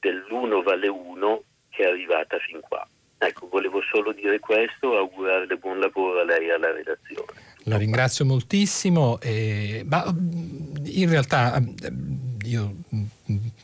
dell'uno 0.00 0.62
vale 0.62 0.88
uno 0.88 1.42
che 1.68 1.84
è 1.84 1.88
arrivata 1.88 2.38
fin 2.38 2.60
qua. 2.60 2.88
Ecco, 3.18 3.48
volevo 3.48 3.82
solo 3.82 4.12
dire 4.12 4.40
questo, 4.40 4.96
augurarle 4.96 5.56
buon 5.56 5.78
lavoro 5.78 6.20
a 6.20 6.24
lei 6.24 6.46
e 6.46 6.52
alla 6.52 6.72
redazione. 6.72 6.95
La 7.68 7.76
ringrazio 7.76 8.24
moltissimo, 8.24 9.20
eh, 9.20 9.84
ma 9.88 10.04
in 10.84 11.08
realtà 11.08 11.60
io, 12.44 12.76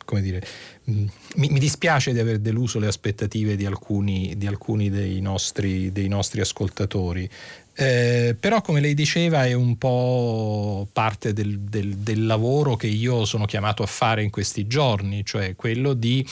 come 0.04 0.20
dire, 0.20 0.44
mi, 0.84 1.08
mi, 1.36 1.58
dispiace 1.60 2.12
di 2.12 2.18
aver 2.18 2.40
deluso 2.40 2.80
le 2.80 2.88
aspettative 2.88 3.54
di 3.54 3.64
alcuni, 3.64 4.34
di 4.36 4.48
alcuni 4.48 4.90
dei, 4.90 5.20
nostri, 5.20 5.92
dei 5.92 6.08
nostri 6.08 6.40
ascoltatori. 6.40 7.28
Eh, 7.74 8.36
però 8.38 8.60
come 8.60 8.80
lei 8.80 8.94
diceva 8.94 9.46
è 9.46 9.54
un 9.54 9.78
po' 9.78 10.86
parte 10.92 11.32
del, 11.32 11.60
del, 11.60 11.96
del, 11.96 12.26
lavoro 12.26 12.76
che 12.76 12.88
io 12.88 13.24
sono 13.24 13.46
chiamato 13.46 13.82
a 13.82 13.86
fare 13.86 14.22
in 14.22 14.30
questi 14.30 14.66
giorni, 14.66 15.24
cioè 15.24 15.54
quello 15.56 15.94
di 15.94 16.26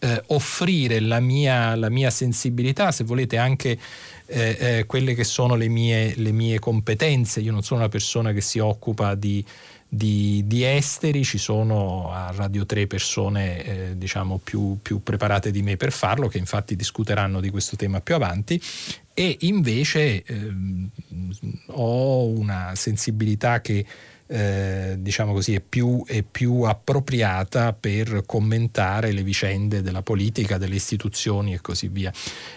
eh, 0.00 0.22
offrire 0.28 0.98
la 1.00 1.20
mia, 1.20 1.76
la 1.76 1.90
mia, 1.90 2.10
sensibilità, 2.10 2.90
se 2.90 3.04
volete 3.04 3.36
anche 3.36 3.78
eh, 4.30 4.56
eh 4.60 4.86
quelle 4.86 5.14
che 5.14 5.24
sono 5.24 5.54
le 5.54 5.68
mie, 5.68 6.14
le 6.16 6.32
mie 6.32 6.58
competenze. 6.58 7.40
Io 7.40 7.52
non 7.52 7.62
sono 7.62 7.80
una 7.80 7.88
persona 7.88 8.32
che 8.32 8.40
si 8.40 8.58
occupa 8.58 9.14
di 9.14 9.44
di, 9.92 10.44
di, 10.46 10.64
esteri, 10.64 11.24
ci 11.24 11.36
sono 11.36 12.12
a 12.12 12.30
Radio 12.30 12.64
3 12.64 12.86
persone 12.86 13.64
eh, 13.64 13.98
diciamo 13.98 14.38
più, 14.38 14.78
più, 14.80 15.02
preparate 15.02 15.50
di 15.50 15.62
me 15.62 15.76
per 15.76 15.90
farlo, 15.90 16.28
che 16.28 16.38
infatti 16.38 16.76
discuteranno 16.76 17.40
di 17.40 17.50
questo 17.50 17.74
tema 17.74 18.00
più 18.00 18.14
avanti, 18.14 18.62
e 19.12 19.36
invece 19.40 20.22
eh, 20.22 20.52
ho 21.66 22.24
una 22.26 22.72
sensibilità 22.76 23.60
che 23.60 23.84
eh, 24.32 24.94
diciamo 24.98 25.32
così, 25.32 25.54
è 25.54 25.60
più, 25.60 26.04
è 26.06 26.22
più, 26.22 26.62
appropriata 26.62 27.72
per 27.72 28.22
commentare 28.24 29.10
le 29.10 29.24
vicende 29.24 29.82
della 29.82 30.02
politica, 30.02 30.56
delle 30.56 30.76
istituzioni 30.76 31.54
e 31.54 31.60
così 31.60 31.88
via. 31.88 32.12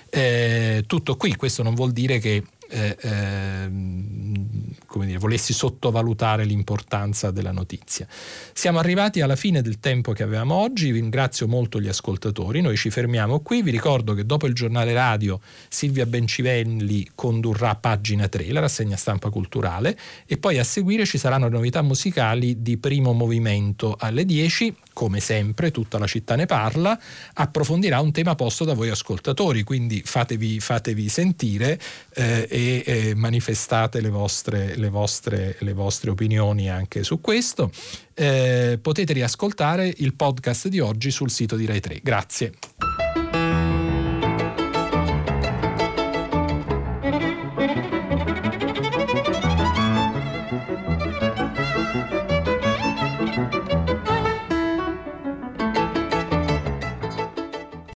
Eh, 0.07 0.83
tutto 0.85 1.15
qui, 1.17 1.35
questo 1.35 1.63
non 1.63 1.73
vuol 1.73 1.91
dire 1.91 2.19
che 2.19 2.43
eh, 2.73 2.97
ehm, 2.99 4.71
come 4.87 5.05
dire, 5.05 5.19
volessi 5.19 5.53
sottovalutare 5.53 6.43
l'importanza 6.43 7.31
della 7.31 7.51
notizia. 7.51 8.07
Siamo 8.53 8.79
arrivati 8.79 9.21
alla 9.21 9.35
fine 9.35 9.61
del 9.61 9.79
tempo 9.79 10.11
che 10.11 10.23
avevamo 10.23 10.55
oggi, 10.55 10.91
vi 10.91 10.99
ringrazio 10.99 11.47
molto 11.47 11.79
gli 11.79 11.87
ascoltatori, 11.87 12.61
noi 12.61 12.75
ci 12.75 12.89
fermiamo 12.89 13.39
qui, 13.39 13.61
vi 13.61 13.71
ricordo 13.71 14.13
che 14.13 14.25
dopo 14.25 14.47
il 14.47 14.53
giornale 14.53 14.93
radio 14.93 15.39
Silvia 15.69 16.05
Bencivelli 16.05 17.09
condurrà 17.15 17.75
pagina 17.75 18.27
3, 18.27 18.51
la 18.51 18.59
rassegna 18.59 18.97
stampa 18.97 19.29
culturale, 19.29 19.97
e 20.25 20.37
poi 20.37 20.57
a 20.57 20.63
seguire 20.63 21.05
ci 21.05 21.17
saranno 21.17 21.45
le 21.45 21.55
novità 21.55 21.81
musicali 21.81 22.61
di 22.61 22.77
primo 22.77 23.13
movimento 23.13 23.95
alle 23.99 24.25
10, 24.25 24.75
come 24.93 25.19
sempre 25.19 25.71
tutta 25.71 25.97
la 25.97 26.07
città 26.07 26.35
ne 26.35 26.45
parla, 26.45 26.99
approfondirà 27.33 27.99
un 27.99 28.11
tema 28.11 28.35
posto 28.35 28.63
da 28.63 28.73
voi 28.73 28.89
ascoltatori, 28.89 29.63
quindi 29.63 30.01
fatevi, 30.03 30.59
fatevi 30.59 31.09
sentire 31.09 31.79
eh, 32.13 32.47
eh, 32.71 33.13
manifestate 33.15 34.01
le 34.01 34.09
vostre, 34.09 34.75
le, 34.75 34.89
vostre, 34.89 35.55
le 35.59 35.73
vostre, 35.73 36.09
opinioni 36.09 36.69
anche 36.69 37.03
su 37.03 37.21
questo. 37.21 37.71
Eh, 38.13 38.79
potete 38.81 39.13
riascoltare 39.13 39.93
il 39.97 40.13
podcast 40.13 40.67
di 40.67 40.79
oggi 40.79 41.11
sul 41.11 41.29
sito 41.29 41.55
di 41.55 41.65
Rai 41.65 41.79
3. 41.79 41.99
Grazie. 42.01 42.53